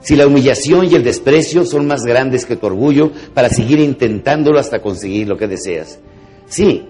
si 0.00 0.16
la 0.16 0.26
humillación 0.26 0.86
y 0.86 0.94
el 0.94 1.04
desprecio 1.04 1.66
son 1.66 1.86
más 1.86 2.06
grandes 2.06 2.46
que 2.46 2.56
tu 2.56 2.66
orgullo 2.66 3.12
para 3.34 3.50
seguir 3.50 3.78
intentándolo 3.78 4.58
hasta 4.58 4.80
conseguir 4.80 5.28
lo 5.28 5.36
que 5.36 5.48
deseas. 5.48 5.98
Sí, 6.46 6.88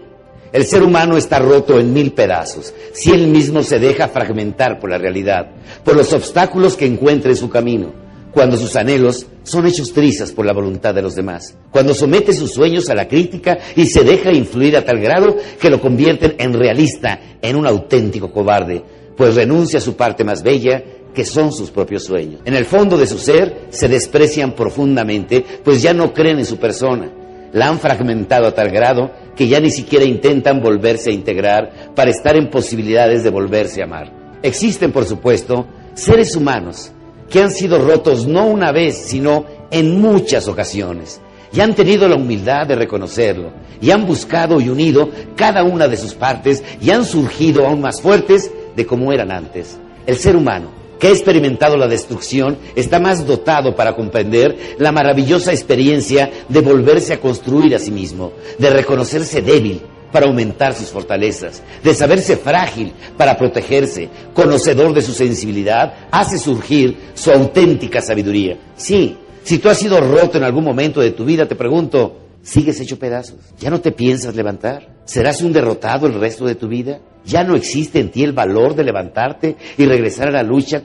el 0.53 0.65
ser 0.65 0.83
humano 0.83 1.17
está 1.17 1.39
roto 1.39 1.79
en 1.79 1.93
mil 1.93 2.13
pedazos 2.13 2.73
si 2.93 3.11
él 3.11 3.27
mismo 3.27 3.63
se 3.63 3.79
deja 3.79 4.09
fragmentar 4.09 4.79
por 4.79 4.91
la 4.91 4.99
realidad, 4.99 5.51
por 5.85 5.97
los 5.97 6.13
obstáculos 6.13 6.77
que 6.77 6.87
encuentra 6.87 7.31
en 7.31 7.37
su 7.37 7.51
camino, 7.51 7.93
cuando 8.33 8.57
sus 8.57 8.77
anhelos 8.77 9.27
son 9.45 9.67
hechos 9.67 9.93
trizas 9.93 10.33
por 10.33 10.45
la 10.45 10.53
voluntad 10.53 10.95
de 10.95 11.03
los 11.03 11.15
demás, 11.15 11.57
cuando 11.71 11.95
somete 11.95 12.33
sus 12.33 12.53
sueños 12.53 12.91
a 12.91 12.95
la 12.95 13.09
crítica 13.09 13.59
y 13.75 13.87
se 13.87 14.05
deja 14.05 14.33
influir 14.33 14.77
a 14.77 14.85
tal 14.85 15.01
grado 15.01 15.37
que 15.61 15.71
lo 15.71 15.81
convierten 15.81 16.35
en 16.39 16.53
realista, 16.53 17.19
en 17.41 17.57
un 17.57 17.67
auténtico 17.67 18.33
cobarde, 18.33 18.83
pues 19.17 19.35
renuncia 19.35 19.79
a 19.79 19.83
su 19.83 19.97
parte 19.97 20.25
más 20.25 20.43
bella 20.43 20.83
que 21.15 21.25
son 21.25 21.51
sus 21.51 21.71
propios 21.71 22.05
sueños. 22.05 22.43
En 22.45 22.55
el 22.55 22.67
fondo 22.67 22.99
de 22.99 23.07
su 23.07 23.19
ser 23.19 23.69
se 23.71 23.89
desprecian 23.89 24.53
profundamente, 24.53 25.43
pues 25.65 25.81
ya 25.81 25.95
no 25.95 26.13
creen 26.13 26.39
en 26.39 26.45
su 26.45 26.59
persona. 26.59 27.11
La 27.53 27.69
han 27.69 27.81
fragmentado 27.81 28.47
a 28.47 28.55
tal 28.55 28.69
grado 28.69 29.11
que 29.37 29.47
ya 29.47 29.61
ni 29.61 29.71
siquiera 29.71 30.05
intentan 30.05 30.61
volverse 30.61 31.11
a 31.11 31.13
integrar 31.13 31.93
para 31.95 32.11
estar 32.11 32.37
en 32.37 32.51
posibilidades 32.51 33.23
de 33.23 33.31
volverse 33.31 33.83
a 33.83 33.85
amar. 33.85 34.13
Existen, 34.43 34.93
por 34.93 35.05
supuesto, 35.05 35.67
seres 35.95 36.35
humanos 36.35 36.93
que 37.31 37.43
han 37.43 37.51
sido 37.51 37.79
rotos 37.79 38.27
no 38.27 38.47
una 38.47 38.73
vez, 38.73 38.97
sino 38.97 39.45
en 39.71 40.01
muchas 40.01 40.49
ocasiones, 40.49 41.21
y 41.53 41.61
han 41.61 41.75
tenido 41.75 42.09
la 42.09 42.17
humildad 42.17 42.67
de 42.67 42.77
reconocerlo, 42.77 43.51
y 43.81 43.91
han 43.91 44.07
buscado 44.07 44.61
y 44.61 44.69
unido 44.69 45.11
cada 45.35 45.65
una 45.65 45.89
de 45.89 45.97
sus 45.97 46.15
partes, 46.15 46.63
y 46.81 46.91
han 46.91 47.05
surgido 47.05 47.67
aún 47.67 47.81
más 47.81 48.01
fuertes 48.01 48.51
de 48.75 48.87
como 48.87 49.13
eran 49.13 49.31
antes. 49.31 49.79
El 50.07 50.17
ser 50.17 50.37
humano 50.37 50.86
que 50.99 51.09
ha 51.09 51.11
experimentado 51.11 51.77
la 51.77 51.89
destrucción 51.89 52.59
está 52.75 52.99
más 52.99 53.27
dotado 53.27 53.75
para 53.75 53.95
comprender 53.95 54.77
la 54.79 54.93
maravillosa 54.93 55.53
experiencia 55.53 56.31
de 56.49 56.61
volverse 56.61 57.13
a 57.13 57.21
construir 57.21 57.75
a 57.75 57.79
sí 57.79 57.91
mismo, 57.91 58.33
de 58.59 58.71
reconocerse 58.71 59.43
débil 59.43 59.83
para 60.13 60.27
aumentar 60.27 60.75
sus 60.75 60.89
fortalezas, 60.89 61.63
de 61.83 61.95
saberse 61.95 62.37
frágil 62.37 62.93
para 63.17 63.37
protegerse, 63.37 64.09
conocedor 64.33 64.95
de 64.95 65.03
su 65.03 65.13
sensibilidad, 65.13 66.09
hace 66.11 66.39
surgir 66.39 66.97
su 67.15 67.31
auténtica 67.31 68.01
sabiduría. 68.01 68.57
Sí, 68.77 69.17
si 69.43 69.59
tú 69.59 69.69
has 69.69 69.79
sido 69.79 70.01
roto 70.01 70.39
en 70.39 70.45
algún 70.45 70.65
momento 70.65 71.01
de 71.01 71.11
tu 71.11 71.25
vida, 71.25 71.47
te 71.47 71.55
pregunto, 71.55 72.26
¿sigues 72.47 72.81
hecho 72.81 72.99
pedazos? 72.99 73.39
¿Ya 73.59 73.71
no 73.71 73.81
te 73.81 73.93
piensas 73.93 74.37
levantar? 74.37 74.89
¿Serás 75.05 75.43
un 75.43 75.53
derrotado 75.53 76.07
el 76.07 76.15
resto 76.15 76.47
de 76.47 76.55
tu 76.55 76.69
vida? 76.69 77.01
Ya 77.25 77.43
no 77.43 77.57
existe 77.57 77.99
en 77.99 78.11
ti 78.11 78.23
el 78.23 78.33
valor 78.33 78.77
de 78.77 78.85
levantarte 78.85 79.57
y 79.77 79.85
regresar 79.85 80.29
a 80.29 80.33
la 80.33 80.43
lucha 80.45 80.83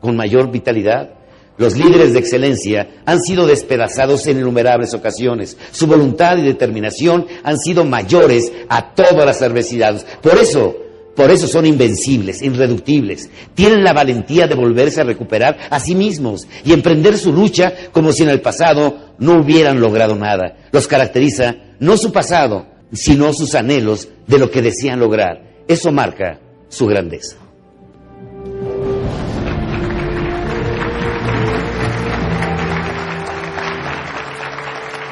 con 0.00 0.16
mayor 0.16 0.50
vitalidad. 0.50 1.10
Los 1.58 1.76
líderes 1.76 2.12
de 2.12 2.20
excelencia 2.20 2.88
han 3.04 3.20
sido 3.20 3.46
despedazados 3.46 4.26
en 4.28 4.38
innumerables 4.38 4.94
ocasiones. 4.94 5.58
Su 5.72 5.86
voluntad 5.86 6.38
y 6.38 6.42
determinación 6.42 7.26
han 7.42 7.58
sido 7.58 7.84
mayores 7.84 8.50
a 8.68 8.94
todas 8.94 9.26
las 9.26 9.42
adversidades. 9.42 10.06
Por 10.22 10.38
eso, 10.38 10.74
por 11.18 11.32
eso 11.32 11.48
son 11.48 11.66
invencibles, 11.66 12.42
irreductibles. 12.42 13.28
Tienen 13.52 13.82
la 13.82 13.92
valentía 13.92 14.46
de 14.46 14.54
volverse 14.54 15.00
a 15.00 15.04
recuperar 15.04 15.58
a 15.68 15.80
sí 15.80 15.96
mismos 15.96 16.46
y 16.64 16.72
emprender 16.72 17.18
su 17.18 17.32
lucha 17.32 17.72
como 17.90 18.12
si 18.12 18.22
en 18.22 18.28
el 18.28 18.40
pasado 18.40 19.14
no 19.18 19.40
hubieran 19.40 19.80
logrado 19.80 20.14
nada. 20.14 20.56
Los 20.70 20.86
caracteriza 20.86 21.56
no 21.80 21.96
su 21.96 22.12
pasado, 22.12 22.68
sino 22.92 23.32
sus 23.32 23.56
anhelos 23.56 24.08
de 24.28 24.38
lo 24.38 24.48
que 24.48 24.62
desean 24.62 25.00
lograr. 25.00 25.64
Eso 25.66 25.90
marca 25.90 26.38
su 26.68 26.86
grandeza. 26.86 27.36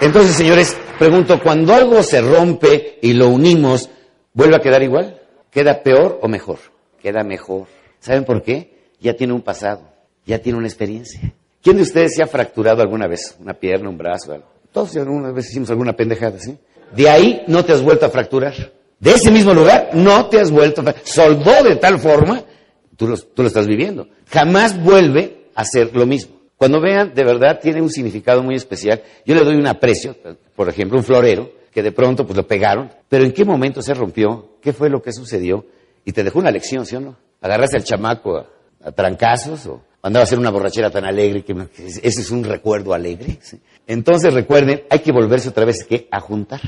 Entonces, 0.01 0.37
señores, 0.37 0.77
pregunto, 1.01 1.43
cuando 1.43 1.75
algo 1.75 2.01
se 2.05 2.21
rompe 2.21 3.01
y 3.03 3.13
lo 3.15 3.29
unimos, 3.29 3.91
¿vuelve 4.35 4.55
a 4.55 4.61
quedar 4.61 4.85
igual? 4.85 5.16
¿Queda 5.57 5.83
peor 5.83 6.19
o 6.21 6.29
mejor? 6.29 6.59
Queda 7.01 7.25
mejor. 7.25 7.67
¿Saben 7.99 8.27
por 8.27 8.43
qué? 8.43 8.91
Ya 9.01 9.15
tiene 9.15 9.33
un 9.33 9.41
pasado, 9.41 9.89
ya 10.27 10.39
tiene 10.39 10.59
una 10.59 10.67
experiencia. 10.67 11.33
¿Quién 11.63 11.77
de 11.77 11.83
ustedes 11.83 12.15
se 12.15 12.23
ha 12.23 12.27
fracturado 12.27 12.83
alguna 12.83 13.07
vez? 13.07 13.35
Una 13.41 13.55
pierna, 13.55 13.89
un 13.89 13.97
brazo, 13.97 14.35
algo. 14.35 14.45
Todos 14.71 14.95
alguna 14.99 15.33
vez 15.33 15.49
hicimos 15.49 15.71
alguna 15.71 15.95
pendejada, 15.95 16.39
¿sí? 16.39 16.59
De 16.95 17.09
ahí 17.09 17.43
no 17.47 17.65
te 17.65 17.73
has 17.73 17.81
vuelto 17.81 18.05
a 18.05 18.11
fracturar 18.11 18.53
de 19.01 19.11
ese 19.13 19.31
mismo 19.31 19.55
lugar, 19.55 19.89
no 19.95 20.27
te 20.27 20.39
has 20.41 20.51
vuelto, 20.51 20.85
soldó 21.05 21.65
de 21.65 21.77
tal 21.77 21.99
forma, 21.99 22.45
tú 22.95 23.09
lo, 23.09 23.17
lo 23.35 23.47
estás 23.47 23.67
viviendo. 23.67 24.09
Jamás 24.29 24.79
vuelve 24.79 25.47
a 25.55 25.65
ser 25.65 25.97
lo 25.97 26.05
mismo. 26.05 26.37
Cuando 26.59 26.83
vean, 26.83 27.15
de 27.15 27.25
verdad 27.25 27.61
tiene 27.63 27.81
un 27.81 27.89
significado 27.89 28.43
muy 28.43 28.57
especial. 28.57 29.03
Yo 29.25 29.35
le 29.35 29.43
doy 29.43 29.57
un 29.57 29.67
aprecio, 29.67 30.17
por 30.55 30.69
ejemplo, 30.69 30.99
un 30.99 31.05
florero, 31.05 31.51
que 31.77 31.83
de 31.83 31.93
pronto 31.93 32.25
pues 32.25 32.35
lo 32.35 32.47
pegaron, 32.47 32.91
pero 33.07 33.23
¿en 33.23 33.33
qué 33.33 33.45
momento 33.45 33.83
se 33.83 33.93
rompió? 33.93 34.53
¿Qué 34.63 34.73
fue 34.73 34.89
lo 34.89 35.03
que 35.03 35.13
sucedió? 35.13 35.67
Y 36.07 36.13
te 36.13 36.25
dejó 36.25 36.39
una 36.39 36.51
lección, 36.51 36.87
¿sí 36.87 36.97
o 36.97 37.01
no? 37.01 37.19
Agarraste 37.43 37.77
al 37.77 37.85
chamaco 37.85 38.47
a, 38.83 38.93
trancazos 38.93 39.67
o 39.67 39.83
andaba 40.01 40.23
a 40.23 40.25
hacer 40.25 40.39
una 40.39 40.49
borrachera 40.49 40.89
tan 40.89 41.05
alegre 41.05 41.45
que, 41.45 41.55
ese 42.03 42.21
es 42.23 42.31
un 42.31 42.45
recuerdo 42.45 42.95
alegre. 42.95 43.39
Entonces 43.87 44.33
recuerden, 44.33 44.85
hay 44.89 45.01
que 45.01 45.13
volverse 45.13 45.51
otra 45.51 45.67
vez 45.67 45.85
que 45.85 46.09
a 46.11 46.19
juntar. 46.19 46.63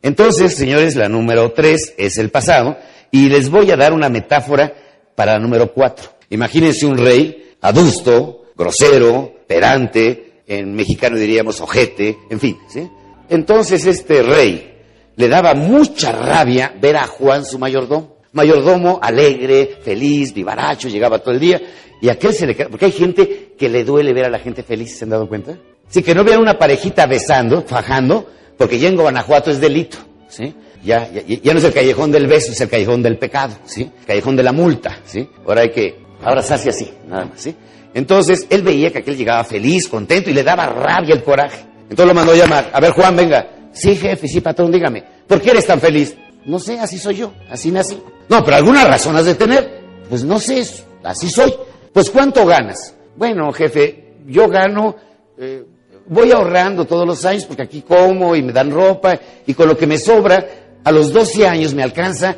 Entonces, 0.00 0.54
señores, 0.54 0.94
la 0.94 1.08
número 1.08 1.50
tres 1.50 1.92
es 1.98 2.16
el 2.18 2.30
pasado 2.30 2.76
y 3.10 3.30
les 3.30 3.50
voy 3.50 3.68
a 3.72 3.76
dar 3.76 3.92
una 3.92 4.10
metáfora 4.10 4.72
para 5.16 5.32
la 5.32 5.38
número 5.40 5.72
cuatro. 5.72 6.08
Imagínense 6.30 6.86
un 6.86 6.98
rey 6.98 7.56
adusto, 7.62 8.44
grosero, 8.56 9.38
perante, 9.44 10.44
en 10.46 10.72
mexicano 10.72 11.16
diríamos 11.18 11.60
ojete, 11.60 12.16
en 12.30 12.38
fin, 12.38 12.58
¿sí? 12.68 12.88
Entonces 13.32 13.86
este 13.86 14.22
rey 14.22 14.74
le 15.16 15.28
daba 15.28 15.54
mucha 15.54 16.12
rabia 16.12 16.74
ver 16.78 16.96
a 16.98 17.06
Juan 17.06 17.46
su 17.46 17.58
mayordomo. 17.58 18.18
Mayordomo 18.32 18.98
alegre, 19.02 19.78
feliz, 19.82 20.34
vivaracho, 20.34 20.88
llegaba 20.88 21.18
todo 21.18 21.32
el 21.32 21.40
día. 21.40 21.60
Y 22.02 22.10
aquel 22.10 22.34
se 22.34 22.46
le 22.46 22.54
porque 22.54 22.86
hay 22.86 22.92
gente 22.92 23.54
que 23.58 23.70
le 23.70 23.84
duele 23.84 24.12
ver 24.12 24.26
a 24.26 24.28
la 24.30 24.38
gente 24.38 24.62
feliz, 24.62 24.98
¿se 24.98 25.04
han 25.04 25.10
dado 25.10 25.28
cuenta? 25.28 25.56
Sí, 25.88 26.02
que 26.02 26.14
no 26.14 26.24
vean 26.24 26.40
una 26.40 26.58
parejita 26.58 27.06
besando, 27.06 27.62
fajando, 27.62 28.28
porque 28.58 28.78
ya 28.78 28.88
en 28.88 28.96
Guanajuato 28.96 29.50
es 29.50 29.60
delito, 29.60 29.96
¿sí? 30.28 30.54
Ya, 30.84 31.08
ya, 31.10 31.52
no 31.52 31.58
es 31.58 31.64
el 31.64 31.72
callejón 31.72 32.10
del 32.10 32.26
beso, 32.26 32.52
es 32.52 32.60
el 32.60 32.68
callejón 32.68 33.02
del 33.02 33.16
pecado, 33.16 33.54
¿sí? 33.64 33.90
callejón 34.06 34.36
de 34.36 34.42
la 34.42 34.52
multa, 34.52 34.98
¿sí? 35.04 35.28
Ahora 35.46 35.62
hay 35.62 35.70
que 35.70 35.96
abrazarse 36.22 36.70
así, 36.70 36.90
nada 37.06 37.26
más, 37.26 37.40
¿sí? 37.40 37.54
Entonces, 37.94 38.46
él 38.50 38.62
veía 38.62 38.90
que 38.90 38.98
aquel 38.98 39.16
llegaba 39.16 39.44
feliz, 39.44 39.86
contento 39.88 40.28
y 40.28 40.32
le 40.32 40.42
daba 40.42 40.66
rabia 40.66 41.14
el 41.14 41.22
coraje. 41.22 41.71
Entonces 41.92 42.08
lo 42.08 42.14
mandó 42.14 42.32
a 42.32 42.36
llamar. 42.36 42.70
A 42.72 42.80
ver, 42.80 42.92
Juan, 42.92 43.14
venga. 43.14 43.46
Sí, 43.70 43.94
jefe, 43.96 44.26
sí, 44.26 44.40
patrón, 44.40 44.72
dígame. 44.72 45.04
¿Por 45.26 45.42
qué 45.42 45.50
eres 45.50 45.66
tan 45.66 45.78
feliz? 45.78 46.16
No 46.46 46.58
sé, 46.58 46.80
así 46.80 46.98
soy 46.98 47.16
yo, 47.16 47.34
así 47.50 47.70
nací. 47.70 48.02
No, 48.30 48.42
pero 48.42 48.56
alguna 48.56 48.86
razón 48.86 49.14
has 49.14 49.26
de 49.26 49.34
tener. 49.34 49.82
Pues 50.08 50.24
no 50.24 50.40
sé, 50.40 50.64
así 51.02 51.28
soy. 51.28 51.52
Pues 51.92 52.08
¿cuánto 52.08 52.46
ganas? 52.46 52.94
Bueno, 53.14 53.52
jefe, 53.52 54.14
yo 54.26 54.48
gano 54.48 54.96
eh, 55.36 55.64
voy 56.06 56.32
ahorrando 56.32 56.86
todos 56.86 57.06
los 57.06 57.26
años 57.26 57.44
porque 57.44 57.64
aquí 57.64 57.82
como 57.82 58.34
y 58.34 58.42
me 58.42 58.54
dan 58.54 58.70
ropa 58.70 59.20
y 59.46 59.52
con 59.52 59.68
lo 59.68 59.76
que 59.76 59.86
me 59.86 59.98
sobra, 59.98 60.46
a 60.82 60.90
los 60.90 61.12
12 61.12 61.46
años 61.46 61.74
me 61.74 61.82
alcanza 61.82 62.34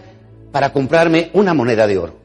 para 0.51 0.73
comprarme 0.73 1.31
una 1.33 1.55
moneda 1.55 1.87
de 1.87 1.97
oro. 1.97 2.17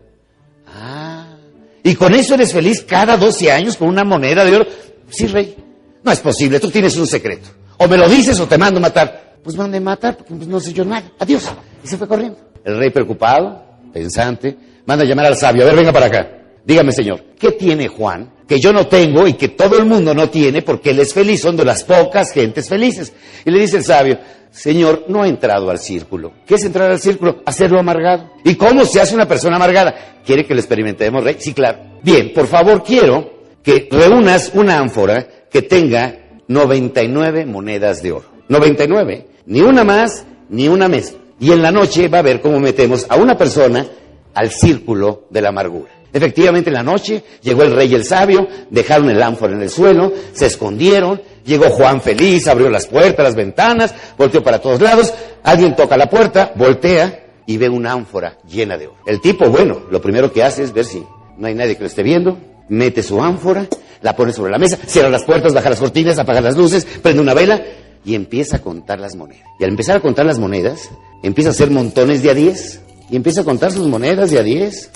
Ah, 0.65 1.35
y 1.83 1.93
con 1.93 2.15
eso 2.15 2.33
eres 2.33 2.53
feliz 2.53 2.83
cada 2.87 3.17
12 3.17 3.51
años 3.51 3.77
con 3.77 3.87
una 3.87 4.03
moneda 4.03 4.43
de 4.43 4.55
oro. 4.55 4.65
Sí, 5.11 5.27
rey. 5.27 5.68
No 6.03 6.11
es 6.11 6.19
posible, 6.19 6.59
tú 6.59 6.69
tienes 6.69 6.95
un 6.97 7.07
secreto. 7.07 7.49
O 7.77 7.87
me 7.87 7.97
lo 7.97 8.07
dices 8.09 8.39
o 8.39 8.47
te 8.47 8.57
mando 8.57 8.79
matar. 8.79 9.37
Pues 9.43 9.55
mande 9.55 9.79
matar, 9.79 10.17
porque 10.17 10.33
pues, 10.33 10.47
no 10.47 10.59
sé 10.59 10.73
yo 10.73 10.83
nada. 10.83 11.11
Adiós. 11.19 11.49
Y 11.83 11.87
se 11.87 11.97
fue 11.97 12.07
corriendo. 12.07 12.37
El 12.63 12.77
rey 12.77 12.89
preocupado, 12.89 13.63
pensante, 13.93 14.57
manda 14.85 15.05
a 15.05 15.07
llamar 15.07 15.27
al 15.27 15.37
sabio. 15.37 15.63
A 15.63 15.65
ver, 15.65 15.75
venga 15.75 15.93
para 15.93 16.07
acá. 16.07 16.29
Dígame, 16.65 16.91
señor, 16.91 17.23
¿qué 17.39 17.53
tiene 17.53 17.87
Juan 17.87 18.31
que 18.47 18.59
yo 18.59 18.73
no 18.73 18.87
tengo 18.87 19.27
y 19.27 19.33
que 19.33 19.49
todo 19.49 19.77
el 19.77 19.85
mundo 19.85 20.13
no 20.13 20.29
tiene 20.29 20.61
porque 20.61 20.91
él 20.91 20.99
es 20.99 21.13
feliz? 21.13 21.41
Son 21.41 21.55
de 21.55 21.65
las 21.65 21.83
pocas 21.83 22.31
gentes 22.31 22.67
felices. 22.67 23.13
Y 23.45 23.51
le 23.51 23.59
dice 23.59 23.77
el 23.77 23.85
sabio, 23.85 24.19
Señor, 24.51 25.05
no 25.07 25.23
ha 25.23 25.27
entrado 25.27 25.69
al 25.69 25.79
círculo. 25.79 26.33
¿Qué 26.45 26.55
es 26.55 26.63
entrar 26.63 26.89
al 26.89 26.99
círculo? 26.99 27.41
Hacerlo 27.45 27.79
amargado. 27.79 28.31
¿Y 28.43 28.55
cómo 28.55 28.83
se 28.85 28.99
hace 28.99 29.15
una 29.15 29.27
persona 29.27 29.55
amargada? 29.55 30.21
¿Quiere 30.25 30.45
que 30.45 30.53
lo 30.53 30.59
experimentemos, 30.59 31.23
rey? 31.23 31.37
Sí, 31.39 31.53
claro. 31.53 31.79
Bien, 32.01 32.33
por 32.33 32.47
favor, 32.47 32.83
quiero 32.83 33.39
que 33.63 33.87
reúnas 33.91 34.51
una 34.53 34.77
ánfora 34.79 35.27
que 35.49 35.61
tenga 35.61 36.17
99 36.47 37.45
monedas 37.45 38.01
de 38.01 38.11
oro. 38.11 38.25
99. 38.47 39.27
Ni 39.45 39.61
una 39.61 39.83
más, 39.83 40.25
ni 40.49 40.67
una 40.67 40.87
menos. 40.87 41.15
Y 41.39 41.51
en 41.51 41.61
la 41.61 41.71
noche 41.71 42.07
va 42.07 42.19
a 42.19 42.23
ver 42.23 42.41
cómo 42.41 42.59
metemos 42.59 43.05
a 43.09 43.15
una 43.15 43.37
persona 43.37 43.85
al 44.33 44.51
círculo 44.51 45.25
de 45.29 45.41
la 45.41 45.49
amargura. 45.49 45.89
Efectivamente, 46.11 46.69
en 46.69 46.73
la 46.73 46.83
noche 46.83 47.23
llegó 47.41 47.63
el 47.63 47.75
rey 47.75 47.91
y 47.91 47.95
el 47.95 48.03
sabio, 48.03 48.47
dejaron 48.69 49.09
el 49.09 49.21
ánfora 49.21 49.53
en 49.53 49.61
el 49.61 49.69
suelo, 49.69 50.11
se 50.33 50.47
escondieron, 50.47 51.21
llegó 51.45 51.69
Juan 51.69 52.01
feliz, 52.01 52.47
abrió 52.47 52.69
las 52.69 52.87
puertas, 52.87 53.23
las 53.23 53.35
ventanas, 53.35 53.93
volteó 54.17 54.43
para 54.43 54.59
todos 54.59 54.81
lados, 54.81 55.13
alguien 55.43 55.75
toca 55.75 55.97
la 55.97 56.09
puerta, 56.09 56.51
voltea 56.55 57.27
y 57.45 57.57
ve 57.57 57.69
una 57.69 57.91
ánfora 57.91 58.39
llena 58.49 58.77
de 58.77 58.87
oro. 58.87 58.97
El 59.05 59.21
tipo, 59.21 59.49
bueno, 59.49 59.81
lo 59.91 60.01
primero 60.01 60.31
que 60.31 60.43
hace 60.43 60.63
es 60.63 60.73
ver 60.73 60.85
si 60.85 61.03
no 61.37 61.47
hay 61.47 61.53
nadie 61.53 61.75
que 61.75 61.81
lo 61.81 61.87
esté 61.87 62.01
viendo, 62.01 62.37
mete 62.69 63.03
su 63.03 63.21
ánfora, 63.21 63.67
la 64.01 64.15
pone 64.15 64.33
sobre 64.33 64.51
la 64.51 64.57
mesa, 64.57 64.77
cierra 64.85 65.09
las 65.09 65.23
puertas, 65.23 65.53
baja 65.53 65.69
las 65.69 65.79
cortinas, 65.79 66.17
apaga 66.17 66.41
las 66.41 66.55
luces, 66.55 66.85
prende 67.01 67.21
una 67.21 67.33
vela 67.33 67.61
y 68.05 68.15
empieza 68.15 68.57
a 68.57 68.61
contar 68.61 68.99
las 68.99 69.15
monedas. 69.15 69.45
Y 69.59 69.63
al 69.63 69.71
empezar 69.71 69.97
a 69.97 69.99
contar 69.99 70.25
las 70.25 70.39
monedas, 70.39 70.89
empieza 71.23 71.49
a 71.49 71.51
hacer 71.51 71.69
montones 71.69 72.23
de 72.23 72.29
a 72.29 72.33
10 72.33 72.81
y 73.09 73.15
empieza 73.15 73.41
a 73.41 73.43
contar 73.43 73.71
sus 73.71 73.87
monedas 73.87 74.31
de 74.31 74.39
a 74.39 74.43
10. 74.43 74.91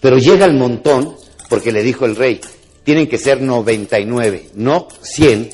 Pero 0.00 0.18
llega 0.18 0.44
el 0.44 0.54
montón 0.54 1.16
porque 1.48 1.72
le 1.72 1.82
dijo 1.82 2.04
el 2.04 2.16
rey, 2.16 2.40
tienen 2.84 3.08
que 3.08 3.18
ser 3.18 3.40
99, 3.40 4.50
no 4.54 4.88
100, 5.02 5.50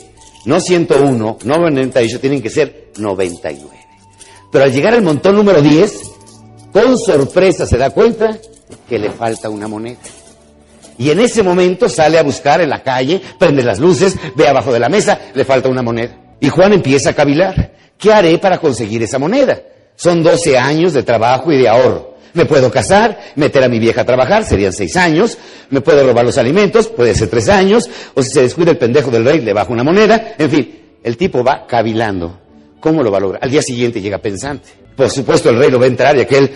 no 0.47 0.61
101, 0.61 1.39
no 1.45 1.59
98, 1.59 2.21
tienen 2.21 2.43
que 2.43 2.51
ser 2.51 2.91
99. 2.99 3.71
Pero 4.51 4.65
al 4.65 4.73
llegar 4.73 4.95
al 4.95 5.03
montón 5.03 5.37
número 5.37 5.61
10, 5.63 6.03
con 6.73 6.99
sorpresa 6.99 7.67
se 7.67 7.77
da 7.77 7.91
cuenta 7.91 8.39
que 8.89 8.99
le 8.99 9.11
falta 9.11 9.49
una 9.49 9.69
moneda. 9.69 9.99
Y 10.99 11.11
en 11.11 11.20
ese 11.20 11.42
momento 11.42 11.88
sale 11.88 12.18
a 12.18 12.22
buscar 12.22 12.61
en 12.61 12.70
la 12.70 12.82
calle, 12.82 13.20
prende 13.38 13.62
las 13.62 13.78
luces, 13.78 14.16
ve 14.34 14.49
abajo 14.49 14.72
de 14.72 14.80
la 14.80 14.88
mesa, 14.88 15.18
le 15.34 15.45
falta 15.45 15.68
una 15.68 15.82
moneda. 15.82 16.16
Y 16.40 16.49
Juan 16.49 16.72
empieza 16.72 17.11
a 17.11 17.14
cavilar. 17.14 17.72
¿Qué 17.99 18.12
haré 18.12 18.38
para 18.38 18.59
conseguir 18.59 19.03
esa 19.03 19.18
moneda? 19.18 19.61
Son 19.97 20.22
12 20.22 20.59
años 20.59 20.92
de 20.92 21.03
trabajo 21.03 21.53
y 21.53 21.59
de 21.59 21.68
ahorro. 21.68 22.14
Me 22.34 22.47
puedo 22.47 22.70
casar, 22.70 23.18
meter 23.36 23.62
a 23.62 23.68
mi 23.68 23.78
vieja 23.78 24.01
a 24.01 24.05
trabajar, 24.05 24.45
serían 24.45 24.72
seis 24.72 24.97
años. 24.97 25.38
Me 25.70 25.80
puedo 25.80 26.05
robar 26.05 26.24
los 26.24 26.36
alimentos, 26.36 26.88
puede 26.88 27.14
ser 27.14 27.28
tres 27.28 27.49
años. 27.49 27.88
O 28.14 28.22
si 28.22 28.30
se 28.30 28.42
descuida 28.42 28.72
el 28.72 28.76
pendejo 28.76 29.11
del 29.11 29.24
rey, 29.24 29.40
le 29.40 29.53
bajo 29.53 29.72
una 29.72 29.84
moneda. 29.84 30.34
En 30.36 30.51
fin, 30.51 30.99
el 31.03 31.16
tipo 31.16 31.45
va 31.45 31.64
cavilando. 31.66 32.40
¿Cómo 32.80 33.05
lo 33.05 33.11
va 33.12 33.18
a 33.18 33.20
lograr? 33.20 33.45
Al 33.45 33.51
día 33.51 33.62
siguiente 33.62 34.01
llega 34.01 34.18
pensante. 34.18 34.68
Por 34.97 35.11
supuesto, 35.11 35.49
el 35.49 35.59
rey 35.59 35.70
lo 35.70 35.78
va 35.78 35.84
a 35.84 35.88
entrar 35.88 36.16
y 36.16 36.22
aquel, 36.22 36.51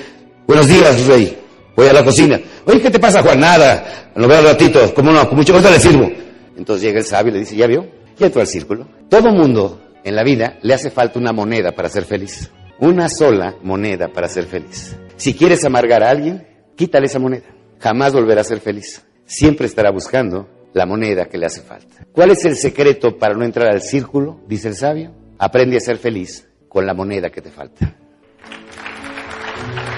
buenos 0.46 0.66
días, 0.66 1.06
rey. 1.06 1.38
Voy 1.78 1.86
a 1.86 1.92
la 1.92 2.04
cocina. 2.04 2.40
Oye, 2.64 2.80
¿qué 2.80 2.90
te 2.90 2.98
pasa, 2.98 3.22
Juan? 3.22 3.38
Nada. 3.38 4.10
Lo 4.16 4.26
veo 4.26 4.38
al 4.38 4.46
ratito. 4.46 4.92
¿Cómo 4.92 5.12
no? 5.12 5.28
Con 5.28 5.38
mucho 5.38 5.52
gusto 5.52 5.70
le 5.70 5.78
sirvo. 5.78 6.10
Entonces 6.56 6.82
llega 6.82 6.98
el 6.98 7.04
sabio 7.04 7.30
y 7.30 7.34
le 7.34 7.38
dice, 7.38 7.54
¿ya 7.54 7.68
vio? 7.68 7.86
Ya 8.18 8.26
entró 8.26 8.40
al 8.40 8.48
círculo. 8.48 8.88
Todo 9.08 9.30
mundo 9.30 9.80
en 10.02 10.16
la 10.16 10.24
vida 10.24 10.58
le 10.62 10.74
hace 10.74 10.90
falta 10.90 11.20
una 11.20 11.32
moneda 11.32 11.70
para 11.70 11.88
ser 11.88 12.04
feliz. 12.04 12.50
Una 12.80 13.08
sola 13.08 13.54
moneda 13.62 14.08
para 14.08 14.26
ser 14.26 14.46
feliz. 14.46 14.96
Si 15.14 15.34
quieres 15.34 15.64
amargar 15.64 16.02
a 16.02 16.10
alguien, 16.10 16.48
quítale 16.74 17.06
esa 17.06 17.20
moneda. 17.20 17.46
Jamás 17.78 18.12
volverá 18.12 18.40
a 18.40 18.44
ser 18.44 18.58
feliz. 18.58 19.04
Siempre 19.24 19.66
estará 19.66 19.92
buscando 19.92 20.48
la 20.72 20.84
moneda 20.84 21.26
que 21.26 21.38
le 21.38 21.46
hace 21.46 21.60
falta. 21.60 22.08
¿Cuál 22.10 22.32
es 22.32 22.44
el 22.44 22.56
secreto 22.56 23.18
para 23.18 23.34
no 23.34 23.44
entrar 23.44 23.68
al 23.68 23.82
círculo? 23.82 24.40
Dice 24.48 24.66
el 24.66 24.74
sabio. 24.74 25.12
Aprende 25.38 25.76
a 25.76 25.80
ser 25.80 25.98
feliz 25.98 26.44
con 26.68 26.84
la 26.84 26.92
moneda 26.92 27.30
que 27.30 27.40
te 27.40 27.52
falta. 27.52 27.94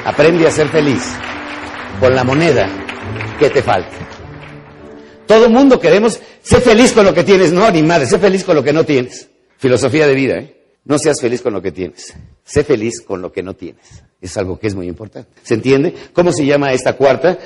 Aprende 0.05 0.47
a 0.47 0.51
ser 0.51 0.69
feliz 0.69 1.11
con 2.01 2.15
la 2.15 2.25
moneda 2.25 2.69
que 3.39 3.51
te 3.51 3.63
falta. 3.63 3.97
Todo 5.27 5.49
mundo 5.49 5.79
queremos 5.79 6.19
ser 6.43 6.63
feliz 6.63 6.93
con 6.93 7.05
lo 7.05 7.15
que 7.15 7.23
tienes. 7.23 7.53
No, 7.53 7.71
ni 7.71 7.83
madre, 7.83 8.07
sé 8.07 8.19
feliz 8.19 8.43
con 8.43 8.57
lo 8.57 8.65
que 8.65 8.73
no 8.73 8.85
tienes. 8.85 9.29
Filosofía 9.59 10.07
de 10.07 10.15
vida, 10.15 10.39
¿eh? 10.39 10.57
No 10.87 10.99
seas 10.99 11.21
feliz 11.21 11.43
con 11.43 11.53
lo 11.53 11.61
que 11.61 11.71
tienes. 11.71 12.15
Sé 12.43 12.65
feliz 12.65 13.03
con 13.03 13.21
lo 13.21 13.31
que 13.31 13.43
no 13.43 13.55
tienes. 13.55 14.03
Es 14.21 14.37
algo 14.39 14.59
que 14.59 14.67
es 14.67 14.75
muy 14.75 14.89
importante. 14.89 15.31
¿Se 15.43 15.55
entiende? 15.55 15.95
¿Cómo 16.15 16.33
se 16.33 16.47
llama 16.47 16.73
esta 16.73 16.95
cuarta? 16.95 17.39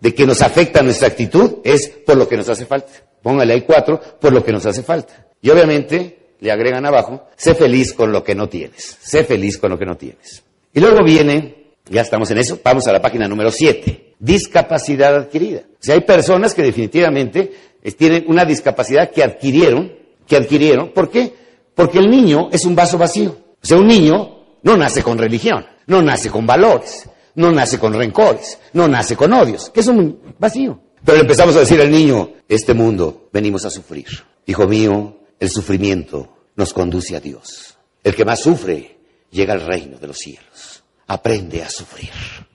De 0.00 0.14
que 0.14 0.26
nos 0.26 0.40
afecta 0.40 0.82
nuestra 0.82 1.08
actitud 1.08 1.58
es 1.62 1.88
por 1.88 2.16
lo 2.16 2.26
que 2.26 2.38
nos 2.38 2.48
hace 2.48 2.64
falta. 2.64 2.90
Póngale 3.22 3.52
ahí 3.52 3.60
cuatro, 3.60 4.00
por 4.18 4.32
lo 4.32 4.42
que 4.42 4.50
nos 4.50 4.64
hace 4.64 4.82
falta. 4.82 5.28
Y 5.42 5.50
obviamente 5.50 6.34
le 6.40 6.50
agregan 6.50 6.86
abajo, 6.86 7.28
sé 7.36 7.54
feliz 7.54 7.92
con 7.92 8.12
lo 8.12 8.24
que 8.24 8.34
no 8.34 8.48
tienes. 8.48 8.96
Sé 9.02 9.24
feliz 9.24 9.58
con 9.58 9.70
lo 9.70 9.78
que 9.78 9.84
no 9.84 9.96
tienes. 9.96 10.42
Y 10.72 10.80
luego 10.80 11.04
viene, 11.04 11.59
ya 11.90 12.02
estamos 12.02 12.30
en 12.30 12.38
eso, 12.38 12.58
vamos 12.62 12.86
a 12.86 12.92
la 12.92 13.02
página 13.02 13.26
número 13.26 13.50
siete. 13.50 14.14
Discapacidad 14.18 15.14
adquirida. 15.16 15.62
O 15.72 15.82
sea, 15.82 15.94
hay 15.94 16.02
personas 16.02 16.54
que 16.54 16.62
definitivamente 16.62 17.52
tienen 17.96 18.24
una 18.28 18.44
discapacidad 18.44 19.10
que 19.10 19.22
adquirieron, 19.22 19.92
que 20.26 20.36
adquirieron. 20.36 20.90
¿Por 20.92 21.10
qué? 21.10 21.32
Porque 21.74 21.98
el 21.98 22.10
niño 22.10 22.48
es 22.52 22.64
un 22.64 22.76
vaso 22.76 22.96
vacío. 22.96 23.36
O 23.62 23.66
sea, 23.66 23.78
un 23.78 23.88
niño 23.88 24.40
no 24.62 24.76
nace 24.76 25.02
con 25.02 25.18
religión, 25.18 25.66
no 25.86 26.02
nace 26.02 26.30
con 26.30 26.46
valores, 26.46 27.08
no 27.34 27.50
nace 27.50 27.78
con 27.78 27.92
rencores, 27.94 28.58
no 28.74 28.86
nace 28.86 29.16
con 29.16 29.32
odios, 29.32 29.70
que 29.70 29.80
es 29.80 29.86
un 29.86 30.34
vacío. 30.38 30.80
Pero 31.04 31.16
le 31.16 31.22
empezamos 31.22 31.56
a 31.56 31.60
decir 31.60 31.80
al 31.80 31.90
niño, 31.90 32.30
este 32.48 32.74
mundo 32.74 33.28
venimos 33.32 33.64
a 33.64 33.70
sufrir. 33.70 34.06
Hijo 34.46 34.68
mío, 34.68 35.16
el 35.38 35.50
sufrimiento 35.50 36.36
nos 36.56 36.72
conduce 36.72 37.16
a 37.16 37.20
Dios. 37.20 37.76
El 38.04 38.14
que 38.14 38.24
más 38.24 38.40
sufre 38.40 38.98
llega 39.30 39.54
al 39.54 39.62
reino 39.62 39.98
de 39.98 40.06
los 40.06 40.18
cielos. 40.18 40.69
Aprende 41.10 41.60
a 41.60 41.68
sufrir. 41.68 42.10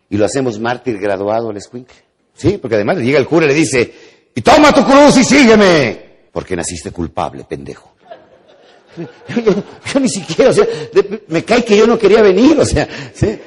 Y 0.09 0.15
lo 0.15 0.23
hacemos 0.23 0.61
mártir 0.61 0.97
graduado 0.97 1.49
al 1.49 1.57
escuincle. 1.57 1.97
Sí, 2.33 2.57
porque 2.57 2.75
además 2.75 2.99
llega 2.99 3.19
el 3.19 3.27
cura 3.27 3.45
y 3.45 3.49
le 3.49 3.53
dice, 3.53 3.93
y 4.33 4.39
toma 4.39 4.73
tu 4.73 4.85
cruz 4.85 5.17
y 5.17 5.25
sígueme. 5.25 6.29
Porque 6.31 6.55
naciste 6.55 6.89
culpable, 6.91 7.43
pendejo. 7.43 7.93
Yo, 9.93 9.99
ni 9.99 10.07
siquiera, 10.07 10.51
o 10.51 10.53
sea, 10.53 10.65
me 11.27 11.43
cae 11.43 11.65
que 11.65 11.75
yo 11.75 11.85
no 11.85 11.99
quería 11.99 12.21
venir, 12.21 12.57
o 12.57 12.65
sea, 12.65 12.87
¿sí? 13.13 13.37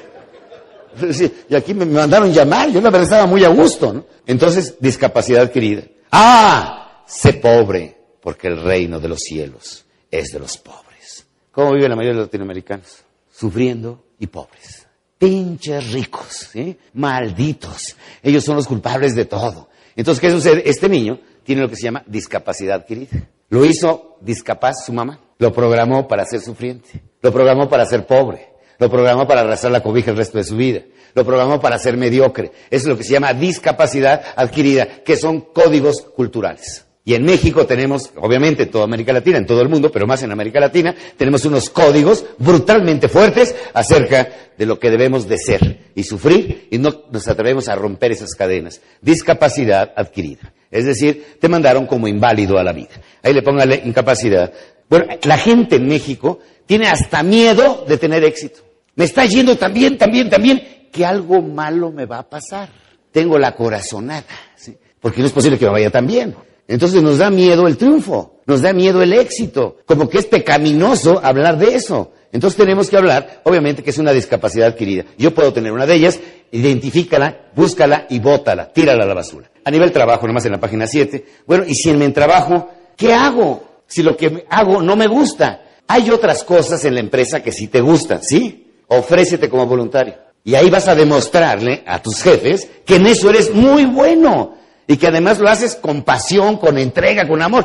Y 1.49 1.55
aquí 1.55 1.73
me 1.73 1.85
mandaron 1.87 2.31
llamar, 2.31 2.69
yo 2.69 2.79
la 2.79 2.91
verdad 2.91 3.03
estaba 3.05 3.25
muy 3.25 3.43
a 3.43 3.49
gusto, 3.49 3.91
¿no? 3.91 4.05
Entonces, 4.27 4.75
discapacidad 4.79 5.41
adquirida. 5.41 5.85
Ah, 6.11 7.03
sé 7.07 7.33
pobre, 7.33 7.97
porque 8.21 8.47
el 8.47 8.61
reino 8.61 8.99
de 8.99 9.07
los 9.07 9.21
cielos 9.21 9.85
es 10.11 10.29
de 10.31 10.37
los 10.37 10.57
pobres. 10.57 11.25
¿Cómo 11.51 11.73
viven 11.73 11.89
la 11.89 11.95
mayoría 11.95 12.13
de 12.13 12.19
los 12.19 12.27
latinoamericanos? 12.27 13.03
Sufriendo 13.31 14.03
y 14.19 14.27
pobres. 14.27 14.88
Pinches 15.19 15.91
ricos. 15.91 16.49
Malditos. 16.93 17.95
Ellos 18.23 18.43
son 18.43 18.55
los 18.55 18.67
culpables 18.67 19.13
de 19.15 19.25
todo. 19.25 19.69
Entonces, 19.95 20.21
¿qué 20.21 20.31
sucede? 20.31 20.63
Este 20.65 20.87
niño 20.87 21.19
tiene 21.43 21.61
lo 21.61 21.69
que 21.69 21.75
se 21.75 21.83
llama 21.83 22.03
discapacidad 22.07 22.77
adquirida. 22.77 23.27
Lo 23.49 23.65
hizo 23.65 24.17
discapaz 24.21 24.85
su 24.85 24.93
mamá. 24.93 25.19
Lo 25.37 25.51
programó 25.51 26.07
para 26.07 26.25
ser 26.25 26.39
sufriente. 26.39 27.03
Lo 27.21 27.33
programó 27.33 27.67
para 27.69 27.85
ser 27.85 28.07
pobre. 28.07 28.53
Lo 28.79 28.89
programó 28.89 29.27
para 29.27 29.41
arrastrar 29.41 29.73
la 29.73 29.83
cobija 29.83 30.11
el 30.11 30.17
resto 30.17 30.37
de 30.37 30.45
su 30.45 30.55
vida. 30.55 30.83
Lo 31.13 31.25
programó 31.25 31.59
para 31.59 31.77
ser 31.79 31.97
mediocre. 31.97 32.53
Es 32.69 32.85
lo 32.85 32.97
que 32.97 33.03
se 33.03 33.11
llama 33.11 33.33
discapacidad 33.33 34.23
adquirida, 34.37 35.03
que 35.03 35.17
son 35.17 35.41
códigos 35.41 36.01
culturales. 36.01 36.85
Y 37.09 37.15
en 37.15 37.23
México 37.23 37.65
tenemos, 37.65 38.11
obviamente 38.17 38.61
en 38.61 38.69
toda 38.69 38.83
América 38.83 39.11
Latina, 39.11 39.39
en 39.39 39.47
todo 39.47 39.63
el 39.63 39.67
mundo, 39.67 39.91
pero 39.91 40.05
más 40.05 40.21
en 40.21 40.31
América 40.31 40.59
Latina, 40.59 40.93
tenemos 41.17 41.43
unos 41.43 41.71
códigos 41.71 42.23
brutalmente 42.37 43.09
fuertes 43.09 43.55
acerca 43.73 44.29
de 44.55 44.65
lo 44.67 44.77
que 44.77 44.91
debemos 44.91 45.27
de 45.27 45.39
ser 45.39 45.85
y 45.95 46.03
sufrir 46.03 46.67
y 46.69 46.77
no 46.77 47.05
nos 47.11 47.27
atrevemos 47.27 47.67
a 47.67 47.73
romper 47.73 48.11
esas 48.11 48.35
cadenas. 48.35 48.81
Discapacidad 49.01 49.91
adquirida. 49.95 50.53
Es 50.69 50.85
decir, 50.85 51.37
te 51.41 51.49
mandaron 51.49 51.87
como 51.87 52.07
inválido 52.07 52.59
a 52.59 52.63
la 52.63 52.73
vida. 52.73 53.01
Ahí 53.23 53.33
le 53.33 53.41
póngale 53.41 53.81
incapacidad. 53.85 54.53
Bueno, 54.87 55.07
la 55.23 55.39
gente 55.39 55.77
en 55.77 55.87
México 55.87 56.37
tiene 56.67 56.89
hasta 56.89 57.23
miedo 57.23 57.85
de 57.87 57.97
tener 57.97 58.23
éxito. 58.23 58.59
Me 58.93 59.05
está 59.05 59.25
yendo 59.25 59.57
también, 59.57 59.97
también, 59.97 60.29
también, 60.29 60.89
que 60.91 61.03
algo 61.03 61.41
malo 61.41 61.91
me 61.91 62.05
va 62.05 62.19
a 62.19 62.29
pasar. 62.29 62.69
Tengo 63.11 63.39
la 63.39 63.55
corazonada, 63.55 64.25
¿sí? 64.55 64.77
porque 65.01 65.21
no 65.21 65.25
es 65.25 65.33
posible 65.33 65.57
que 65.57 65.65
me 65.65 65.71
vaya 65.71 65.89
tan 65.89 66.05
bien. 66.05 66.35
Entonces 66.69 67.01
nos 67.01 67.17
da 67.17 67.31
miedo 67.31 67.67
el 67.67 67.77
triunfo, 67.77 68.41
nos 68.45 68.61
da 68.61 68.73
miedo 68.73 69.01
el 69.01 69.11
éxito, 69.13 69.77
como 69.87 70.07
que 70.07 70.19
es 70.19 70.27
pecaminoso 70.27 71.19
hablar 71.21 71.57
de 71.57 71.73
eso. 71.73 72.11
Entonces 72.31 72.57
tenemos 72.57 72.91
que 72.91 72.95
hablar, 72.95 73.41
obviamente, 73.43 73.81
que 73.81 73.89
es 73.89 73.97
una 73.97 74.13
discapacidad 74.13 74.67
adquirida. 74.67 75.03
Yo 75.17 75.33
puedo 75.33 75.51
tener 75.51 75.71
una 75.71 75.87
de 75.87 75.95
ellas, 75.95 76.19
identifícala, 76.51 77.49
búscala 77.55 78.05
y 78.07 78.19
bótala, 78.19 78.71
tírala 78.71 79.03
a 79.03 79.07
la 79.07 79.15
basura. 79.15 79.49
A 79.65 79.71
nivel 79.71 79.91
trabajo, 79.91 80.27
nomás 80.27 80.45
en 80.45 80.51
la 80.51 80.59
página 80.59 80.85
7. 80.85 81.25
Bueno, 81.47 81.63
y 81.67 81.73
si 81.73 81.89
en 81.89 81.97
mi 81.97 82.07
trabajo, 82.09 82.69
¿qué 82.95 83.15
hago? 83.15 83.81
Si 83.87 84.03
lo 84.03 84.15
que 84.15 84.45
hago 84.51 84.83
no 84.83 84.95
me 84.95 85.07
gusta. 85.07 85.63
Hay 85.87 86.11
otras 86.11 86.43
cosas 86.43 86.85
en 86.85 86.93
la 86.93 86.99
empresa 86.99 87.41
que 87.41 87.51
sí 87.51 87.67
te 87.67 87.81
gustan, 87.81 88.21
¿sí? 88.21 88.67
Ofrécete 88.89 89.49
como 89.49 89.65
voluntario. 89.65 90.13
Y 90.43 90.53
ahí 90.53 90.69
vas 90.69 90.87
a 90.87 90.93
demostrarle 90.93 91.83
a 91.87 91.99
tus 91.99 92.21
jefes 92.21 92.69
que 92.85 92.97
en 92.97 93.07
eso 93.07 93.31
eres 93.31 93.51
muy 93.55 93.85
bueno. 93.85 94.58
Y 94.89 94.97
que 94.97 95.05
además 95.05 95.37
lo 95.37 95.47
haces 95.47 95.75
con 95.75 96.01
pasión, 96.01 96.57
con 96.57 96.79
entrega, 96.79 97.27
con 97.27 97.39
amor. 97.43 97.63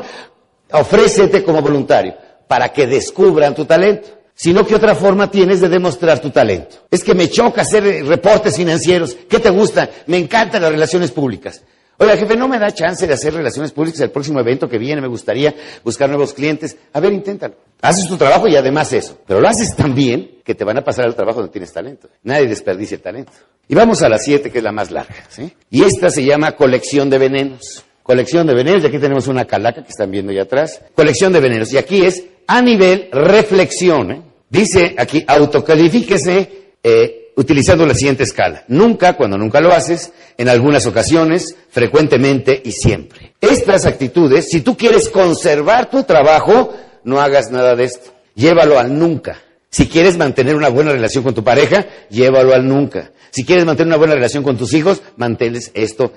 Ofrécete 0.70 1.42
como 1.42 1.62
voluntario 1.62 2.14
para 2.46 2.68
que 2.68 2.86
descubran 2.86 3.54
tu 3.54 3.64
talento. 3.64 4.08
Sino 4.34 4.66
¿qué 4.66 4.74
otra 4.74 4.94
forma 4.94 5.30
tienes 5.30 5.62
de 5.62 5.70
demostrar 5.70 6.20
tu 6.20 6.28
talento? 6.28 6.76
Es 6.90 7.02
que 7.02 7.14
me 7.14 7.30
choca 7.30 7.62
hacer 7.62 8.04
reportes 8.04 8.56
financieros. 8.56 9.16
¿Qué 9.26 9.38
te 9.38 9.48
gusta? 9.48 9.88
Me 10.06 10.18
encantan 10.18 10.60
las 10.60 10.70
relaciones 10.70 11.12
públicas. 11.12 11.62
Oiga, 11.96 12.14
jefe, 12.14 12.36
no 12.36 12.46
me 12.46 12.58
da 12.58 12.70
chance 12.72 13.06
de 13.06 13.14
hacer 13.14 13.32
relaciones 13.32 13.72
públicas 13.72 14.02
el 14.02 14.10
próximo 14.10 14.40
evento 14.40 14.68
que 14.68 14.76
viene, 14.76 15.00
me 15.00 15.08
gustaría 15.08 15.54
buscar 15.82 16.10
nuevos 16.10 16.34
clientes. 16.34 16.76
A 16.92 17.00
ver, 17.00 17.14
inténtalo. 17.14 17.54
Haces 17.84 18.08
tu 18.08 18.16
trabajo 18.16 18.48
y 18.48 18.56
además 18.56 18.90
eso. 18.94 19.18
Pero 19.26 19.42
lo 19.42 19.48
haces 19.48 19.76
tan 19.76 19.94
bien 19.94 20.38
que 20.42 20.54
te 20.54 20.64
van 20.64 20.78
a 20.78 20.82
pasar 20.82 21.04
al 21.04 21.14
trabajo 21.14 21.40
donde 21.40 21.52
tienes 21.52 21.70
talento. 21.70 22.08
Nadie 22.22 22.46
desperdicia 22.46 22.96
talento. 22.96 23.32
Y 23.68 23.74
vamos 23.74 24.00
a 24.00 24.08
la 24.08 24.16
siete, 24.16 24.50
que 24.50 24.58
es 24.58 24.64
la 24.64 24.72
más 24.72 24.90
larga. 24.90 25.24
¿sí? 25.28 25.52
Y 25.70 25.82
esta 25.82 26.08
se 26.08 26.24
llama 26.24 26.52
colección 26.52 27.10
de 27.10 27.18
venenos. 27.18 27.84
Colección 28.02 28.46
de 28.46 28.54
venenos, 28.54 28.82
y 28.82 28.86
aquí 28.86 28.98
tenemos 28.98 29.28
una 29.28 29.44
calaca 29.44 29.82
que 29.82 29.90
están 29.90 30.10
viendo 30.10 30.32
allá 30.32 30.44
atrás. 30.44 30.80
Colección 30.94 31.30
de 31.34 31.40
venenos. 31.40 31.74
Y 31.74 31.76
aquí 31.76 32.06
es 32.06 32.24
a 32.46 32.62
nivel 32.62 33.10
reflexión. 33.12 34.10
¿eh? 34.12 34.22
Dice 34.48 34.94
aquí, 34.96 35.22
autocalifíquese 35.26 36.76
eh, 36.82 37.32
utilizando 37.36 37.84
la 37.84 37.94
siguiente 37.94 38.22
escala. 38.22 38.64
Nunca, 38.68 39.12
cuando 39.12 39.36
nunca 39.36 39.60
lo 39.60 39.72
haces, 39.72 40.10
en 40.38 40.48
algunas 40.48 40.86
ocasiones, 40.86 41.54
frecuentemente 41.68 42.62
y 42.64 42.72
siempre. 42.72 43.34
Estas 43.42 43.84
actitudes, 43.84 44.48
si 44.48 44.62
tú 44.62 44.74
quieres 44.74 45.10
conservar 45.10 45.90
tu 45.90 46.04
trabajo, 46.04 46.72
no 47.04 47.20
hagas 47.20 47.50
nada 47.50 47.76
de 47.76 47.84
esto. 47.84 48.12
Llévalo 48.34 48.78
al 48.78 48.98
nunca. 48.98 49.38
Si 49.70 49.88
quieres 49.88 50.16
mantener 50.16 50.54
una 50.54 50.68
buena 50.68 50.92
relación 50.92 51.24
con 51.24 51.34
tu 51.34 51.42
pareja, 51.42 51.86
llévalo 52.08 52.54
al 52.54 52.66
nunca. 52.66 53.12
Si 53.30 53.44
quieres 53.44 53.64
mantener 53.64 53.88
una 53.88 53.96
buena 53.96 54.14
relación 54.14 54.44
con 54.44 54.56
tus 54.56 54.72
hijos, 54.74 55.02
manténles 55.16 55.72
esto 55.74 56.12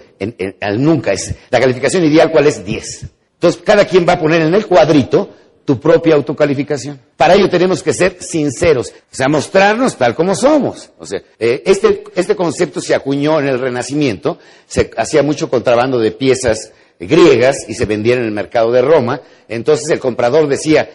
al 0.61 0.83
nunca. 0.83 1.11
Es, 1.13 1.33
la 1.49 1.59
calificación 1.59 2.03
ideal, 2.05 2.31
¿cuál 2.31 2.45
es? 2.45 2.63
10. 2.63 3.05
Entonces, 3.33 3.61
cada 3.63 3.85
quien 3.85 4.07
va 4.07 4.13
a 4.13 4.19
poner 4.19 4.41
en 4.41 4.53
el 4.53 4.67
cuadrito 4.67 5.31
tu 5.67 5.79
propia 5.79 6.15
autocalificación. 6.15 6.97
Para 7.17 7.33
ello 7.33 7.49
tenemos 7.49 7.83
que 7.83 7.93
ser 7.93 8.17
sinceros, 8.21 8.89
o 8.89 9.15
sea, 9.15 9.27
mostrarnos 9.27 9.97
tal 9.97 10.15
como 10.15 10.33
somos. 10.33 10.91
O 10.97 11.05
sea, 11.05 11.21
eh, 11.37 11.61
este, 11.65 12.05
este 12.15 12.37
concepto 12.37 12.79
se 12.79 12.95
acuñó 12.95 13.39
en 13.39 13.47
el 13.47 13.59
Renacimiento, 13.59 14.37
se 14.65 14.91
hacía 14.95 15.23
mucho 15.23 15.49
contrabando 15.49 15.99
de 15.99 16.11
piezas 16.11 16.71
griegas 16.99 17.65
y 17.67 17.73
se 17.73 17.85
vendían 17.85 18.19
en 18.19 18.25
el 18.25 18.31
mercado 18.31 18.71
de 18.71 18.81
Roma. 18.81 19.21
Entonces 19.47 19.89
el 19.89 19.99
comprador 19.99 20.47
decía, 20.47 20.89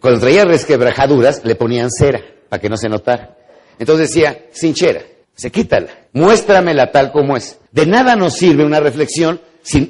cuando 0.00 0.20
traía 0.20 0.44
resquebrajaduras, 0.44 1.44
le 1.44 1.54
ponían 1.54 1.90
cera 1.90 2.20
para 2.48 2.60
que 2.60 2.68
no 2.68 2.76
se 2.76 2.88
notara. 2.88 3.36
Entonces 3.78 4.08
decía, 4.08 4.46
sinchera, 4.52 5.02
se 5.34 5.50
quítala, 5.50 6.06
muéstramela 6.12 6.90
tal 6.92 7.10
como 7.10 7.36
es. 7.36 7.58
De 7.72 7.86
nada 7.86 8.14
nos 8.16 8.34
sirve 8.34 8.64
una 8.64 8.80
reflexión 8.80 9.40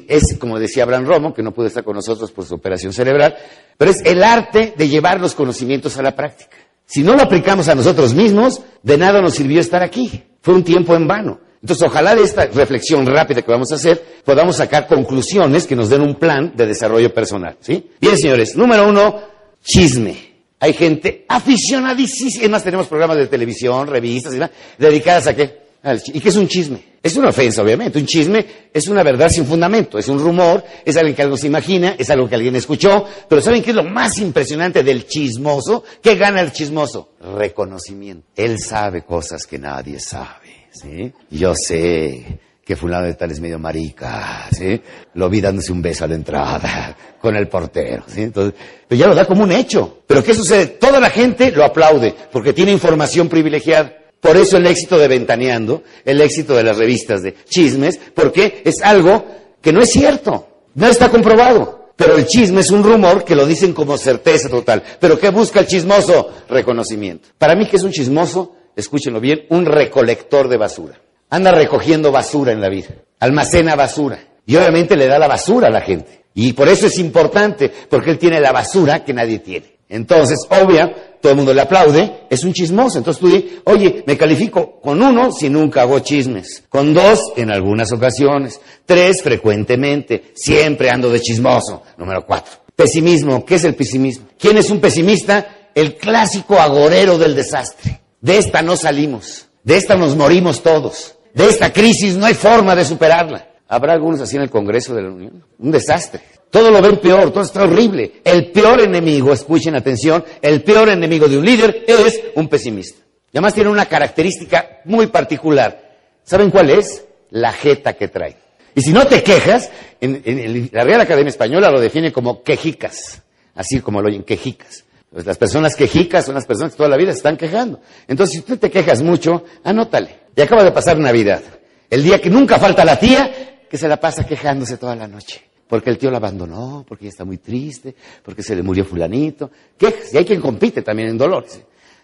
es, 0.09 0.37
como 0.39 0.59
decía 0.59 0.85
Abraham 0.85 1.07
Romo, 1.07 1.35
que 1.35 1.43
no 1.43 1.53
pudo 1.53 1.67
estar 1.67 1.83
con 1.83 1.97
nosotros 1.97 2.31
por 2.31 2.45
su 2.45 2.55
operación 2.55 2.93
cerebral, 2.93 3.37
pero 3.77 3.91
es 3.91 4.01
el 4.05 4.23
arte 4.23 4.75
de 4.77 4.89
llevar 4.89 5.21
los 5.21 5.35
conocimientos 5.35 5.99
a 5.99 6.03
la 6.03 6.15
práctica. 6.15 6.57
Si 6.87 7.03
no 7.03 7.15
lo 7.15 7.23
aplicamos 7.23 7.69
a 7.69 7.75
nosotros 7.75 8.15
mismos, 8.15 8.63
de 8.83 8.99
nada 8.99 9.21
nos 9.21 9.35
sirvió 9.35 9.61
estar 9.61 9.83
aquí. 9.83 10.23
Fue 10.43 10.55
un 10.55 10.63
tiempo 10.63 10.95
en 10.95 11.09
vano. 11.09 11.41
Entonces, 11.65 11.89
ojalá 11.89 12.15
de 12.15 12.23
esta 12.23 12.45
reflexión 12.45 13.07
rápida 13.07 13.41
que 13.41 13.51
vamos 13.51 13.73
a 13.73 13.77
hacer, 13.77 14.21
podamos 14.23 14.57
sacar 14.57 14.87
conclusiones 14.87 15.67
que 15.67 15.75
nos 15.75 15.89
den 15.89 16.03
un 16.03 16.17
plan 16.17 16.53
de 16.55 16.67
desarrollo 16.67 17.15
personal. 17.15 17.57
¿sí? 17.61 17.91
Bien, 17.99 18.19
señores, 18.19 18.55
número 18.55 18.87
uno, 18.87 19.23
chisme. 19.65 20.35
Hay 20.61 20.75
gente 20.75 21.25
aficionadísima, 21.27 22.49
más 22.51 22.65
tenemos 22.65 22.87
programas 22.87 23.17
de 23.17 23.29
televisión, 23.29 23.87
revistas 23.87 24.33
y 24.33 24.37
demás, 24.37 24.51
dedicadas 24.77 25.27
a 25.29 25.35
qué? 25.35 25.65
¿Y 26.07 26.21
qué 26.21 26.29
es 26.29 26.37
un 26.37 26.49
chisme? 26.49 26.83
Es 27.03 27.17
una 27.17 27.31
ofensa, 27.31 27.63
obviamente. 27.63 27.99
Un 27.99 28.05
chisme 28.05 28.45
es 28.71 28.87
una 28.89 29.03
verdad 29.03 29.31
sin 29.31 29.47
fundamento, 29.47 29.99
es 29.99 30.09
un 30.09 30.19
rumor, 30.19 30.63
es 30.85 30.99
algo 30.99 31.17
que 31.17 31.23
algo 31.23 31.39
se 31.39 31.47
imagina, 31.47 31.95
es 31.99 32.11
algo 32.11 32.29
que 32.29 32.35
alguien 32.35 32.57
escuchó. 32.57 33.07
Pero 33.27 33.41
¿saben 33.41 33.63
qué 33.63 33.71
es 33.71 33.77
lo 33.77 33.85
más 33.85 34.19
impresionante 34.19 34.83
del 34.83 35.07
chismoso? 35.07 35.83
¿Qué 36.03 36.15
gana 36.15 36.43
el 36.43 36.53
chismoso? 36.53 37.11
Reconocimiento. 37.37 38.27
Él 38.37 38.59
sabe 38.59 39.03
cosas 39.03 39.47
que 39.47 39.59
nadie 39.59 39.99
sabe, 39.99 40.64
¿sí? 40.75 41.13
Yo 41.31 41.55
sé 41.55 42.39
que 42.65 42.77
fulano 42.77 43.07
de 43.07 43.15
tal 43.15 43.31
es 43.31 43.41
medio 43.41 43.59
marica, 43.59 44.49
¿sí? 44.51 44.81
Lo 45.15 45.29
vi 45.29 45.41
dándose 45.41 45.71
un 45.71 45.83
beso 45.83 46.05
a 46.05 46.09
la 46.09 46.15
entrada 46.15 46.97
con 47.21 47.37
el 47.37 47.49
portero, 47.49 48.05
¿sí? 48.07 48.23
Entonces, 48.23 48.59
pero 48.89 48.99
ya 48.99 49.07
lo 49.07 49.15
da 49.15 49.27
como 49.27 49.43
un 49.45 49.53
hecho. 49.53 50.03
Pero 50.07 50.23
¿qué 50.23 50.35
sucede? 50.35 50.67
Toda 50.67 50.99
la 50.99 51.11
gente 51.11 51.51
lo 51.53 51.65
aplaude 51.65 52.15
porque 52.33 52.53
tiene 52.53 52.73
información 52.73 53.29
privilegiada. 53.29 53.93
Por 54.21 54.37
eso 54.39 54.57
el 54.57 54.67
éxito 54.67 54.99
de 54.99 55.09
Ventaneando, 55.09 55.83
el 56.05 56.21
éxito 56.23 56.55
de 56.55 56.65
las 56.65 56.79
revistas 56.79 57.23
de 57.23 57.35
chismes, 57.45 58.01
porque 58.15 58.63
es 58.65 58.81
algo 58.83 59.27
que 59.61 59.71
no 59.71 59.83
es 59.83 59.91
cierto, 59.91 60.49
no 60.75 60.87
está 60.87 61.11
comprobado. 61.11 61.93
Pero 61.97 62.17
el 62.17 62.27
chisme 62.27 62.63
es 62.63 62.71
un 62.71 62.83
rumor 62.83 63.25
que 63.25 63.37
lo 63.37 63.47
dicen 63.47 63.73
como 63.73 63.97
certeza 63.99 64.49
total. 64.49 64.83
¿Pero 64.99 65.19
qué 65.19 65.29
busca 65.29 65.61
el 65.61 65.67
chismoso? 65.67 66.31
Reconocimiento. 66.49 67.29
Para 67.39 67.55
mí, 67.55 67.67
que 67.69 67.77
es 67.77 67.83
un 67.85 67.93
chismoso? 67.93 68.57
Escúchenlo 68.77 69.21
bien, 69.21 69.47
un 69.51 69.67
recolector 69.67 70.49
de 70.49 70.57
basura. 70.57 71.01
Anda 71.31 71.53
recogiendo 71.53 72.13
basura 72.13 72.53
en 72.53 72.61
la 72.61 72.69
vida, 72.69 72.89
almacena 73.21 73.75
basura. 73.77 74.19
Y 74.47 74.57
obviamente 74.57 74.97
le 74.97 75.07
da 75.07 75.19
la 75.19 75.29
basura 75.29 75.69
a 75.69 75.71
la 75.71 75.81
gente. 75.81 76.25
Y 76.35 76.53
por 76.53 76.69
eso 76.69 76.87
es 76.87 76.99
importante, 76.99 77.71
porque 77.89 78.11
él 78.11 78.19
tiene 78.19 78.41
la 78.41 78.53
basura 78.53 79.05
que 79.05 79.15
nadie 79.15 79.39
tiene. 79.39 79.75
Entonces, 79.89 80.39
obvia, 80.51 81.17
todo 81.21 81.33
el 81.33 81.37
mundo 81.37 81.55
le 81.55 81.61
aplaude, 81.61 82.27
es 82.29 82.43
un 82.45 82.53
chismoso. 82.53 82.99
Entonces 82.99 83.21
tú 83.21 83.29
dices, 83.29 83.61
oye, 83.65 84.03
me 84.07 84.17
califico 84.17 84.81
con 84.81 85.01
uno 85.03 85.31
si 85.31 85.49
nunca 85.49 85.83
hago 85.83 86.01
chismes, 86.01 86.65
con 86.69 86.93
dos 86.93 87.33
en 87.37 87.51
algunas 87.51 87.93
ocasiones, 87.93 88.61
tres 88.85 89.23
frecuentemente, 89.23 90.33
siempre 90.35 90.91
ando 90.91 91.11
de 91.11 91.21
chismoso. 91.21 91.83
Número 91.97 92.27
cuatro. 92.27 92.53
Pesimismo, 92.75 93.45
¿qué 93.45 93.55
es 93.55 93.65
el 93.65 93.77
pesimismo? 93.77 94.27
¿Quién 94.39 94.59
es 94.59 94.69
un 94.71 94.81
pesimista? 94.81 95.71
El 95.75 95.97
clásico 95.97 96.59
agorero 96.59 97.17
del 97.17 97.37
desastre. 97.37 98.01
De 98.25 98.39
esta 98.39 98.63
no 98.63 98.75
salimos, 98.75 99.49
de 99.65 99.77
esta 99.77 99.97
nos 99.97 100.17
morimos 100.17 100.63
todos, 100.63 101.15
de 101.35 101.47
esta 101.47 101.71
crisis 101.71 102.17
no 102.17 102.25
hay 102.25 102.33
forma 102.33 102.75
de 102.75 102.87
superarla. 102.87 103.49
¿Habrá 103.69 103.93
algunos 103.93 104.19
así 104.23 104.37
en 104.37 104.43
el 104.43 104.49
Congreso 104.49 104.95
de 104.95 105.03
la 105.03 105.11
Unión? 105.11 105.45
Un 105.59 105.71
desastre. 105.71 106.23
Todo 106.49 106.71
lo 106.71 106.81
ven 106.81 106.97
peor, 106.97 107.31
todo 107.33 107.45
está 107.45 107.65
horrible. 107.65 108.23
El 108.25 108.51
peor 108.51 108.81
enemigo, 108.81 109.31
escuchen 109.31 109.77
atención, 109.77 110.25
el 110.41 110.63
peor 110.63 110.89
enemigo 110.89 111.29
de 111.29 111.37
un 111.37 111.45
líder 111.45 111.85
es 111.87 112.19
un 112.35 112.49
pesimista. 112.49 112.99
Y 113.31 113.37
además 113.37 113.53
tiene 113.53 113.69
una 113.69 113.85
característica 113.85 114.81
muy 114.87 115.09
particular. 115.09 115.99
¿Saben 116.23 116.51
cuál 116.51 116.71
es? 116.71 117.05
La 117.29 117.53
jeta 117.53 117.93
que 117.93 118.09
trae. 118.09 118.39
Y 118.75 118.81
si 118.81 118.95
no 118.95 119.07
te 119.07 119.23
quejas, 119.23 119.71
en, 120.01 120.71
la 120.73 120.83
Real 120.83 121.03
Academia 121.03 121.29
Española 121.29 121.71
lo 121.71 121.79
define 121.79 122.11
como 122.11 122.43
quejicas, 122.43 123.21
así 123.55 123.81
como 123.81 124.01
lo 124.01 124.09
oyen, 124.09 124.23
quejicas. 124.23 124.84
Pues 125.15 125.25
las 125.25 125.39
personas 125.39 125.77
quejicas 125.77 126.27
son 126.27 126.35
las 126.35 126.45
personas 126.45 126.73
que 126.73 126.77
toda 126.77 126.91
la 126.91 126.99
vida 126.99 127.13
se 127.13 127.19
están 127.19 127.39
quejando. 127.39 127.81
Entonces, 128.07 128.35
si 128.35 128.41
usted 128.41 128.59
te 128.59 128.71
quejas 128.71 129.01
mucho, 129.01 129.45
anótale. 129.63 130.25
Y 130.37 130.43
acaba 130.43 130.63
de 130.63 130.73
pasar 130.73 130.99
Navidad. 130.99 131.41
El 131.89 132.03
día 132.03 132.21
que 132.21 132.29
nunca 132.29 132.59
falta 132.59 132.85
la 132.85 132.99
tía 132.99 133.63
que 133.71 133.79
se 133.79 133.89
la 133.89 133.99
pasa 133.99 134.27
quejándose 134.27 134.77
toda 134.77 134.97
la 134.97 135.07
noche 135.09 135.55
porque 135.75 135.91
el 135.91 135.99
tío 135.99 136.11
la 136.11 136.19
abandonó, 136.19 136.85
porque 136.87 137.05
ella 137.05 137.11
está 137.11 137.25
muy 137.25 137.39
triste, 137.39 137.95
porque 138.23 138.43
se 138.43 138.55
le 138.55 138.63
murió 138.63 138.85
fulanito. 138.85 139.51
¿Qué? 139.77 139.93
Y 140.13 140.17
hay 140.17 140.25
quien 140.25 140.41
compite 140.41 140.83
también 140.83 141.09
en 141.09 141.19
dolores. 141.19 141.61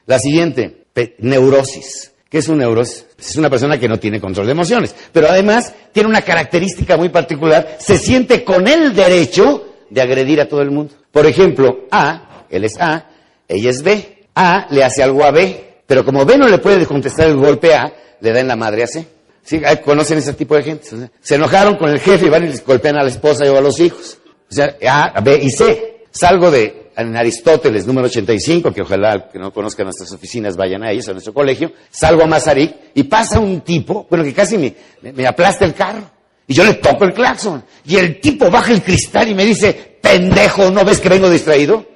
La 0.07 0.19
siguiente, 0.19 0.87
neurosis. 1.19 2.13
¿Qué 2.29 2.39
es 2.39 2.49
un 2.49 2.59
neurosis? 2.59 3.07
Es 3.19 3.37
una 3.37 3.51
persona 3.51 3.79
que 3.79 3.89
no 3.89 3.99
tiene 3.99 4.21
control 4.21 4.47
de 4.47 4.53
emociones, 4.53 4.95
pero 5.13 5.29
además 5.29 5.75
tiene 5.93 6.09
una 6.09 6.23
característica 6.23 6.97
muy 6.97 7.09
particular, 7.09 7.77
se 7.79 7.99
siente 7.99 8.45
con 8.45 8.69
el 8.69 8.95
derecho 8.95 9.67
de 9.91 10.01
agredir 10.01 10.41
a 10.41 10.49
todo 10.49 10.63
el 10.63 10.71
mundo. 10.71 10.95
Por 11.11 11.27
ejemplo, 11.27 11.87
A, 11.91 12.30
él 12.51 12.65
es 12.65 12.79
A, 12.81 13.07
ella 13.49 13.71
es 13.71 13.83
B. 13.83 14.27
A 14.35 14.67
le 14.71 14.85
hace 14.85 15.03
algo 15.03 15.25
a 15.25 15.31
B, 15.31 15.83
pero 15.87 16.05
como 16.05 16.25
B 16.25 16.39
no 16.39 16.49
le 16.49 16.59
puede 16.59 16.87
contestar 16.87 17.29
el 17.29 17.37
golpe 17.37 17.75
A, 17.75 17.93
le 18.21 18.33
da 18.33 18.41
en 18.41 18.49
la 18.49 18.57
madre 18.57 18.85
a 18.85 18.87
C. 18.87 19.07
¿Sí? 19.43 19.61
¿Conocen 19.85 20.19
ese 20.19 20.35
tipo 20.35 20.55
de 20.55 20.63
gente? 20.63 20.89
se 21.21 21.35
enojaron 21.35 21.77
con 21.77 21.91
el 21.91 21.99
jefe 21.99 22.27
y 22.27 22.29
van 22.29 22.45
y 22.45 22.49
les 22.49 22.65
golpean 22.65 22.97
a 22.97 23.03
la 23.03 23.09
esposa 23.09 23.45
y 23.45 23.49
a 23.49 23.61
los 23.61 23.81
hijos. 23.81 24.19
O 24.51 24.55
sea, 24.55 24.77
A, 24.89 25.21
B 25.21 25.41
y 25.43 25.51
C. 25.51 26.05
Salgo 26.11 26.51
de 26.51 26.91
Aristóteles, 26.97 27.87
número 27.87 28.07
85, 28.07 28.73
que 28.73 28.83
ojalá 28.83 29.29
que 29.33 29.39
no 29.39 29.53
conozcan 29.53 29.87
nuestras 29.87 30.13
oficinas 30.13 30.57
vayan 30.57 30.83
a 30.83 30.91
ellos, 30.91 31.09
a 31.09 31.13
nuestro 31.13 31.33
colegio. 31.33 31.73
Salgo 31.91 32.23
a 32.23 32.27
Mazarik 32.27 32.75
y 32.95 33.05
pasa 33.05 33.39
un 33.41 33.63
tipo, 33.63 34.07
bueno, 34.11 34.25
que 34.25 34.35
casi 34.35 34.59
me, 34.59 34.75
me 35.13 35.27
aplasta 35.27 35.65
el 35.65 35.75
carro. 35.75 36.03
Y 36.47 36.55
yo 36.55 36.65
le 36.65 36.75
toco 36.75 37.05
el 37.05 37.15
claxon. 37.15 37.65
Y 37.85 37.97
el 37.97 38.21
tipo 38.21 38.51
baja 38.51 38.73
el 38.73 38.83
cristal 38.83 39.29
y 39.29 39.35
me 39.35 39.45
dice, 39.45 39.99
pendejo, 40.01 40.71
¿no 40.71 40.85
ves 40.85 40.99
que 41.01 41.09
vengo 41.09 41.31
distraído? 41.31 41.87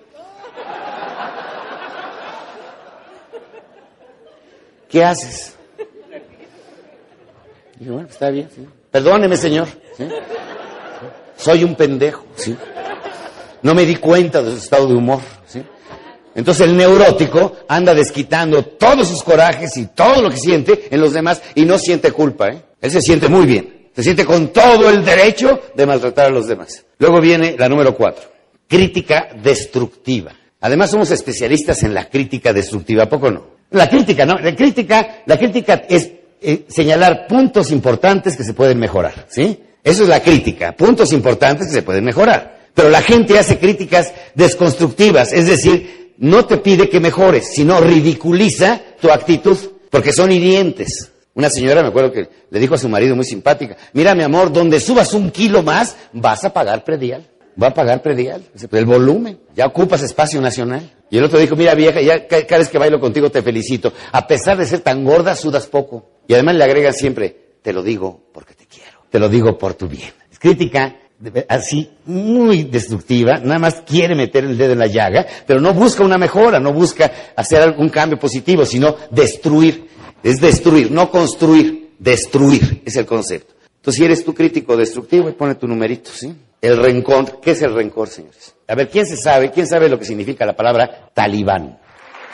¿Qué 4.94 5.02
haces? 5.02 5.56
Dije, 7.80 7.90
bueno, 7.90 8.08
está 8.08 8.30
bien. 8.30 8.48
¿sí? 8.54 8.64
Perdóneme, 8.92 9.36
señor. 9.36 9.66
Soy 11.36 11.64
un 11.64 11.74
pendejo. 11.74 12.24
¿sí? 12.36 12.56
No 13.62 13.74
me 13.74 13.86
di 13.86 13.96
cuenta 13.96 14.40
de 14.40 14.52
su 14.52 14.58
estado 14.58 14.86
de 14.86 14.94
humor. 14.94 15.18
¿sí? 15.48 15.60
Entonces 16.36 16.68
el 16.68 16.76
neurótico 16.76 17.56
anda 17.66 17.92
desquitando 17.92 18.64
todos 18.64 19.08
sus 19.08 19.24
corajes 19.24 19.76
y 19.78 19.86
todo 19.86 20.22
lo 20.22 20.30
que 20.30 20.36
siente 20.36 20.86
en 20.88 21.00
los 21.00 21.12
demás 21.12 21.42
y 21.56 21.64
no 21.64 21.76
siente 21.76 22.12
culpa. 22.12 22.50
¿eh? 22.50 22.62
Él 22.80 22.90
se 22.92 23.02
siente 23.02 23.26
muy 23.28 23.46
bien. 23.46 23.88
Se 23.96 24.04
siente 24.04 24.24
con 24.24 24.52
todo 24.52 24.90
el 24.90 25.04
derecho 25.04 25.60
de 25.74 25.86
maltratar 25.86 26.26
a 26.26 26.30
los 26.30 26.46
demás. 26.46 26.84
Luego 26.98 27.20
viene 27.20 27.56
la 27.58 27.68
número 27.68 27.96
cuatro. 27.96 28.30
Crítica 28.68 29.28
destructiva. 29.42 30.32
Además 30.60 30.92
somos 30.92 31.10
especialistas 31.10 31.82
en 31.82 31.94
la 31.94 32.08
crítica 32.08 32.52
destructiva, 32.52 33.02
¿a 33.02 33.08
poco 33.08 33.32
no? 33.32 33.53
La 33.70 33.88
crítica, 33.88 34.24
¿no? 34.24 34.38
La 34.38 34.54
crítica, 34.54 35.22
la 35.26 35.36
crítica 35.36 35.84
es 35.88 36.10
eh, 36.40 36.64
señalar 36.68 37.26
puntos 37.26 37.70
importantes 37.70 38.36
que 38.36 38.44
se 38.44 38.54
pueden 38.54 38.78
mejorar, 38.78 39.26
¿sí? 39.28 39.58
Eso 39.82 40.02
es 40.04 40.08
la 40.08 40.20
crítica, 40.20 40.72
puntos 40.72 41.12
importantes 41.12 41.66
que 41.68 41.74
se 41.74 41.82
pueden 41.82 42.04
mejorar. 42.04 42.68
Pero 42.74 42.88
la 42.88 43.02
gente 43.02 43.38
hace 43.38 43.58
críticas 43.58 44.12
desconstructivas, 44.34 45.32
es 45.32 45.46
decir, 45.46 46.12
no 46.18 46.44
te 46.46 46.58
pide 46.58 46.88
que 46.88 47.00
mejores, 47.00 47.52
sino 47.52 47.80
ridiculiza 47.80 48.80
tu 49.00 49.10
actitud, 49.10 49.58
porque 49.90 50.12
son 50.12 50.32
hirientes. 50.32 51.10
Una 51.34 51.50
señora, 51.50 51.82
me 51.82 51.88
acuerdo 51.88 52.12
que 52.12 52.28
le 52.50 52.60
dijo 52.60 52.74
a 52.74 52.78
su 52.78 52.88
marido 52.88 53.16
muy 53.16 53.24
simpática, 53.24 53.76
mira 53.92 54.14
mi 54.14 54.22
amor, 54.22 54.52
donde 54.52 54.80
subas 54.80 55.14
un 55.14 55.30
kilo 55.30 55.62
más, 55.62 55.96
vas 56.12 56.44
a 56.44 56.52
pagar 56.52 56.84
predial. 56.84 57.26
Va 57.60 57.68
a 57.68 57.74
pagar 57.74 58.02
predial, 58.02 58.42
el 58.72 58.84
volumen, 58.84 59.38
ya 59.54 59.66
ocupas 59.66 60.02
espacio 60.02 60.40
nacional. 60.40 60.90
Y 61.10 61.18
el 61.18 61.24
otro 61.24 61.38
dijo, 61.38 61.54
mira 61.54 61.74
vieja, 61.74 62.00
ya 62.00 62.26
cada 62.26 62.58
vez 62.58 62.68
que 62.68 62.78
bailo 62.78 62.98
contigo 62.98 63.30
te 63.30 63.42
felicito. 63.42 63.92
A 64.10 64.26
pesar 64.26 64.56
de 64.56 64.66
ser 64.66 64.80
tan 64.80 65.04
gorda, 65.04 65.36
sudas 65.36 65.66
poco. 65.66 66.10
Y 66.26 66.34
además 66.34 66.56
le 66.56 66.64
agregan 66.64 66.92
siempre, 66.92 67.36
te 67.62 67.72
lo 67.72 67.82
digo 67.82 68.24
porque 68.32 68.54
te 68.54 68.66
quiero, 68.66 68.98
te 69.10 69.18
lo 69.18 69.28
digo 69.28 69.56
por 69.56 69.74
tu 69.74 69.86
bien. 69.86 70.12
Es 70.32 70.38
crítica 70.38 70.96
así 71.48 71.90
muy 72.06 72.64
destructiva, 72.64 73.38
nada 73.38 73.58
más 73.58 73.82
quiere 73.86 74.14
meter 74.14 74.44
el 74.44 74.58
dedo 74.58 74.72
en 74.72 74.78
la 74.78 74.86
llaga, 74.86 75.26
pero 75.46 75.60
no 75.60 75.72
busca 75.72 76.04
una 76.04 76.18
mejora, 76.18 76.58
no 76.60 76.72
busca 76.72 77.10
hacer 77.36 77.62
algún 77.62 77.88
cambio 77.88 78.18
positivo, 78.18 78.64
sino 78.66 78.96
destruir. 79.10 79.88
Es 80.22 80.40
destruir, 80.40 80.90
no 80.90 81.10
construir, 81.10 81.92
destruir 81.98 82.82
es 82.84 82.96
el 82.96 83.06
concepto. 83.06 83.53
Entonces, 83.84 83.98
si 83.98 84.04
eres 84.06 84.24
tu 84.24 84.32
crítico 84.32 84.78
destructivo, 84.78 85.30
pone 85.34 85.56
tu 85.56 85.68
numerito, 85.68 86.10
¿sí? 86.10 86.34
El 86.58 86.78
rencor, 86.78 87.38
¿qué 87.42 87.50
es 87.50 87.60
el 87.60 87.74
rencor, 87.74 88.08
señores? 88.08 88.54
A 88.66 88.74
ver, 88.74 88.88
¿quién 88.88 89.04
se 89.04 89.14
sabe? 89.14 89.50
¿Quién 89.50 89.66
sabe 89.66 89.90
lo 89.90 89.98
que 89.98 90.06
significa 90.06 90.46
la 90.46 90.56
palabra 90.56 91.10
talibán? 91.12 91.78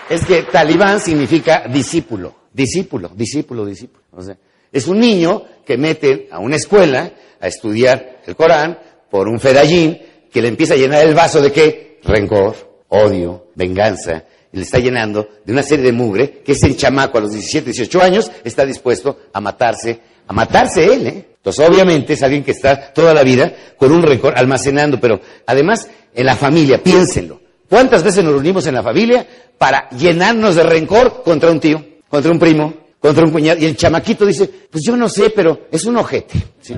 Es 0.08 0.24
que 0.24 0.44
talibán 0.44 1.00
significa 1.00 1.64
discípulo, 1.66 2.36
discípulo, 2.52 3.10
discípulo, 3.16 3.66
discípulo. 3.66 4.04
O 4.12 4.22
sea, 4.22 4.38
es 4.70 4.86
un 4.86 5.00
niño 5.00 5.42
que 5.66 5.76
mete 5.76 6.28
a 6.30 6.38
una 6.38 6.54
escuela 6.54 7.10
a 7.40 7.48
estudiar 7.48 8.20
el 8.24 8.36
Corán 8.36 8.78
por 9.10 9.26
un 9.26 9.40
fedallín 9.40 10.00
que 10.32 10.40
le 10.40 10.46
empieza 10.46 10.74
a 10.74 10.76
llenar 10.76 11.04
el 11.04 11.16
vaso 11.16 11.42
de 11.42 11.50
qué? 11.50 11.98
Rencor, 12.04 12.84
odio, 12.90 13.48
venganza. 13.56 14.22
Y 14.52 14.58
le 14.58 14.62
está 14.62 14.78
llenando 14.78 15.28
de 15.44 15.52
una 15.52 15.64
serie 15.64 15.86
de 15.86 15.92
mugre 15.92 16.42
que 16.44 16.52
ese 16.52 16.76
chamaco 16.76 17.18
a 17.18 17.22
los 17.22 17.32
17, 17.32 17.72
18 17.72 18.02
años 18.02 18.30
está 18.44 18.64
dispuesto 18.64 19.18
a 19.32 19.40
matarse, 19.40 20.09
a 20.30 20.32
matarse 20.32 20.84
él, 20.84 21.06
¿eh? 21.08 21.26
Entonces, 21.38 21.68
obviamente 21.68 22.12
es 22.12 22.22
alguien 22.22 22.44
que 22.44 22.52
está 22.52 22.92
toda 22.92 23.12
la 23.12 23.24
vida 23.24 23.52
con 23.76 23.90
un 23.90 24.00
rencor 24.00 24.34
almacenando, 24.36 25.00
pero 25.00 25.20
además 25.44 25.88
en 26.14 26.24
la 26.24 26.36
familia, 26.36 26.80
piénsenlo. 26.80 27.40
¿Cuántas 27.68 28.04
veces 28.04 28.22
nos 28.22 28.34
reunimos 28.34 28.64
en 28.66 28.74
la 28.76 28.82
familia 28.84 29.26
para 29.58 29.90
llenarnos 29.90 30.54
de 30.54 30.62
rencor 30.62 31.24
contra 31.24 31.50
un 31.50 31.58
tío, 31.58 31.84
contra 32.08 32.30
un 32.30 32.38
primo, 32.38 32.72
contra 33.00 33.24
un 33.24 33.32
cuñado? 33.32 33.58
Y 33.58 33.64
el 33.64 33.76
chamaquito 33.76 34.24
dice, 34.24 34.48
pues 34.70 34.84
yo 34.84 34.96
no 34.96 35.08
sé, 35.08 35.30
pero 35.30 35.62
es 35.72 35.84
un 35.84 35.96
ojete. 35.96 36.38
¿sí? 36.60 36.76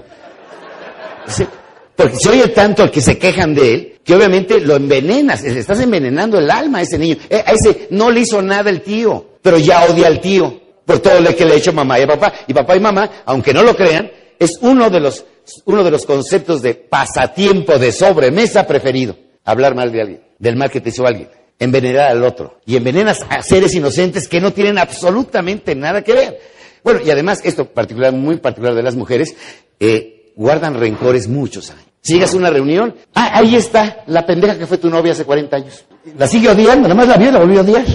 Porque 1.94 2.16
se 2.16 2.30
oye 2.30 2.48
tanto 2.48 2.84
al 2.84 2.90
que 2.90 3.02
se 3.02 3.18
quejan 3.18 3.54
de 3.54 3.74
él, 3.74 3.98
que 4.02 4.14
obviamente 4.14 4.60
lo 4.60 4.76
envenenas, 4.76 5.42
le 5.42 5.58
estás 5.58 5.80
envenenando 5.80 6.38
el 6.38 6.50
alma 6.50 6.78
a 6.78 6.82
ese 6.82 6.96
niño. 6.96 7.18
Eh, 7.28 7.44
a 7.44 7.52
ese 7.52 7.88
no 7.90 8.10
le 8.10 8.20
hizo 8.20 8.40
nada 8.40 8.70
el 8.70 8.80
tío, 8.80 9.36
pero 9.42 9.58
ya 9.58 9.84
odia 9.84 10.06
al 10.06 10.22
tío 10.22 10.61
por 10.92 11.00
todo 11.00 11.20
lo 11.20 11.34
que 11.34 11.46
le 11.46 11.54
ha 11.54 11.56
hecho 11.56 11.72
mamá 11.72 11.98
y 11.98 12.06
papá. 12.06 12.32
Y 12.46 12.52
papá 12.52 12.76
y 12.76 12.80
mamá, 12.80 13.10
aunque 13.24 13.54
no 13.54 13.62
lo 13.62 13.74
crean, 13.74 14.10
es 14.38 14.58
uno 14.60 14.90
de 14.90 15.00
los, 15.00 15.24
uno 15.64 15.82
de 15.82 15.90
los 15.90 16.04
conceptos 16.04 16.60
de 16.60 16.74
pasatiempo 16.74 17.78
de 17.78 17.92
sobremesa 17.92 18.66
preferido. 18.66 19.16
Hablar 19.44 19.74
mal 19.74 19.90
de 19.90 20.00
alguien, 20.02 20.22
del 20.38 20.56
mal 20.56 20.70
que 20.70 20.82
te 20.82 20.90
hizo 20.90 21.06
alguien, 21.06 21.30
envenenar 21.58 22.10
al 22.10 22.22
otro. 22.24 22.60
Y 22.66 22.76
envenenas 22.76 23.24
a 23.30 23.42
seres 23.42 23.74
inocentes 23.74 24.28
que 24.28 24.40
no 24.40 24.52
tienen 24.52 24.76
absolutamente 24.76 25.74
nada 25.74 26.02
que 26.02 26.12
ver. 26.12 26.40
Bueno, 26.84 27.00
y 27.02 27.10
además, 27.10 27.40
esto 27.42 27.64
particular, 27.64 28.12
muy 28.12 28.36
particular 28.36 28.74
de 28.74 28.82
las 28.82 28.94
mujeres, 28.94 29.34
eh, 29.80 30.32
guardan 30.36 30.78
rencores 30.78 31.26
muchos 31.26 31.70
años. 31.70 31.86
Si 32.02 32.14
llegas 32.14 32.34
a 32.34 32.36
una 32.36 32.50
reunión, 32.50 32.96
ah, 33.14 33.30
ahí 33.32 33.56
está 33.56 34.02
la 34.08 34.26
pendeja 34.26 34.58
que 34.58 34.66
fue 34.66 34.76
tu 34.76 34.90
novia 34.90 35.12
hace 35.12 35.24
40 35.24 35.56
años. 35.56 35.86
La 36.18 36.26
sigue 36.26 36.50
odiando, 36.50 36.82
nada 36.82 36.94
más 36.94 37.08
la 37.08 37.16
vio 37.16 37.30
la 37.30 37.38
volvió 37.38 37.60
a 37.60 37.62
odiar. 37.62 37.86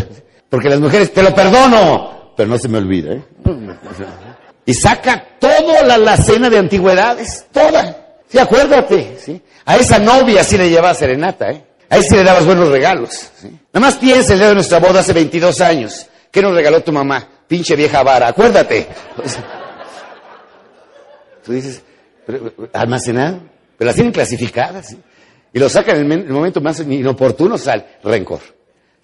Porque 0.49 0.69
las 0.69 0.79
mujeres, 0.79 1.13
te 1.13 1.21
lo 1.21 1.35
perdono, 1.35 2.16
pero 2.37 2.47
no 2.47 2.57
se 2.59 2.69
me 2.69 2.77
olvida, 2.77 3.13
¿eh? 3.15 3.23
Y 4.65 4.73
saca 4.73 5.25
toda 5.39 5.81
la, 5.83 5.97
la 5.97 6.15
cena 6.15 6.49
de 6.49 6.59
antigüedades, 6.59 7.47
toda. 7.51 8.19
Sí, 8.29 8.37
acuérdate, 8.37 9.17
¿sí? 9.19 9.41
A 9.65 9.77
esa 9.77 9.97
novia 9.97 10.43
sí 10.43 10.57
le 10.57 10.69
llevaba 10.69 10.93
serenata, 10.93 11.49
¿eh? 11.49 11.63
A 11.89 11.97
ese 11.97 12.17
le 12.17 12.23
dabas 12.23 12.45
buenos 12.45 12.69
regalos, 12.69 13.31
¿sí? 13.35 13.47
Nada 13.73 13.87
más 13.87 13.95
piensa 13.95 14.33
el 14.33 14.39
día 14.39 14.49
de 14.49 14.53
nuestra 14.53 14.79
boda 14.79 14.99
hace 14.99 15.13
22 15.13 15.61
años. 15.61 16.07
¿Qué 16.29 16.41
nos 16.41 16.53
regaló 16.53 16.81
tu 16.81 16.91
mamá? 16.91 17.27
Pinche 17.47 17.75
vieja 17.75 18.03
vara, 18.03 18.27
acuérdate. 18.27 18.87
Tú 21.43 21.53
dices, 21.53 21.81
almacenado, 22.73 23.39
pero 23.77 23.87
las 23.87 23.95
tienen 23.95 24.13
clasificadas, 24.13 24.89
¿sí? 24.89 24.99
Y 25.53 25.59
lo 25.59 25.69
sacan 25.69 25.97
en 25.97 26.11
el 26.11 26.29
momento 26.29 26.61
más 26.61 26.81
inoportuno, 26.81 27.57
sal, 27.57 27.83
rencor. 28.03 28.56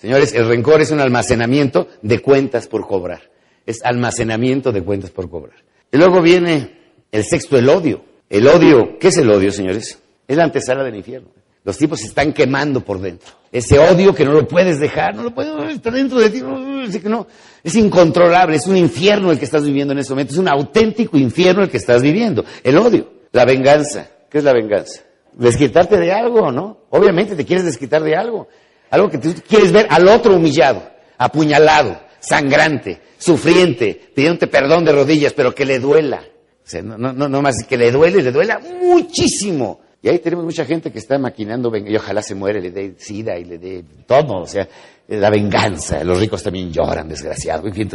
Señores, 0.04 0.34
el 0.34 0.47
rencor 0.47 0.82
es 0.82 0.91
un 0.91 0.99
almacenamiento 0.99 1.88
de 2.01 2.20
cuentas 2.20 2.68
por 2.68 2.86
cobrar 2.86 3.34
es 3.66 3.84
almacenamiento 3.84 4.72
de 4.72 4.84
cuentas 4.84 5.12
por 5.12 5.30
cobrar. 5.30 5.58
Y 5.91 5.97
luego 5.97 6.22
viene 6.22 6.78
el 7.12 7.24
sexto, 7.24 7.58
el 7.58 7.70
odio. 7.70 8.04
El 8.30 8.47
odio, 8.47 8.97
¿qué 8.99 9.10
es 9.10 9.18
el 9.18 9.30
odio, 9.30 9.51
señores? 9.51 9.99
Es 10.28 10.38
la 10.38 10.45
antesala 10.45 10.84
del 10.84 10.95
infierno. 10.95 11.30
Los 11.64 11.78
tipos 11.78 11.99
se 11.99 12.08
están 12.08 12.34
quemando 12.34 12.82
por 12.82 12.99
dentro. 12.99 13.32
Ese 13.51 13.80
odio 13.80 14.14
que 14.14 14.26
no 14.26 14.34
lo 14.34 14.47
puedes 14.47 14.80
dejar, 14.80 15.16
no 15.16 15.24
lo 15.24 15.34
puedes 15.34 15.76
estar 15.76 15.93
dentro 15.93 16.20
de 16.20 16.30
ti, 16.30 16.41
no, 16.41 17.28
es 17.64 17.76
incontrolable, 17.76 18.58
es 18.58 18.68
un 18.68 18.76
infierno 18.76 19.32
el 19.32 19.39
que 19.39 19.45
estás 19.45 19.64
viviendo 19.64 19.93
en 19.93 19.99
ese 19.99 20.10
momento, 20.10 20.34
es 20.34 20.39
un 20.39 20.49
auténtico 20.49 21.18
infierno 21.18 21.64
el 21.64 21.70
que 21.70 21.78
estás 21.78 22.01
viviendo. 22.01 22.43
El 22.64 22.78
odio, 22.78 23.14
la 23.32 23.45
venganza. 23.45 24.10
¿Qué 24.30 24.39
es 24.39 24.43
la 24.43 24.51
venganza? 24.51 25.04
Desquitarte 25.34 25.97
de 25.97 26.12
algo, 26.12 26.51
¿no? 26.51 26.80
Obviamente 26.89 27.36
te 27.36 27.45
quieres 27.45 27.66
desquitar 27.66 28.04
de 28.04 28.16
algo. 28.16 28.49
Algo 28.93 29.09
que 29.09 29.17
tú 29.17 29.33
quieres 29.49 29.71
ver 29.71 29.87
al 29.89 30.07
otro 30.07 30.35
humillado, 30.35 30.83
apuñalado, 31.17 31.99
sangrante, 32.19 33.01
sufriente, 33.17 33.99
pidiéndote 34.13 34.45
perdón 34.45 34.85
de 34.85 34.91
rodillas, 34.91 35.33
pero 35.33 35.55
que 35.55 35.65
le 35.65 35.79
duela. 35.79 36.23
O 36.63 36.69
sea, 36.69 36.83
no, 36.83 36.99
no, 36.99 37.27
no 37.27 37.41
más 37.41 37.65
que 37.67 37.75
le 37.75 37.91
duele, 37.91 38.21
le 38.21 38.31
duela 38.31 38.59
muchísimo. 38.59 39.81
Y 39.99 40.09
ahí 40.09 40.19
tenemos 40.19 40.45
mucha 40.45 40.63
gente 40.63 40.91
que 40.91 40.99
está 40.99 41.17
maquinando, 41.17 41.75
y 41.75 41.95
ojalá 41.95 42.21
se 42.21 42.35
muere, 42.35 42.61
le 42.61 42.69
dé 42.69 42.93
sida 42.99 43.35
y 43.39 43.45
le 43.45 43.57
dé 43.57 43.83
todo, 44.05 44.43
o 44.43 44.45
sea, 44.45 44.69
la 45.07 45.31
venganza. 45.31 46.03
Los 46.03 46.19
ricos 46.19 46.43
también 46.43 46.71
lloran, 46.71 47.09
desgraciado. 47.09 47.67
En 47.67 47.73
fin, 47.73 47.89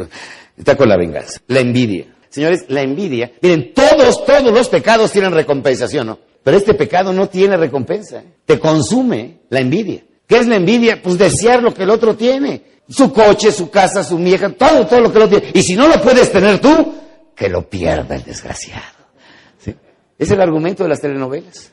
está 0.57 0.76
con 0.76 0.88
la 0.88 0.96
venganza. 0.96 1.38
La 1.46 1.61
envidia. 1.61 2.07
Señores, 2.28 2.64
la 2.70 2.82
envidia, 2.82 3.30
miren, 3.40 3.72
todos, 3.72 4.24
todos 4.24 4.53
los 4.53 4.68
pecados 4.68 5.12
tienen 5.12 5.30
recompensación, 5.30 6.09
¿no? 6.09 6.18
Pero 6.42 6.57
este 6.57 6.74
pecado 6.74 7.12
no 7.12 7.28
tiene 7.28 7.57
recompensa. 7.57 8.20
Te 8.44 8.59
consume 8.59 9.42
la 9.51 9.61
envidia. 9.61 10.03
¿Qué 10.29 10.39
es 10.39 10.47
la 10.47 10.57
envidia? 10.57 11.03
Pues 11.03 11.18
desear 11.18 11.62
lo 11.62 11.74
que 11.74 11.83
el 11.83 11.91
otro 11.91 12.14
tiene 12.14 12.62
su 12.89 13.12
coche, 13.12 13.51
su 13.51 13.70
casa, 13.70 14.05
su 14.05 14.18
vieja, 14.18 14.51
todo, 14.51 14.87
todo 14.87 15.01
lo 15.01 15.12
que 15.12 15.18
lo 15.18 15.29
tiene. 15.29 15.51
Y 15.55 15.62
si 15.62 15.74
no 15.74 15.89
lo 15.89 16.01
puedes 16.01 16.31
tener 16.31 16.61
tú, 16.61 16.95
que 17.35 17.49
lo 17.49 17.68
pierda 17.68 18.14
el 18.14 18.24
desgraciado. 18.24 18.99
¿Sí? 19.59 19.74
Es 20.18 20.31
el 20.31 20.41
argumento 20.41 20.83
de 20.83 20.91
las 20.91 21.01
telenovelas. 21.01 21.72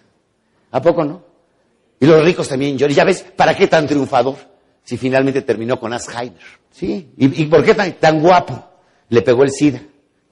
¿A 0.71 0.81
poco 0.81 1.03
no? 1.03 1.23
Y 1.99 2.05
los 2.05 2.23
ricos 2.23 2.47
también 2.47 2.77
lloran. 2.77 2.95
Ya 2.95 3.03
ves, 3.03 3.25
¿para 3.35 3.55
qué 3.55 3.67
tan 3.67 3.87
triunfador? 3.87 4.35
Si 4.83 4.97
finalmente 4.97 5.41
terminó 5.41 5.79
con 5.79 5.93
Alzheimer. 5.93 6.41
¿Sí? 6.71 7.11
¿Y, 7.17 7.45
por 7.45 7.63
qué 7.63 7.73
tan, 7.73 7.93
tan 7.93 8.21
guapo? 8.21 8.71
Le 9.09 9.21
pegó 9.21 9.43
el 9.43 9.51
SIDA. 9.51 9.81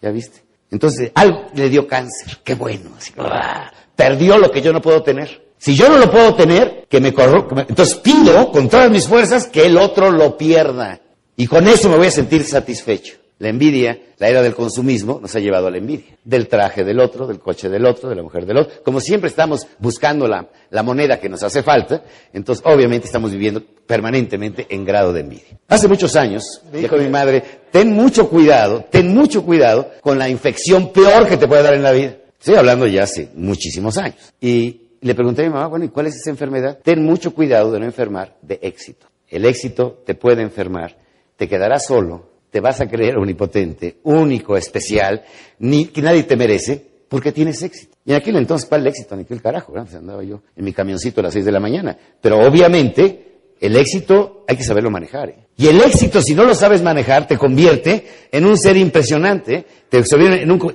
¿Ya 0.01 0.11
viste? 0.11 0.43
Entonces, 0.69 1.11
algo 1.15 1.47
le 1.55 1.69
dio 1.69 1.87
cáncer. 1.87 2.39
Qué 2.43 2.55
bueno. 2.55 2.91
¡ah! 3.17 3.71
perdió 3.95 4.37
lo 4.37 4.51
que 4.51 4.61
yo 4.61 4.73
no 4.73 4.81
puedo 4.81 5.01
tener. 5.01 5.42
Si 5.63 5.77
yo 5.77 5.87
no 5.87 5.97
lo 5.97 6.11
puedo 6.11 6.35
tener, 6.35 6.87
que 6.89 6.99
me 6.99 7.13
corro, 7.13 7.47
entonces 7.69 7.95
pido 7.95 8.51
con 8.51 8.67
todas 8.67 8.91
mis 8.91 9.07
fuerzas 9.07 9.47
que 9.47 9.65
el 9.65 9.77
otro 9.77 10.11
lo 10.11 10.37
pierda. 10.37 10.99
Y 11.37 11.47
con 11.47 11.69
eso 11.69 11.87
me 11.87 11.95
voy 11.95 12.07
a 12.07 12.11
sentir 12.11 12.43
satisfecho. 12.43 13.15
La 13.39 13.47
envidia, 13.47 13.97
la 14.17 14.27
era 14.27 14.41
del 14.41 14.55
consumismo, 14.55 15.19
nos 15.21 15.33
ha 15.37 15.39
llevado 15.39 15.67
a 15.67 15.71
la 15.71 15.77
envidia. 15.77 16.17
Del 16.21 16.49
traje 16.49 16.83
del 16.83 16.99
otro, 16.99 17.27
del 17.27 17.39
coche 17.39 17.69
del 17.69 17.85
otro, 17.85 18.09
de 18.09 18.15
la 18.15 18.23
mujer 18.23 18.45
del 18.45 18.57
otro. 18.57 18.83
Como 18.83 18.99
siempre 18.99 19.29
estamos 19.29 19.65
buscando 19.79 20.27
la, 20.27 20.49
la 20.69 20.83
moneda 20.83 21.17
que 21.17 21.29
nos 21.29 21.41
hace 21.43 21.63
falta, 21.63 22.03
entonces 22.33 22.61
obviamente 22.67 23.05
estamos 23.05 23.31
viviendo 23.31 23.63
permanentemente 23.87 24.67
en 24.69 24.83
grado 24.83 25.13
de 25.13 25.21
envidia. 25.21 25.57
Hace 25.69 25.87
muchos 25.87 26.17
años, 26.17 26.59
dijo 26.73 26.97
mi 26.97 27.07
madre, 27.07 27.41
ten 27.71 27.93
mucho 27.93 28.27
cuidado, 28.27 28.83
ten 28.91 29.13
mucho 29.13 29.45
cuidado 29.45 29.91
con 30.01 30.19
la 30.19 30.27
infección 30.27 30.91
peor 30.91 31.25
que 31.25 31.37
te 31.37 31.47
puede 31.47 31.63
dar 31.63 31.73
en 31.73 31.83
la 31.83 31.93
vida. 31.93 32.17
Estoy 32.37 32.55
hablando 32.55 32.85
ya 32.85 33.03
hace 33.03 33.29
muchísimos 33.35 33.97
años. 33.97 34.17
Y 34.41 34.82
le 35.03 35.15
pregunté 35.15 35.41
a 35.41 35.45
mi 35.45 35.53
mamá, 35.53 35.67
bueno, 35.67 35.85
¿y 35.85 35.89
cuál 35.89 36.07
es 36.07 36.15
esa 36.15 36.29
enfermedad? 36.29 36.79
Ten 36.83 37.03
mucho 37.03 37.33
cuidado 37.33 37.71
de 37.71 37.79
no 37.79 37.85
enfermar 37.85 38.37
de 38.41 38.59
éxito. 38.61 39.07
El 39.27 39.45
éxito 39.45 40.01
te 40.05 40.15
puede 40.15 40.41
enfermar, 40.41 40.97
te 41.35 41.47
quedarás 41.47 41.85
solo, 41.85 42.29
te 42.49 42.59
vas 42.59 42.79
a 42.81 42.87
creer 42.87 43.17
omnipotente, 43.17 43.97
único, 44.03 44.55
especial, 44.55 45.23
que 45.59 46.01
nadie 46.01 46.23
te 46.23 46.35
merece, 46.35 46.93
porque 47.09 47.31
tienes 47.31 47.61
éxito. 47.63 47.95
Y 48.05 48.11
en 48.11 48.17
aquel 48.17 48.35
entonces, 48.35 48.67
¿cuál 48.67 48.81
el 48.81 48.87
éxito? 48.87 49.15
Ni 49.15 49.25
que 49.25 49.33
el 49.33 49.41
carajo, 49.41 49.73
¿no? 49.73 49.85
andaba 49.97 50.23
yo 50.23 50.41
en 50.55 50.65
mi 50.65 50.73
camioncito 50.73 51.21
a 51.21 51.23
las 51.23 51.33
seis 51.33 51.45
de 51.45 51.51
la 51.51 51.59
mañana. 51.59 51.97
Pero 52.21 52.39
obviamente, 52.39 53.55
el 53.59 53.75
éxito 53.75 54.43
hay 54.47 54.57
que 54.57 54.63
saberlo 54.63 54.91
manejar. 54.91 55.29
¿eh? 55.29 55.47
Y 55.57 55.67
el 55.67 55.81
éxito, 55.81 56.21
si 56.21 56.35
no 56.35 56.43
lo 56.43 56.53
sabes 56.53 56.81
manejar, 56.81 57.27
te 57.27 57.37
convierte 57.37 58.05
en 58.31 58.45
un 58.45 58.57
ser 58.57 58.77
impresionante, 58.77 59.65
te 59.89 60.03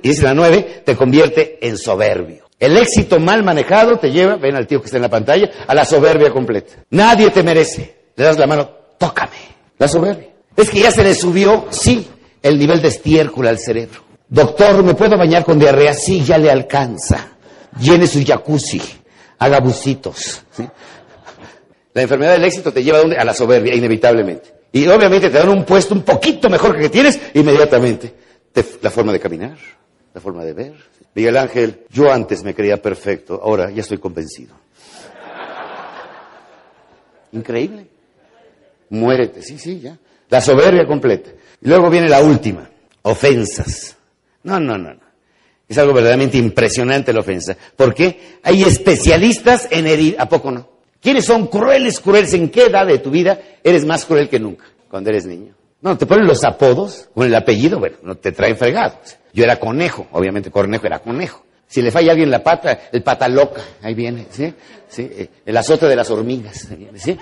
y 0.03 0.21
la 0.21 0.33
nueve, 0.33 0.81
te 0.83 0.95
convierte 0.95 1.65
en 1.67 1.77
soberbio. 1.77 2.48
El 2.59 2.75
éxito 2.75 3.19
mal 3.19 3.41
manejado 3.43 3.97
te 3.97 4.11
lleva, 4.11 4.35
ven 4.35 4.55
al 4.55 4.67
tío 4.67 4.81
que 4.81 4.85
está 4.85 4.97
en 4.97 5.03
la 5.03 5.09
pantalla, 5.09 5.49
a 5.65 5.73
la 5.73 5.85
soberbia 5.85 6.29
completa. 6.29 6.83
Nadie 6.89 7.29
te 7.29 7.41
merece. 7.41 8.11
Le 8.15 8.23
das 8.25 8.37
la 8.37 8.47
mano, 8.47 8.69
tócame. 8.97 9.37
La 9.77 9.87
soberbia. 9.87 10.27
Es 10.57 10.69
que 10.69 10.81
ya 10.81 10.91
se 10.91 11.03
le 11.03 11.15
subió, 11.15 11.67
sí, 11.69 12.05
el 12.43 12.59
nivel 12.59 12.81
de 12.81 12.89
estiércol 12.89 13.47
al 13.47 13.59
cerebro. 13.59 14.01
Doctor, 14.27 14.83
¿me 14.83 14.93
puedo 14.93 15.17
bañar 15.17 15.45
con 15.45 15.57
diarrea? 15.57 15.93
Sí, 15.93 16.21
ya 16.23 16.37
le 16.37 16.51
alcanza. 16.51 17.29
Llene 17.79 18.07
su 18.07 18.23
jacuzzi, 18.25 18.81
haga 19.37 19.61
bucitos. 19.61 20.43
La 21.93 22.01
enfermedad 22.01 22.33
del 22.33 22.43
éxito 22.43 22.73
te 22.73 22.83
lleva 22.83 22.99
a, 22.99 23.23
la 23.23 23.33
soberbia, 23.33 23.73
inevitablemente. 23.73 24.53
Y 24.73 24.85
obviamente 24.87 25.29
te 25.29 25.37
dan 25.37 25.49
un 25.49 25.63
puesto 25.63 25.93
un 25.95 26.01
poquito 26.01 26.49
mejor 26.49 26.75
que, 26.75 26.83
que 26.83 26.89
tienes, 26.89 27.19
inmediatamente. 27.33 28.13
la 28.81 28.91
forma 28.91 29.13
de 29.13 29.19
caminar, 29.19 29.57
la 30.13 30.19
forma 30.19 30.43
de 30.43 30.53
ver. 30.53 30.73
Miguel 31.19 31.35
Ángel, 31.35 31.81
yo 31.89 32.09
antes 32.09 32.45
me 32.45 32.55
creía 32.55 32.81
perfecto, 32.81 33.41
ahora 33.43 33.69
ya 33.71 33.81
estoy 33.81 33.97
convencido. 33.97 34.55
Increíble. 37.33 37.87
Muérete, 38.89 39.41
sí, 39.41 39.59
sí, 39.59 39.81
ya. 39.81 39.97
La 40.29 40.39
soberbia 40.39 40.87
completa. 40.87 41.31
Y 41.61 41.67
luego 41.67 41.89
viene 41.89 42.07
la 42.07 42.21
última, 42.21 42.69
ofensas. 43.01 43.97
No, 44.43 44.61
no, 44.61 44.77
no, 44.77 44.93
no. 44.93 45.01
Es 45.67 45.77
algo 45.77 45.91
verdaderamente 45.91 46.37
impresionante 46.37 47.11
la 47.11 47.19
ofensa. 47.19 47.57
¿Por 47.75 47.93
qué? 47.93 48.37
Hay 48.41 48.63
especialistas 48.63 49.67
en 49.71 49.87
herir, 49.87 50.15
¿a 50.19 50.29
poco 50.29 50.51
no? 50.51 50.69
¿Quiénes 51.01 51.25
son 51.25 51.47
crueles, 51.47 51.99
crueles? 51.99 52.33
¿En 52.33 52.47
qué 52.47 52.67
edad 52.67 52.87
de 52.87 52.99
tu 52.99 53.11
vida 53.11 53.37
eres 53.61 53.83
más 53.83 54.05
cruel 54.05 54.29
que 54.29 54.39
nunca? 54.39 54.63
Cuando 54.89 55.09
eres 55.09 55.25
niño. 55.25 55.53
No, 55.81 55.97
te 55.97 56.05
ponen 56.05 56.25
los 56.25 56.45
apodos 56.45 57.09
con 57.13 57.27
el 57.27 57.35
apellido, 57.35 57.77
bueno, 57.77 57.97
no 58.03 58.15
te 58.15 58.31
traen 58.31 58.55
fregados. 58.55 59.18
Yo 59.33 59.43
era 59.43 59.59
conejo, 59.59 60.07
obviamente 60.11 60.51
Cornejo 60.51 60.87
era 60.87 60.99
conejo. 60.99 61.45
Si 61.67 61.81
le 61.81 61.91
falla 61.91 62.09
a 62.09 62.11
alguien 62.13 62.31
la 62.31 62.43
pata, 62.43 62.79
el 62.91 63.03
pata 63.03 63.27
loca, 63.27 63.61
ahí 63.83 63.93
viene, 63.93 64.25
¿sí? 64.31 64.51
¿Sí? 64.87 65.29
El 65.45 65.55
azote 65.55 65.85
de 65.85 65.95
las 65.95 66.09
hormigas, 66.09 66.67
¿sí? 66.95 67.17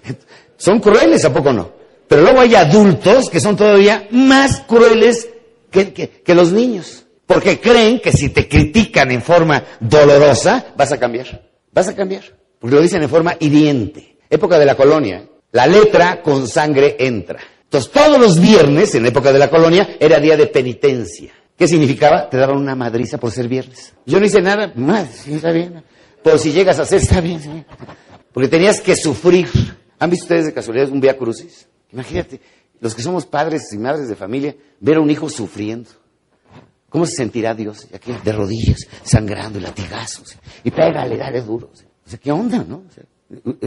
Son 0.56 0.78
crueles, 0.78 1.24
¿a 1.24 1.32
poco 1.32 1.52
no? 1.52 1.72
Pero 2.10 2.22
luego 2.22 2.40
hay 2.40 2.56
adultos 2.56 3.30
que 3.30 3.38
son 3.38 3.56
todavía 3.56 4.08
más 4.10 4.62
crueles 4.62 5.28
que, 5.70 6.22
los 6.34 6.50
niños. 6.50 7.06
Porque 7.24 7.60
creen 7.60 8.00
que 8.00 8.10
si 8.10 8.30
te 8.30 8.48
critican 8.48 9.12
en 9.12 9.22
forma 9.22 9.62
dolorosa, 9.78 10.72
vas 10.76 10.90
a 10.90 10.98
cambiar. 10.98 11.40
Vas 11.72 11.86
a 11.86 11.94
cambiar. 11.94 12.24
Porque 12.58 12.74
lo 12.74 12.82
dicen 12.82 13.00
en 13.00 13.08
forma 13.08 13.36
hiriente. 13.38 14.18
Época 14.28 14.58
de 14.58 14.66
la 14.66 14.74
colonia. 14.74 15.24
La 15.52 15.68
letra 15.68 16.20
con 16.20 16.48
sangre 16.48 16.96
entra. 16.98 17.38
Entonces, 17.62 17.92
todos 17.92 18.18
los 18.18 18.40
viernes, 18.40 18.92
en 18.96 19.06
época 19.06 19.32
de 19.32 19.38
la 19.38 19.48
colonia, 19.48 19.96
era 20.00 20.18
día 20.18 20.36
de 20.36 20.48
penitencia. 20.48 21.32
¿Qué 21.60 21.68
significaba? 21.68 22.30
Te 22.30 22.38
daban 22.38 22.56
una 22.56 22.74
madriza 22.74 23.18
por 23.18 23.32
ser 23.32 23.46
viernes. 23.46 23.92
Yo 24.06 24.18
no 24.18 24.24
hice 24.24 24.40
nada, 24.40 24.72
más, 24.76 25.10
sí, 25.10 25.34
está 25.34 25.52
bien. 25.52 25.84
Por 26.24 26.38
si 26.38 26.52
llegas 26.52 26.78
a 26.78 26.84
hacer, 26.84 27.02
está 27.02 27.20
bien, 27.20 27.66
Porque 28.32 28.48
tenías 28.48 28.80
que 28.80 28.96
sufrir. 28.96 29.46
¿Han 29.98 30.08
visto 30.08 30.24
ustedes 30.24 30.46
de 30.46 30.54
casualidad 30.54 30.88
un 30.88 31.02
Via 31.02 31.18
Crucis? 31.18 31.68
Imagínate, 31.92 32.40
los 32.80 32.94
que 32.94 33.02
somos 33.02 33.26
padres 33.26 33.70
y 33.74 33.76
madres 33.76 34.08
de 34.08 34.16
familia, 34.16 34.56
ver 34.80 34.96
a 34.96 35.00
un 35.00 35.10
hijo 35.10 35.28
sufriendo. 35.28 35.90
¿Cómo 36.88 37.04
se 37.04 37.16
sentirá 37.16 37.54
Dios? 37.54 37.88
Aquí, 37.92 38.10
de 38.24 38.32
rodillas, 38.32 38.88
sangrando, 39.02 39.60
latigazos. 39.60 40.38
Y 40.64 40.70
pégale, 40.70 41.18
dale 41.18 41.42
duro. 41.42 41.70
O 41.74 42.08
sea, 42.08 42.18
¿qué 42.18 42.32
onda, 42.32 42.64
no? 42.66 42.84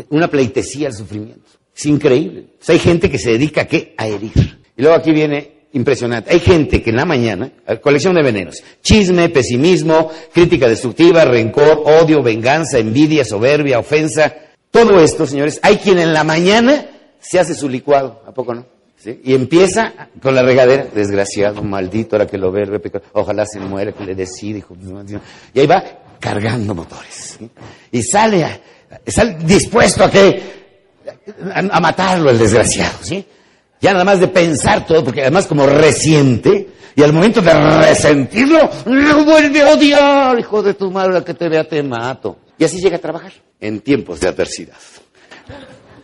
una 0.09 0.27
pleitesía 0.27 0.87
al 0.87 0.95
sufrimiento. 0.95 1.47
Es 1.75 1.85
increíble. 1.85 2.55
O 2.59 2.63
sea, 2.63 2.73
hay 2.73 2.79
gente 2.79 3.07
que 3.11 3.19
se 3.19 3.33
dedica 3.33 3.61
a 3.61 3.65
qué? 3.65 3.93
A 3.99 4.07
herir. 4.07 4.63
Y 4.75 4.81
luego 4.81 4.97
aquí 4.97 5.11
viene 5.11 5.62
impresionante. 5.73 6.31
Hay 6.31 6.39
gente 6.39 6.81
que 6.81 6.91
en 6.91 6.95
la 6.95 7.05
mañana, 7.05 7.51
colección 7.81 8.15
de 8.15 8.23
venenos, 8.23 8.63
chisme, 8.81 9.29
pesimismo, 9.29 10.09
crítica 10.33 10.67
destructiva, 10.67 11.25
rencor, 11.25 11.83
odio, 11.85 12.23
venganza, 12.23 12.79
envidia, 12.79 13.25
soberbia, 13.25 13.79
ofensa. 13.79 14.33
Todo 14.71 14.99
esto, 15.01 15.25
señores, 15.25 15.59
hay 15.61 15.77
quien 15.77 15.99
en 15.99 16.13
la 16.13 16.23
mañana 16.23 16.85
se 17.19 17.39
hace 17.39 17.53
su 17.53 17.69
licuado, 17.69 18.23
¿a 18.25 18.31
poco 18.31 18.53
no? 18.53 18.65
¿Sí? 18.97 19.19
Y 19.23 19.33
empieza 19.33 19.93
con 20.21 20.33
la 20.33 20.43
regadera, 20.43 20.87
desgraciado, 20.93 21.61
maldito, 21.61 22.15
ahora 22.15 22.27
que 22.27 22.37
lo 22.37 22.51
ve, 22.51 22.63
ojalá 23.11 23.45
se 23.45 23.59
muere, 23.59 23.93
que 23.93 24.05
le 24.05 24.15
decide, 24.15 24.59
hijo. 24.59 24.77
Y 25.53 25.59
ahí 25.59 25.67
va 25.67 25.83
cargando 26.19 26.73
motores. 26.73 27.37
Y 27.91 28.01
sale, 28.01 28.61
sale 29.05 29.37
dispuesto 29.43 30.05
a 30.05 30.09
que, 30.09 30.41
a, 31.53 31.79
matarlo 31.81 32.29
el 32.29 32.39
desgraciado, 32.39 32.97
¿sí? 33.01 33.25
Ya 33.83 33.91
nada 33.91 34.05
más 34.05 34.21
de 34.21 34.29
pensar 34.29 34.87
todo, 34.87 35.03
porque 35.03 35.23
además 35.23 35.45
como 35.45 35.65
resiente, 35.67 36.69
y 36.95 37.03
al 37.03 37.11
momento 37.11 37.41
de 37.41 37.53
resentirlo, 37.53 38.69
lo 38.85 39.25
vuelve 39.25 39.61
a 39.61 39.73
odiar, 39.73 40.39
hijo 40.39 40.63
de 40.63 40.73
tu 40.73 40.89
madre, 40.89 41.21
que 41.21 41.33
te 41.33 41.49
vea 41.49 41.67
te 41.67 41.83
mato. 41.83 42.37
Y 42.57 42.63
así 42.63 42.79
llega 42.79 42.95
a 42.95 43.01
trabajar 43.01 43.33
en 43.59 43.81
tiempos 43.81 44.21
de 44.21 44.29
adversidad. 44.29 44.77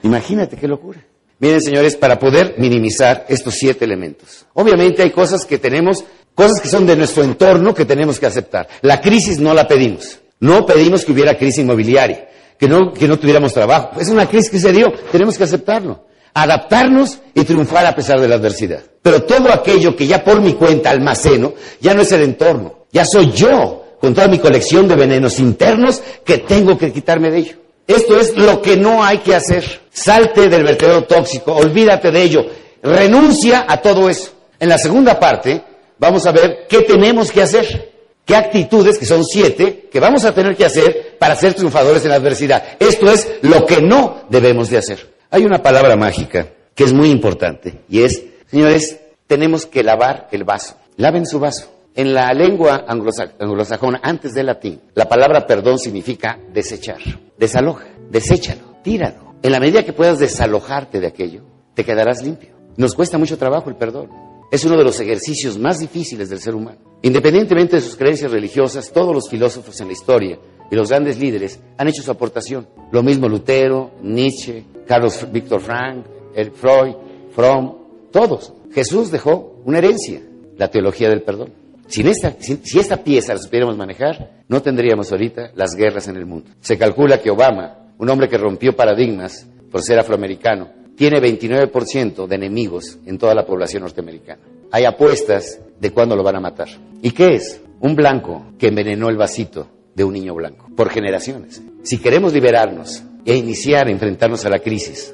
Imagínate 0.04 0.58
qué 0.58 0.68
locura. 0.68 1.00
Miren, 1.40 1.62
señores, 1.62 1.96
para 1.96 2.20
poder 2.20 2.56
minimizar 2.58 3.26
estos 3.30 3.54
siete 3.54 3.86
elementos. 3.86 4.46
Obviamente 4.56 5.02
hay 5.02 5.12
cosas 5.12 5.46
que 5.46 5.58
tenemos, 5.58 6.04
cosas 6.36 6.60
que 6.60 6.68
son 6.68 6.86
de 6.86 6.98
nuestro 6.98 7.24
entorno 7.24 7.74
que 7.74 7.86
tenemos 7.86 8.20
que 8.20 8.26
aceptar. 8.26 8.68
La 8.82 9.00
crisis 9.00 9.40
no 9.40 9.54
la 9.54 9.70
pedimos. 9.70 10.20
No 10.42 10.66
pedimos 10.66 11.06
que 11.06 11.14
hubiera 11.14 11.38
crisis 11.38 11.60
inmobiliaria, 11.60 12.28
que 12.58 12.68
no, 12.68 12.92
que 12.92 13.08
no 13.08 13.18
tuviéramos 13.18 13.54
trabajo. 13.54 13.98
Es 14.02 14.10
una 14.10 14.28
crisis 14.28 14.50
que 14.50 14.60
se 14.60 14.74
dio, 14.74 14.92
tenemos 15.14 15.38
que 15.38 15.46
aceptarlo. 15.46 16.09
Adaptarnos 16.34 17.20
y 17.34 17.44
triunfar 17.44 17.86
a 17.86 17.96
pesar 17.96 18.20
de 18.20 18.28
la 18.28 18.36
adversidad. 18.36 18.82
Pero 19.02 19.24
todo 19.24 19.52
aquello 19.52 19.96
que 19.96 20.08
ya 20.08 20.24
por 20.24 20.42
mi 20.42 20.54
cuenta 20.54 20.90
almaceno, 20.90 21.54
ya 21.80 21.94
no 21.94 22.02
es 22.02 22.12
el 22.12 22.22
entorno, 22.24 22.86
ya 22.92 23.06
soy 23.06 23.32
yo, 23.32 23.84
con 24.00 24.14
toda 24.14 24.28
mi 24.28 24.40
colección 24.40 24.88
de 24.88 24.96
venenos 24.96 25.40
internos, 25.40 26.02
que 26.24 26.40
tengo 26.40 26.78
que 26.78 26.92
quitarme 26.92 27.32
de 27.32 27.38
ello. 27.38 27.56
Esto 27.88 28.20
es 28.20 28.38
lo 28.38 28.62
que 28.62 28.78
no 28.78 29.04
hay 29.04 29.18
que 29.18 29.36
hacer. 29.36 29.82
Salte 29.92 30.48
del 30.48 30.64
vertedero 30.64 31.04
tóxico, 31.06 31.56
olvídate 31.56 32.12
de 32.12 32.22
ello, 32.22 32.46
renuncia 32.84 33.66
a 33.68 33.78
todo 33.78 34.10
eso. 34.10 34.32
En 34.60 34.70
la 34.70 34.78
segunda 34.78 35.20
parte 35.20 35.64
vamos 35.98 36.26
a 36.26 36.32
ver 36.32 36.68
qué 36.70 36.82
tenemos 36.82 37.32
que 37.32 37.42
hacer, 37.42 37.92
qué 38.26 38.36
actitudes, 38.36 38.98
que 38.98 39.06
son 39.06 39.26
siete, 39.26 39.90
que 39.92 40.00
vamos 40.00 40.24
a 40.24 40.34
tener 40.34 40.56
que 40.56 40.66
hacer 40.66 41.18
para 41.18 41.36
ser 41.36 41.54
triunfadores 41.56 42.04
en 42.04 42.10
la 42.10 42.18
adversidad. 42.18 42.64
Esto 42.80 43.12
es 43.12 43.28
lo 43.42 43.66
que 43.66 43.82
no 43.82 44.22
debemos 44.30 44.70
de 44.70 44.78
hacer. 44.78 45.19
Hay 45.32 45.46
una 45.46 45.62
palabra 45.62 45.96
mágica 45.96 46.48
que 46.74 46.84
es 46.84 46.92
muy 46.92 47.12
importante 47.12 47.82
y 47.88 48.02
es, 48.02 48.24
señores, 48.48 49.00
tenemos 49.28 49.68
que 49.68 49.84
lavar 49.84 50.28
el 50.32 50.44
vaso. 50.44 50.76
Laven 50.98 51.28
su 51.28 51.40
vaso. 51.40 51.72
En 51.94 52.16
la 52.16 52.34
lengua 52.34 52.86
anglosajona, 52.88 54.00
antes 54.02 54.34
del 54.34 54.48
latín, 54.48 54.82
la 54.96 55.08
palabra 55.08 55.46
perdón 55.46 55.78
significa 55.78 56.40
desechar. 56.52 56.98
Desaloja, 57.38 57.86
deséchalo, 58.10 58.78
tíralo. 58.84 59.36
En 59.44 59.52
la 59.52 59.60
medida 59.60 59.86
que 59.86 59.94
puedas 59.94 60.18
desalojarte 60.18 61.00
de 61.00 61.08
aquello, 61.08 61.44
te 61.76 61.86
quedarás 61.86 62.24
limpio. 62.24 62.56
Nos 62.78 62.96
cuesta 62.96 63.20
mucho 63.20 63.38
trabajo 63.38 63.70
el 63.70 63.76
perdón. 63.76 64.10
Es 64.52 64.66
uno 64.66 64.78
de 64.78 64.84
los 64.84 65.00
ejercicios 65.00 65.60
más 65.60 65.78
difíciles 65.78 66.30
del 66.30 66.40
ser 66.40 66.56
humano. 66.56 66.80
Independientemente 67.04 67.76
de 67.76 67.84
sus 67.84 67.96
creencias 67.96 68.32
religiosas, 68.32 68.92
todos 68.92 69.14
los 69.14 69.30
filósofos 69.30 69.80
en 69.80 69.88
la 69.88 69.94
historia 69.94 70.40
y 70.72 70.76
los 70.76 70.90
grandes 70.90 71.20
líderes 71.20 71.60
han 71.78 71.88
hecho 71.88 72.02
su 72.02 72.10
aportación. 72.10 72.68
Lo 72.92 73.04
mismo 73.04 73.30
Lutero, 73.30 73.92
Nietzsche, 74.02 74.66
Carlos 74.90 75.28
Víctor 75.32 75.62
Frank, 75.62 76.04
el 76.34 76.50
Freud, 76.50 76.96
Fromm, 77.36 77.76
todos. 78.12 78.54
Jesús 78.74 79.12
dejó 79.12 79.62
una 79.64 79.78
herencia, 79.78 80.20
la 80.58 80.72
teología 80.72 81.10
del 81.10 81.22
perdón. 81.22 81.52
Sin 81.86 82.08
esta, 82.08 82.36
si 82.40 82.80
esta 82.80 82.98
pieza 83.04 83.36
la 83.36 83.40
supiéramos 83.40 83.78
manejar, 83.78 84.42
no 84.48 84.64
tendríamos 84.64 85.12
ahorita 85.12 85.52
las 85.54 85.76
guerras 85.76 86.08
en 86.08 86.16
el 86.16 86.26
mundo. 86.26 86.50
Se 86.60 86.76
calcula 86.76 87.22
que 87.22 87.30
Obama, 87.30 87.94
un 88.00 88.10
hombre 88.10 88.28
que 88.28 88.40
rompió 88.40 88.76
paradigmas 88.76 89.46
por 89.72 89.84
ser 89.84 90.00
afroamericano, 90.00 90.70
tiene 90.96 91.22
29% 91.22 92.26
de 92.26 92.36
enemigos 92.36 92.98
en 93.06 93.20
toda 93.20 93.36
la 93.36 93.46
población 93.46 93.84
norteamericana. 93.84 94.42
hay 94.72 94.86
apuestas 94.86 95.60
de 95.80 95.92
cuándo 95.92 96.16
lo 96.16 96.24
van 96.24 96.38
a 96.38 96.42
matar. 96.42 96.68
¿Y 97.04 97.12
qué 97.12 97.36
es? 97.36 97.62
Un 97.80 97.96
blanco 97.96 98.54
que 98.58 98.70
envenenó 98.70 99.10
el 99.10 99.18
vasito 99.18 99.68
de 99.94 100.04
un 100.04 100.14
niño 100.14 100.34
blanco, 100.34 100.68
por 100.76 100.90
generaciones. 100.90 101.62
Si 101.84 102.00
queremos 102.00 102.34
liberarnos 102.34 103.04
e 103.26 103.36
iniciar 103.36 103.88
a 103.88 103.92
enfrentarnos 103.92 104.46
a 104.46 104.50
la 104.50 104.60
crisis, 104.60 105.14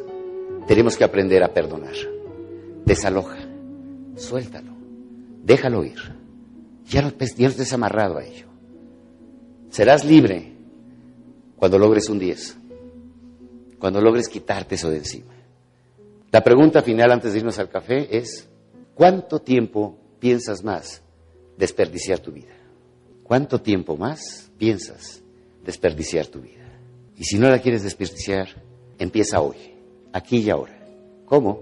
tenemos 0.68 0.98
que 0.98 1.04
aprender 1.04 1.44
a 1.44 1.54
perdonar. 1.54 1.96
Desaloja, 2.86 3.38
suéltalo, 4.16 4.72
déjalo 5.44 5.84
ir. 5.84 6.16
Ya 6.88 7.02
no, 7.02 7.10
ya 7.10 7.48
no 7.48 7.50
estés 7.50 7.74
amarrado 7.74 8.18
a 8.18 8.24
ello. 8.24 8.48
Serás 9.70 10.06
libre 10.06 10.54
cuando 11.56 11.80
logres 11.80 12.10
un 12.10 12.20
10, 12.20 12.58
cuando 13.80 14.02
logres 14.02 14.30
quitarte 14.30 14.76
eso 14.76 14.90
de 14.90 14.98
encima. 14.98 15.34
La 16.32 16.44
pregunta 16.44 16.82
final 16.82 17.12
antes 17.12 17.34
de 17.34 17.40
irnos 17.40 17.60
al 17.60 17.70
café 17.70 18.18
es, 18.18 18.48
¿cuánto 18.94 19.40
tiempo 19.40 19.98
piensas 20.20 20.64
más 20.64 21.02
desperdiciar 21.58 22.20
tu 22.20 22.32
vida? 22.32 22.54
¿Cuánto 23.24 23.62
tiempo 23.62 23.98
más 23.98 24.52
piensas 24.58 25.22
desperdiciar 25.64 26.28
tu 26.28 26.42
vida? 26.42 26.65
Y 27.18 27.24
si 27.24 27.40
no 27.40 27.50
la 27.50 27.60
quieres 27.60 27.84
desperdiciar, 27.84 28.50
empieza 28.98 29.42
hoy, 29.42 29.56
aquí 30.12 30.40
y 30.40 30.50
ahora. 30.50 30.78
¿Cómo? 31.26 31.62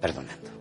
Perdonando. 0.00 0.55